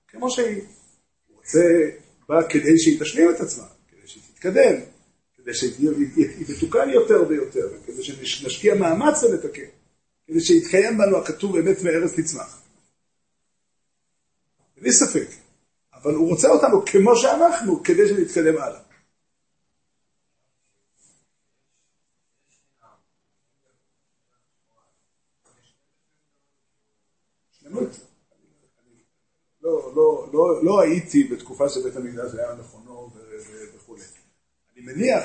כמו 0.08 0.30
שהיא. 0.30 0.62
הוא 1.28 1.36
רוצה, 1.36 1.90
בא 2.28 2.48
כדי 2.48 2.78
שהיא 2.78 3.00
תשלים 3.00 3.30
את 3.30 3.40
עצמה, 3.40 3.64
כדי 3.90 4.06
שהיא 4.06 4.22
תתקדם, 4.34 4.76
כדי 5.36 5.54
שהיא 5.54 6.56
תתוקן 6.56 6.90
יותר 6.90 7.24
ויותר, 7.28 7.68
כדי 7.86 8.04
שנשקיע 8.04 8.74
מאמץ 8.74 9.22
לתקן. 9.22 9.70
כדי 10.26 10.40
שיתקיים 10.40 10.98
בנו 10.98 11.16
הכתוב 11.16 11.56
אמת 11.56 11.82
מארץ 11.82 12.12
תצמח. 12.12 12.62
בלי 14.76 14.92
ספק. 14.92 15.28
אבל 15.94 16.14
הוא 16.14 16.28
רוצה 16.28 16.48
אותנו 16.48 16.84
כמו 16.86 17.16
שאנחנו, 17.16 17.82
כדי 17.82 18.08
שנתקדם 18.08 18.56
הלאה. 18.56 18.80
לא, 29.62 29.92
לא, 29.96 30.28
לא, 30.32 30.64
לא 30.64 30.80
הייתי 30.80 31.24
בתקופה 31.24 31.68
שבית 31.68 31.96
המקדש 31.96 32.34
היה 32.34 32.54
מכונו 32.54 33.10
וכולי. 33.76 34.02
אני 34.72 34.84
מניח, 34.84 35.24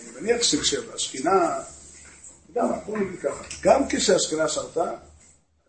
אני 0.00 0.20
מניח 0.20 0.42
שכשהשכינה, 0.42 1.58
אתה 1.58 2.50
יודע 2.50 2.62
מה, 2.62 2.78
בואו 2.86 2.96
נגיד 2.96 3.20
ככה, 3.20 3.44
גם 3.62 3.82
כשהשכינה 3.88 4.48
שרתה, 4.48 4.94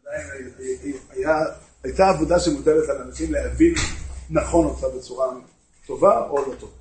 עדיין 0.06 0.54
הייתה 1.84 2.10
עבודה 2.10 2.40
שמוטלת 2.40 2.90
על 2.90 3.02
אנשים 3.02 3.34
להבין 3.34 3.74
נכון 4.30 4.66
אותה 4.66 4.90
בצורה 4.98 5.34
טובה 5.86 6.28
או 6.30 6.52
לא 6.52 6.56
טובה. 6.60 6.74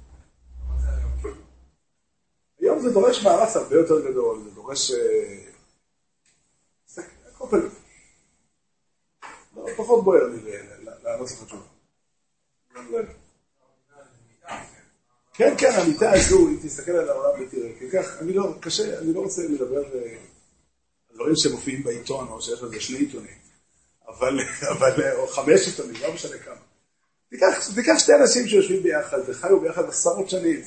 היום 2.60 2.80
זה 2.80 2.90
דורש 2.90 3.24
מאמץ 3.24 3.56
הרבה 3.56 3.76
יותר 3.76 4.10
גדול, 4.10 4.42
זה 4.44 4.50
דורש... 4.50 4.92
אה, 7.54 7.58
לא, 9.56 9.66
פחות 9.76 10.04
בוער 10.04 10.24
לי 10.24 10.52
לענות 11.02 11.30
לך 11.30 11.44
תשובה. 11.44 11.62
כן, 15.34 15.54
כן, 15.58 15.70
המיטה 15.74 16.12
הזו, 16.12 16.48
אם 16.48 16.56
תסתכל 16.62 16.92
על 16.92 17.08
העולם 17.08 17.42
ותראה, 17.42 17.70
כי 17.78 17.90
כך, 17.90 18.16
אני 18.20 18.32
לא, 18.32 18.54
קשה, 18.60 18.98
אני 18.98 19.12
לא 19.12 19.20
רוצה 19.20 19.42
לדבר 19.42 19.78
על 19.78 19.90
אה, 19.94 20.16
דברים 21.14 21.36
שמופיעים 21.36 21.82
בעיתון, 21.82 22.28
או 22.28 22.42
שיש 22.42 22.62
לזה 22.62 22.80
שני 22.80 22.98
עיתונים, 22.98 23.34
אבל, 24.08 24.38
אבל, 24.70 25.12
או 25.16 25.26
חמש 25.26 25.66
עיתונים, 25.66 26.02
לא 26.02 26.14
משנה 26.14 26.38
כמה. 26.38 26.54
תיקח, 27.30 27.74
תיקח 27.74 27.98
שתי 27.98 28.12
אנשים 28.14 28.48
שיושבים 28.48 28.82
ביחד 28.82 29.18
וחיו 29.26 29.60
ביחד 29.60 29.88
עשרות 29.88 30.30
שנים. 30.30 30.60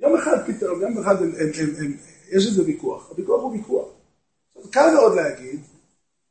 יום 0.00 0.16
אחד 0.16 0.36
פתאום, 0.46 0.82
יום 0.82 0.98
אחד 0.98 1.22
הם, 1.22 1.32
הם, 1.38 1.50
הם, 1.58 1.74
הם, 1.78 1.96
יש 2.28 2.46
איזה 2.46 2.62
ויכוח, 2.62 3.08
הוויכוח 3.08 3.42
הוא 3.42 3.52
ויכוח. 3.52 3.88
קל 4.70 4.90
מאוד 4.94 5.14
להגיד, 5.16 5.60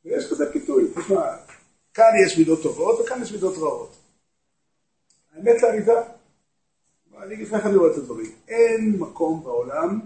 ויש 0.06 0.30
כזה 0.30 0.52
פיתוי, 0.52 0.84
תשמע, 0.94 1.36
כאן 1.94 2.12
יש 2.26 2.38
מידות 2.38 2.62
טובות 2.62 3.00
וכאן 3.00 3.22
יש 3.22 3.32
מידות 3.32 3.58
רעות. 3.58 3.96
האמת 5.34 5.62
לאמיתה, 5.62 6.02
אני 7.22 7.34
אגיד 7.34 7.54
איך 7.54 7.66
אני 7.66 7.76
רואה 7.76 7.92
את 7.92 7.96
הדברים, 7.96 8.32
אין 8.48 8.96
מקום 8.98 9.44
בעולם 9.44 10.00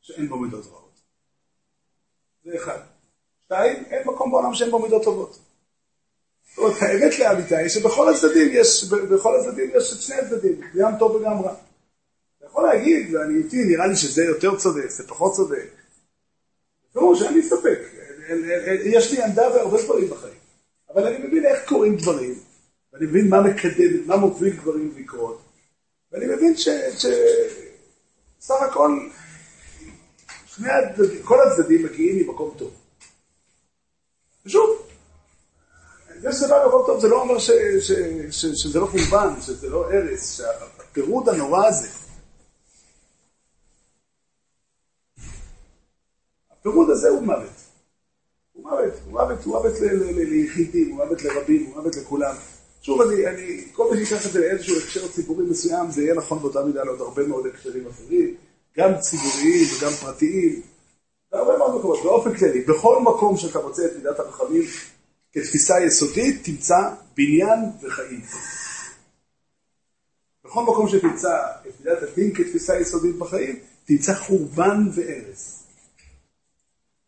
שאין 0.00 0.28
בו 0.28 0.38
מידות 0.38 0.66
רעות. 0.66 1.00
זה 2.44 2.56
אחד. 2.56 2.78
שתיים, 3.44 3.84
אין 3.84 4.08
מקום 4.08 4.30
בעולם 4.30 4.54
שאין 4.54 4.70
בו 4.70 4.78
מידות 4.78 5.04
טובות. 5.04 5.38
זאת 6.48 6.58
אומרת, 6.58 6.82
האמת 6.82 7.18
לאמיתה 7.18 7.58
היא 7.58 7.68
שבכל 7.68 8.14
הצדדים 8.14 8.48
יש, 8.52 8.84
בכל 8.84 9.40
הצדדים 9.40 9.70
יש 9.74 9.92
את 9.92 10.02
שני 10.02 10.16
הצדדים, 10.16 10.60
גם 10.76 10.92
טוב 10.98 11.16
וגם 11.16 11.42
רע. 11.42 11.54
אתה 12.38 12.46
יכול 12.46 12.64
להגיד, 12.64 13.14
ואני 13.14 13.38
איתי, 13.38 13.64
נראה 13.64 13.86
לי 13.86 13.96
שזה 13.96 14.24
יותר 14.24 14.56
צודק, 14.56 14.88
זה 14.88 15.08
פחות 15.08 15.32
צודק. 15.32 15.70
ברור 16.94 17.14
שאני 17.14 17.40
אסתפק, 17.40 17.91
יש 18.84 19.12
לי 19.12 19.22
עמדה 19.22 19.48
והרבה 19.48 19.82
דברים 19.82 20.10
בחיים. 20.10 20.42
אבל 20.94 21.06
אני 21.06 21.26
מבין 21.26 21.46
איך 21.46 21.68
קורים 21.68 21.96
דברים, 21.96 22.34
ואני 22.92 23.06
מבין 23.06 23.28
מה 23.28 23.40
מקדם, 23.40 24.06
מה 24.06 24.16
מוביל 24.16 24.56
דברים 24.56 24.94
לקרות, 24.96 25.42
ואני 26.12 26.26
מבין 26.26 26.56
שסך 26.56 28.62
הכל, 28.70 29.08
שני 30.46 30.70
הצדדים, 30.70 31.22
כל 31.22 31.38
הצדדים 31.40 31.84
מגיעים 31.84 32.28
ממקום 32.28 32.54
טוב. 32.58 32.74
ושוב, 34.46 34.88
זה 36.20 36.32
שזה 36.32 36.48
בא 36.48 36.64
ממקום 36.64 36.82
טוב 36.86 37.00
זה 37.00 37.08
לא 37.08 37.22
אומר 37.22 37.38
ש, 37.38 37.50
ש, 37.80 37.92
ש, 38.30 38.46
שזה 38.46 38.78
לא 38.78 38.86
חורבן, 38.86 39.40
שזה 39.40 39.68
לא 39.68 39.92
הרס, 39.92 40.36
שהפירוד 40.36 41.28
הנורא 41.28 41.66
הזה, 41.66 41.88
הפירוד 46.50 46.90
הזה 46.90 47.08
הוא 47.08 47.22
מוות. 47.22 47.61
הוא 48.62 48.70
מוות, 48.70 48.92
הוא 49.04 49.12
מוות, 49.12 49.44
הוא 49.44 49.54
מוות 49.54 49.80
ליחידים, 50.16 50.90
הוא 50.90 51.04
מוות 51.04 51.22
לרבים, 51.22 51.64
הוא 51.66 51.76
מוות 51.76 51.96
לכולם. 51.96 52.34
שוב, 52.82 53.00
אני, 53.00 53.26
אני, 53.26 53.64
כל 53.72 53.88
מי 53.90 54.06
שיקח 54.06 54.26
את 54.26 54.32
זה 54.32 54.40
לאיזשהו 54.40 54.76
הקשר 54.78 55.08
ציבורי 55.08 55.44
מסוים, 55.44 55.90
זה 55.90 56.02
יהיה 56.02 56.14
נכון 56.14 56.38
באותה 56.38 56.64
מידה 56.64 56.84
לעוד 56.84 57.00
הרבה 57.00 57.26
מאוד 57.26 57.46
הקשרים 57.46 57.86
אחרים, 57.86 58.34
גם 58.76 58.98
ציבוריים 59.00 59.66
וגם 59.78 59.90
פרטיים, 59.90 60.62
בהרבה 61.32 61.58
מאוד 61.58 61.78
מקומות, 61.78 62.02
באופן 62.02 62.34
כללי, 62.34 62.60
בכל 62.60 63.02
מקום 63.02 63.36
שאתה 63.36 63.58
רוצה 63.58 63.86
את 63.86 63.96
מידת 63.96 64.18
הרחמים 64.18 64.62
כתפיסה 65.32 65.80
יסודית, 65.80 66.44
תמצא 66.44 66.90
בניין 67.16 67.60
וחיים. 67.82 68.20
בכל 70.44 70.62
מקום 70.62 70.88
שתמצא 70.88 71.36
את 71.68 71.80
מידת 71.80 72.02
הדין 72.02 72.34
כתפיסה 72.34 72.80
יסודית 72.80 73.16
בחיים, 73.16 73.58
תמצא 73.84 74.14
חורבן 74.14 74.88
והרס. 74.94 75.61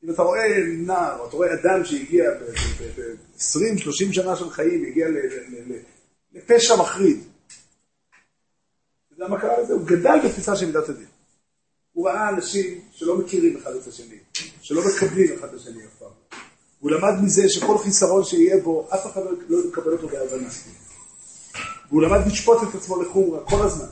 אם 0.05 0.11
אתה 0.11 0.23
רואה 0.23 0.43
נער, 0.67 1.19
או 1.19 1.29
אתה 1.29 1.37
רואה 1.37 1.55
אדם 1.55 1.85
שהגיע 1.85 2.31
ב-20-30 2.31 4.13
שנה 4.13 4.37
של 4.37 4.51
חיים, 4.51 4.85
הגיע 4.85 5.07
לפשע 6.33 6.77
מחריד. 6.77 7.19
אתה 9.07 9.15
יודע 9.15 9.29
מה 9.29 9.41
קרה 9.41 9.61
לזה? 9.61 9.73
הוא 9.73 9.87
גדל 9.87 10.19
בתפיסה 10.25 10.57
של 10.57 10.67
מידת 10.67 10.89
הדין. 10.89 11.07
הוא 11.93 12.09
ראה 12.09 12.29
אנשים 12.29 12.81
שלא 12.93 13.19
מכירים 13.19 13.57
אחד 13.57 13.75
את 13.75 13.87
השני, 13.87 14.19
שלא 14.61 14.83
מקבלים 14.89 15.39
אחד 15.39 15.49
את 15.49 15.55
השני 15.55 15.85
אף 15.85 15.99
פעם. 15.99 16.41
הוא 16.81 16.91
למד 16.91 17.15
מזה 17.23 17.49
שכל 17.49 17.79
חיסרון 17.79 18.25
שיהיה 18.25 18.63
בו, 18.63 18.89
אף 18.95 19.07
אחד 19.07 19.23
לא 19.49 19.59
יקבל 19.69 19.93
אותו 19.93 20.09
בהבנה. 20.09 20.49
והוא 21.89 22.03
למד 22.03 22.27
לשפוט 22.27 22.63
את 22.63 22.75
עצמו 22.75 23.03
לחומרה 23.03 23.45
כל 23.45 23.63
הזמן. 23.63 23.89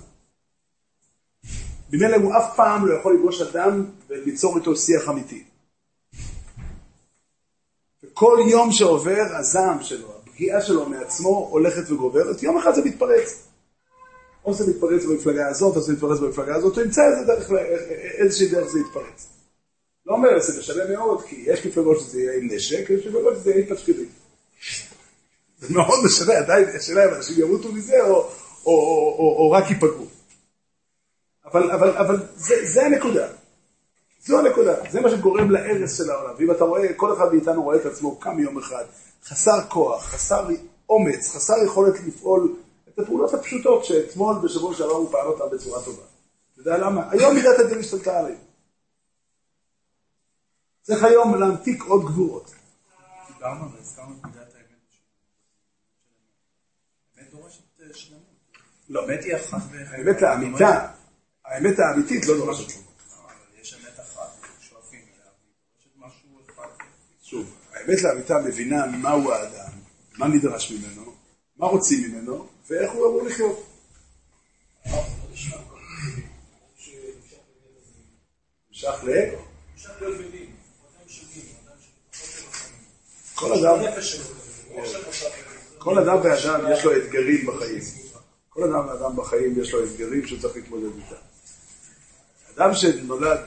ממילא 1.93 2.17
הוא 2.17 2.35
אף 2.37 2.57
פעם 2.57 2.87
לא 2.87 2.95
יכול 2.95 3.15
לפגוש 3.15 3.43
אדם 3.43 3.87
וליצור 4.09 4.59
איתו 4.59 4.77
שיח 4.77 5.09
אמיתי. 5.09 5.45
כל 8.15 8.39
יום 8.47 8.73
שעובר, 8.73 9.25
הזעם 9.31 9.83
שלו, 9.83 10.09
הפגיעה 10.23 10.63
שלו 10.63 10.89
מעצמו 10.89 11.49
הולכת 11.51 11.91
וגוברת, 11.91 12.43
יום 12.43 12.59
אחד 12.59 12.75
זה 12.75 12.85
מתפרץ. 12.85 13.43
או 14.45 14.55
זה 14.55 14.71
מתפרץ 14.71 15.05
במפלגה 15.05 15.49
הזאת, 15.49 15.77
או 15.77 15.81
זה 15.83 15.93
מתפרץ 15.93 16.19
במפלגה 16.19 16.55
הזאת, 16.55 16.77
הוא 16.77 16.85
ימצא 16.85 17.03
איזה 17.03 17.25
דרך, 17.27 17.51
איזושהי 18.19 18.49
דרך 18.49 18.69
זה 18.69 18.81
יתפרץ. 18.81 19.29
לא 20.07 20.15
אומר, 20.15 20.41
זה 20.41 20.61
משנה 20.61 20.85
מאוד, 20.97 21.25
כי 21.25 21.45
יש 21.47 21.67
מפלגות 21.67 22.01
שזה 22.01 22.21
יהיה 22.21 22.37
עם 22.37 22.49
נשק, 22.53 22.91
יש 22.91 23.07
מפלגות 23.07 23.35
שזה 23.37 23.51
יהיה 23.51 23.67
עם 23.69 23.75
פשקדים. 23.75 24.09
זה 25.59 25.75
מאוד 25.75 26.05
משנה, 26.05 26.39
עדיין, 26.39 26.69
השאלה 26.77 27.05
אם 27.05 27.15
אנשים 27.15 27.41
ימותו 27.41 27.73
מזה, 27.73 28.03
או, 28.03 28.09
או, 28.09 28.31
או, 28.67 29.17
או, 29.19 29.37
או 29.39 29.51
רק 29.51 29.71
ייפגעו. 29.71 30.07
אבל, 31.45 31.71
אבל, 31.71 31.91
אבל 31.91 32.17
זה, 32.37 32.55
זה 32.67 32.87
הנקודה. 32.87 33.29
זו 34.25 34.39
הנקודה, 34.39 34.91
זה 34.91 35.01
מה 35.01 35.11
שגורם 35.11 35.51
להרס 35.51 35.99
של 35.99 36.11
העולם. 36.11 36.35
ואם 36.39 36.51
אתה 36.51 36.65
רואה, 36.65 36.95
כל 36.95 37.17
אחד 37.17 37.33
מאיתנו 37.33 37.63
רואה 37.63 37.77
את 37.77 37.87
עצמו 37.87 38.17
קם 38.17 38.39
יום 38.39 38.59
אחד, 38.59 38.85
חסר 39.25 39.61
כוח, 39.69 40.05
חסר 40.05 40.49
אומץ, 40.89 41.31
חסר 41.37 41.55
יכולת 41.65 41.95
לפעול 42.07 42.57
את 42.89 42.99
הפעולות 42.99 43.35
הפשוטות 43.35 43.85
שאתמול 43.85 44.37
בשבוע 44.45 44.75
שעבר 44.75 44.93
הוא 44.93 45.13
פעל 45.13 45.27
אותן 45.27 45.57
בצורה 45.57 45.83
טובה. 45.85 46.03
אתה 46.53 46.61
יודע 46.61 46.79
למה? 46.79 47.11
היום 47.11 47.35
מידת 47.35 47.59
הדין 47.59 47.79
השתלטה 47.79 48.19
עליהם. 48.19 48.39
צריך 50.83 51.03
היום 51.05 51.35
להמתיק 51.35 51.83
עוד 51.83 52.05
גבורות. 52.05 52.55
דיברנו 53.35 53.73
והזכרנו 53.73 54.15
את 54.21 54.25
מידת 54.25 54.55
האמת. 54.55 54.93
האמת 57.17 57.31
דורשת 57.31 57.63
אה, 57.81 57.87
שלמות. 57.95 58.23
לא. 58.89 59.03
האמת 59.03 59.25
היא 59.25 59.37
אחת. 59.37 59.63
האמת 59.91 60.23
לאמיתה, 60.23 60.89
האמת 61.45 61.79
האמיתית 61.79 62.27
לא 62.27 62.37
דורשת 62.37 62.71
שלמות. 62.71 62.93
שוב, 67.33 67.55
האמת 67.83 68.03
לאמיתה 68.03 68.39
מבינה 68.39 68.87
מהו 68.87 69.33
האדם, 69.33 69.73
מה 70.19 70.29
נדרש 70.29 70.73
ממנו, 70.73 71.15
מה 71.57 71.67
רוצים 71.67 72.11
ממנו, 72.11 72.47
ואיך 72.71 72.93
הוא 72.93 73.07
אמור 73.07 73.23
לחיות. 73.23 73.67
נמשך 78.71 79.05
ל... 79.05 79.11
כל 83.35 83.53
אדם, 83.53 83.79
כל 85.79 85.99
אדם 85.99 86.17
ואדם 86.23 86.73
יש 86.73 86.85
לו 86.85 86.97
אתגרים 86.97 87.47
בחיים. 87.47 87.83
כל 88.49 88.65
אדם 88.65 88.87
ואדם 88.89 89.17
בחיים 89.17 89.61
יש 89.61 89.73
לו 89.73 89.85
אתגרים 89.85 90.27
שצריך 90.27 90.57
להתמודד 90.57 90.97
איתם. 90.97 91.32
אדם 92.57 92.75
שנולד 92.75 93.39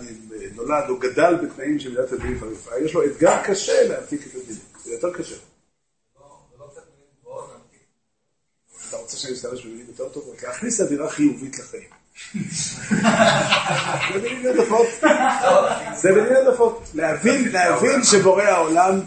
נולד 0.56 0.90
או 0.90 1.00
גדל 1.00 1.36
בתנאים 1.36 1.80
של 1.80 1.90
מידת 1.90 2.12
הדין 2.12 2.40
חריפה, 2.40 2.72
יש 2.86 2.94
לו 2.94 3.06
אתגר 3.06 3.44
קשה 3.44 3.88
להמתיק 3.88 4.28
את 4.28 4.36
הדין, 4.36 4.58
זה 4.84 4.92
יותר 4.92 5.14
קשה. 5.14 5.36
אתה 8.90 8.98
רוצה 8.98 9.18
שאני 9.18 9.34
אשתמש 9.34 9.66
במילים 9.66 9.86
יותר 9.88 10.10
טובות? 10.10 10.44
להכניס 10.44 10.82
אווירה 10.82 11.10
חיובית 11.10 11.60
לחיים. 11.60 11.90
זה 14.14 14.20
במילים 14.20 14.46
עדפות. 14.48 14.88
זה 15.96 16.12
במילים 16.12 16.36
עדפות. 16.36 16.82
להבין, 16.94 17.52
להבין 17.52 18.04
שבורא 18.04 18.44
העולם, 18.44 19.00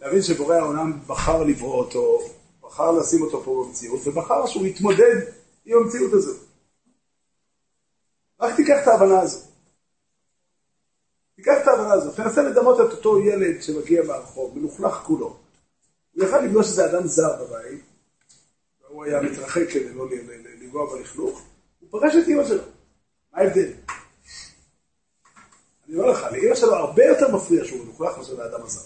להבין 0.00 0.22
שבורא 0.22 0.56
העולם 0.56 0.92
בחר 1.06 1.42
לברוא 1.42 1.74
אותו, 1.74 2.18
בחר 2.62 2.90
לשים 2.90 3.22
אותו 3.22 3.42
פה 3.44 3.64
במציאות, 3.66 4.06
ובחר 4.06 4.46
שהוא 4.46 4.66
יתמודד 4.66 5.16
עם 5.66 5.78
המציאות 5.78 6.12
הזאת. 6.12 6.41
רק 8.42 8.56
תיקח 8.56 8.82
את 8.82 8.88
ההבנה 8.88 9.20
הזאת. 9.20 9.42
תיקח 11.36 11.52
את 11.62 11.68
ההבנה 11.68 11.92
הזאת, 11.92 12.16
תנסה 12.16 12.42
לדמות 12.42 12.80
את 12.80 12.92
אותו 12.92 13.18
ילד 13.24 13.62
שמגיע 13.62 14.02
מהרחוב, 14.02 14.58
מלוכלך 14.58 14.94
כולו. 14.94 15.36
הוא 16.12 16.24
יכל 16.24 16.40
לפגוש 16.40 16.66
איזה 16.66 16.90
אדם 16.90 17.06
זר 17.06 17.44
בבית, 17.44 17.80
והוא 18.80 19.04
היה 19.04 19.22
מתרחק 19.22 19.68
כדי 19.70 19.94
לא 19.94 20.06
לגוע 20.60 20.96
בלכלוך, 20.96 21.42
הוא 21.80 22.00
פגש 22.00 22.14
את 22.16 22.28
אמא 22.28 22.44
שלו. 22.44 22.62
מה 23.32 23.42
ההבדל? 23.42 23.72
אני 25.88 25.96
אומר 25.96 26.10
לך, 26.10 26.22
לאמא 26.32 26.54
שלו 26.54 26.74
הרבה 26.74 27.04
יותר 27.04 27.36
מפריע 27.36 27.64
שהוא 27.64 27.84
מלוכלך 27.84 28.18
מאשר 28.18 28.34
לאדם 28.34 28.62
הזר. 28.62 28.80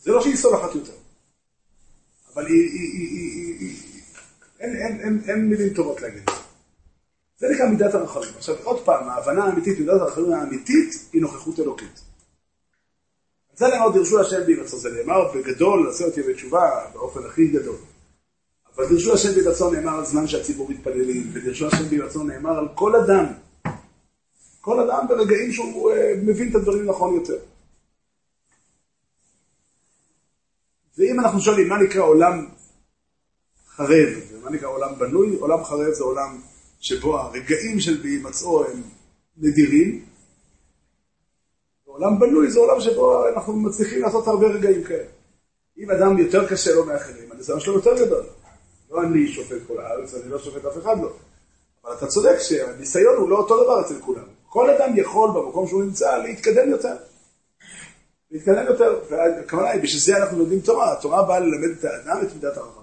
זה 0.00 0.10
לא 0.12 0.22
שהיא 0.22 0.36
סולחת 0.36 0.74
יותר, 0.74 0.96
אבל 2.34 2.46
היא, 2.46 3.82
אין, 4.60 5.48
מילים 5.48 5.74
טובות 5.74 6.00
להגיד 6.00 6.30
זה. 7.38 7.48
נקרא 7.48 7.66
מידת 7.66 7.94
הרחמים. 7.94 8.30
עכשיו, 8.36 8.54
עוד 8.64 8.84
פעם, 8.84 9.08
ההבנה 9.08 9.44
האמיתית, 9.44 9.78
מידת 9.78 10.00
הרחמים 10.00 10.32
האמיתית, 10.32 11.08
היא 11.12 11.22
נוכחות 11.22 11.60
אלוקית. 11.60 12.00
זה 13.56 13.66
נאמר 13.68 13.88
דרשו 13.88 14.20
השם 14.20 14.46
בהירצון, 14.46 14.80
זה 14.80 14.90
נאמר 14.90 15.32
בגדול, 15.32 15.88
עשה 15.88 16.04
אותי 16.04 16.22
בתשובה, 16.22 16.70
באופן 16.92 17.26
הכי 17.26 17.48
גדול. 17.48 17.76
אבל 18.76 18.88
דרשו 18.88 19.14
השם 19.14 19.34
בהירצון 19.34 19.74
נאמר 19.74 19.98
על 19.98 20.04
זמן 20.04 20.26
שהציבור 20.26 20.70
מתפללים, 20.70 21.30
ודרשו 21.32 21.66
השם 21.66 21.88
בהירצון 21.88 22.30
נאמר 22.30 22.58
על 22.58 22.68
כל 22.74 22.96
אדם. 22.96 23.24
כל 24.60 24.80
אדם 24.80 25.08
ברגעים 25.08 25.52
שהוא 25.52 25.92
uh, 25.92 25.94
מבין 26.22 26.50
את 26.50 26.54
הדברים 26.54 26.86
נכון 26.86 27.14
יותר. 27.14 27.38
ואם 30.98 31.20
אנחנו 31.20 31.40
שואלים 31.40 31.68
מה 31.68 31.78
נקרא 31.78 32.02
עולם 32.02 32.48
חרב, 33.68 34.08
ומה 34.32 34.50
נקרא 34.50 34.68
עולם 34.68 34.98
בנוי, 34.98 35.36
עולם 35.36 35.64
חרב 35.64 35.92
זה 35.92 36.04
עולם 36.04 36.40
שבו 36.80 37.18
הרגעים 37.18 37.80
של 37.80 38.02
בהימצאו 38.02 38.64
הם 38.64 38.82
נדירים. 39.36 40.04
עולם 41.84 42.18
בנוי 42.20 42.50
זה 42.50 42.60
עולם 42.60 42.80
שבו 42.80 43.28
אנחנו 43.28 43.56
מצליחים 43.56 44.02
לעשות 44.02 44.26
הרבה 44.26 44.46
רגעים 44.46 44.84
כאלה. 44.84 45.08
אם 45.78 45.90
אדם 45.90 46.18
יותר 46.18 46.48
קשה 46.48 46.74
לו 46.74 46.84
מאחרים, 46.84 47.32
הניסיון 47.32 47.60
שלו 47.60 47.74
יותר 47.74 48.04
גדול. 48.04 48.24
לא 48.90 49.02
אני 49.02 49.28
שופט 49.28 49.56
כל 49.66 49.80
הארץ, 49.80 50.14
אני 50.14 50.30
לא 50.30 50.38
שופט 50.38 50.64
אף 50.64 50.78
אחד 50.78 51.00
לא. 51.00 51.12
אבל 51.84 51.94
אתה 51.94 52.06
צודק 52.06 52.38
שהניסיון 52.38 53.16
הוא 53.16 53.30
לא 53.30 53.36
אותו 53.36 53.64
דבר 53.64 53.80
אצל 53.80 54.00
כולם. 54.00 54.24
כל 54.48 54.70
אדם 54.70 54.92
יכול 54.96 55.30
במקום 55.30 55.66
שהוא 55.66 55.82
נמצא 55.82 56.18
להתקדם 56.18 56.70
יותר. 56.70 56.96
להתקדם 58.30 58.66
יותר, 58.66 59.00
והכוונה 59.10 59.70
היא, 59.70 59.82
בשביל 59.82 60.00
זה 60.00 60.16
אנחנו 60.16 60.38
לומדים 60.38 60.60
תורה, 60.60 60.92
התורה 60.92 61.22
באה 61.22 61.38
ללמד 61.38 61.78
את 61.78 61.84
האדם 61.84 62.20
את 62.22 62.34
מידת 62.34 62.56
הרחב. 62.56 62.80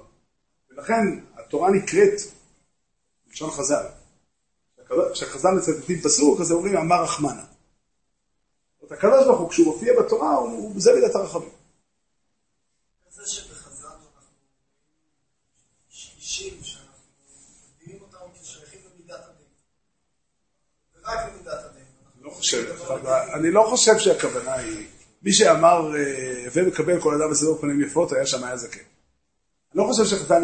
ולכן 0.71 1.19
התורה 1.37 1.71
נקראת 1.71 2.21
בלשון 3.33 3.51
חז"ל. 3.51 3.85
כשחז"ל 5.13 5.49
מצטטים 5.57 6.01
פסוק, 6.01 6.41
אז 6.41 6.51
אומרים 6.51 6.77
אמר 6.77 7.03
רחמנה. 7.03 7.45
זאת 8.81 8.91
הקדוש 8.91 9.25
ברוך 9.25 9.39
הוא, 9.39 9.49
כשהוא 9.49 9.65
מופיע 9.65 9.93
בתורה, 9.99 10.35
הוא, 10.35 10.73
זה 10.77 10.93
מידת 10.93 11.15
הרחמים. 11.15 11.49
זה 13.09 13.27
שבחז"ל 13.27 13.87
אנחנו 13.87 14.29
שלישים 15.89 16.63
שאנחנו 16.63 16.93
מבינים 17.81 18.01
אותם 18.01 18.17
כשייכים 18.41 18.79
למידת 18.93 19.19
הדין. 19.19 19.47
ורק 20.95 21.33
למידת 21.33 21.63
הדין. 21.63 21.83
לא 22.21 23.33
אני 23.33 23.51
לא 23.51 23.65
חושב 23.69 23.97
שהכוונה 23.97 24.53
היא, 24.53 24.87
מי 25.21 25.33
שאמר, 25.33 25.95
אה, 25.95 26.45
הווה 26.45 26.63
מקבל 26.63 27.01
כל 27.01 27.21
אדם 27.21 27.31
בסדר 27.31 27.57
פנים 27.61 27.81
יפות, 27.81 28.11
היה 28.11 28.25
שמאי 28.25 28.49
הזקן. 28.49 28.92
אני 29.73 29.81
לא 29.81 29.87
חושב 29.87 30.05
שחז"ל, 30.05 30.43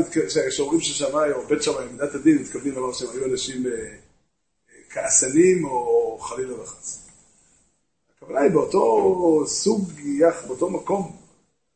שאומרים 0.49 0.81
ששמאי 0.81 1.31
או 1.31 1.47
בית 1.47 1.63
שמאי, 1.63 1.85
מידת 1.91 2.15
הדין, 2.15 2.37
מתכוונים 2.37 2.73
לומר 2.73 2.93
שהם 2.93 3.09
היו 3.13 3.25
אנשים 3.25 3.67
אה, 3.67 3.71
אה, 3.71 3.95
כעסנים 4.89 5.65
או 5.65 6.17
חלילה 6.19 6.61
וחס. 6.61 7.07
הכוונה 8.15 8.39
היא 8.39 8.51
באותו 8.51 9.43
סוג 9.47 9.91
יח, 9.99 10.45
באותו 10.47 10.69
מקום, 10.69 11.17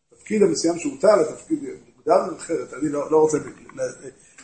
תפקיד 0.09 0.41
המסוים 0.41 0.79
שהוטל, 0.79 1.19
התפקיד 1.19 1.59
מוגדר 1.95 2.37
אחרת, 2.37 2.73
אני 2.73 2.89
לא, 2.89 3.11
לא 3.11 3.17
רוצה 3.17 3.37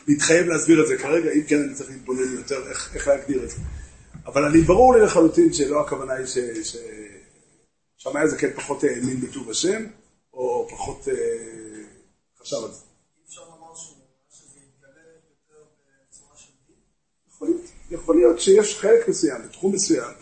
להתחייב 0.08 0.46
להסביר 0.46 0.82
את 0.82 0.88
זה 0.88 0.98
כרגע, 0.98 1.30
אם 1.32 1.42
כן 1.42 1.62
אני 1.62 1.74
צריך 1.74 1.90
להתבונן 1.90 2.34
יותר 2.34 2.68
איך, 2.68 2.94
איך 2.94 3.08
להגדיר 3.08 3.44
את 3.44 3.50
זה. 3.50 3.56
אבל 4.26 4.44
אני 4.44 4.60
ברור 4.60 4.94
לי 4.94 5.00
לחלוטין 5.00 5.52
שלא 5.52 5.80
הכוונה 5.80 6.12
היא 6.12 6.26
ששמאי 7.96 8.22
הזה 8.22 8.38
כן 8.38 8.50
פחות 8.56 8.84
האמין 8.84 9.20
בטוב 9.20 9.50
השם, 9.50 9.86
או 10.32 10.68
פחות 10.70 11.08
אה, 11.08 11.14
חשב 12.40 12.56
על 12.56 12.70
זה. 12.72 12.89
יכול 17.90 18.16
להיות 18.16 18.40
שיש 18.40 18.78
חלק 18.78 19.08
מסוים, 19.08 19.42
בתחום 19.48 19.72
מסוים, 19.72 20.12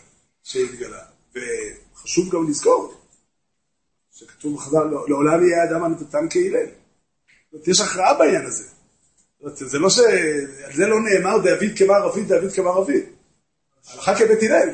שהתגלה. 0.43 1.03
וחשוב 1.35 2.31
גם 2.31 2.49
לזכור, 2.49 2.95
שכתוב 4.13 4.55
בחז"ל, 4.55 4.85
לא, 4.85 5.09
לעולם 5.09 5.47
יהיה 5.47 5.65
אדם 5.65 5.85
הנתתם 5.85 6.27
כהלל. 6.31 6.67
זאת 6.67 7.53
אומרת, 7.53 7.69
יש 7.69 7.81
הכרעה 7.81 8.15
בעניין 8.19 8.47
הזה. 8.47 8.65
זאת 8.65 9.43
אומרת, 9.43 9.57
זה 9.57 9.79
לא 9.79 9.91
ש... 9.91 9.99
על 10.65 10.73
זה 10.75 10.87
לא 10.87 10.97
נאמר 11.01 11.39
דוד 11.39 11.79
כמר 11.79 12.25
דוד 12.29 12.53
כמר 12.53 12.71
רביד. 12.71 13.05
הלכה 13.89 14.15
כבית 14.15 14.43
הלל. 14.43 14.71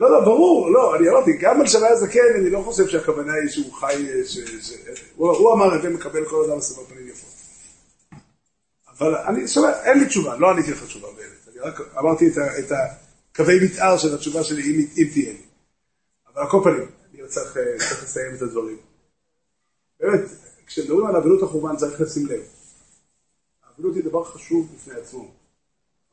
לא, 0.00 0.10
לא, 0.10 0.20
ברור, 0.20 0.70
לא, 0.70 0.96
אני 0.96 1.08
אמרתי, 1.08 1.30
גם 1.40 1.60
על 1.60 1.66
שמאי 1.66 1.88
הזקן, 1.88 2.20
אני 2.36 2.50
לא 2.50 2.62
חושב 2.64 2.88
שהכוונה 2.88 3.32
היא 3.34 3.50
שהוא 3.50 3.72
חי, 3.72 4.06
ש... 4.26 4.38
הוא, 5.16 5.52
אמר, 5.52 5.74
הווה 5.74 5.90
מקבל 5.90 6.24
כל 6.24 6.44
אדם 6.44 6.58
לסבר 6.58 6.84
פנים 6.84 7.08
יפות. 7.08 7.21
אבל 8.98 9.16
אני 9.16 9.48
שומע, 9.48 9.82
אין 9.82 9.98
לי 9.98 10.06
תשובה, 10.06 10.36
לא 10.36 10.50
עניתי 10.50 10.70
לך 10.70 10.84
תשובה 10.84 11.08
באמת. 11.16 11.48
אני 11.48 11.58
רק 11.58 11.80
אמרתי 11.98 12.28
את, 12.28 12.36
ה, 12.36 12.58
את 12.58 12.72
הקווי 13.30 13.64
מתאר 13.64 13.98
של 13.98 14.14
התשובה 14.14 14.44
שלי, 14.44 14.62
אם, 14.62 14.86
אם 14.96 15.08
תהיה 15.12 15.32
לי. 15.32 15.42
אבל 16.26 16.42
על 16.42 16.50
כל 16.50 16.60
פנים, 16.64 16.90
אני 17.14 17.28
צריך, 17.28 17.56
צריך 17.78 18.02
לסיים 18.02 18.34
את 18.34 18.42
הדברים. 18.42 18.78
באמת, 20.00 20.20
כשמדברים 20.66 21.06
על 21.06 21.16
אבלות 21.16 21.42
החורבן 21.42 21.76
צריך 21.76 22.00
לשים 22.00 22.26
לב. 22.26 22.42
האבלות 23.62 23.96
היא 23.96 24.04
דבר 24.04 24.24
חשוב 24.24 24.74
בפני 24.74 24.94
עצמו. 24.94 25.30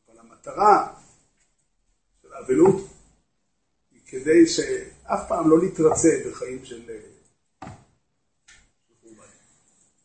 אבל 0.08 0.20
המטרה 0.20 0.94
של 2.22 2.34
האבלות 2.34 2.88
היא 3.92 4.02
כדי 4.08 4.48
שאף 4.48 5.28
פעם 5.28 5.50
לא 5.50 5.64
נתרצה 5.64 6.10
בחיים 6.30 6.66
של... 6.66 6.82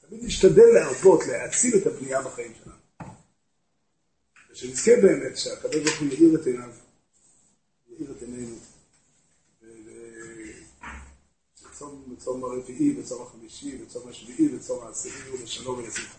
תמיד 0.09 0.25
נשתדל 0.25 0.67
להרבות, 0.75 1.27
להעצים 1.27 1.73
את 1.83 1.87
הבנייה 1.87 2.23
בחיים 2.23 2.53
שלנו. 2.55 2.64
ושנזכה 4.55 4.91
באמת 5.03 5.37
שהקדוש 5.37 5.83
ברוך 5.83 6.01
הוא 6.01 6.09
יאיר 6.09 6.35
את 6.41 6.47
עיניו, 6.47 6.71
יאיר 7.89 8.11
את 8.11 8.23
עינינו. 8.23 8.57
צום, 12.19 12.45
הרביעי, 12.45 13.01
וצום 13.01 13.23
החמישי, 13.23 13.79
וצום 13.83 14.09
השביעי, 14.09 14.57
וצום 14.57 14.87
העשירי, 14.87 15.31
ובשלום 15.31 15.79
ולשמחה. 15.79 16.19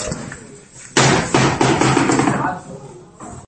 Amen. 0.00 0.47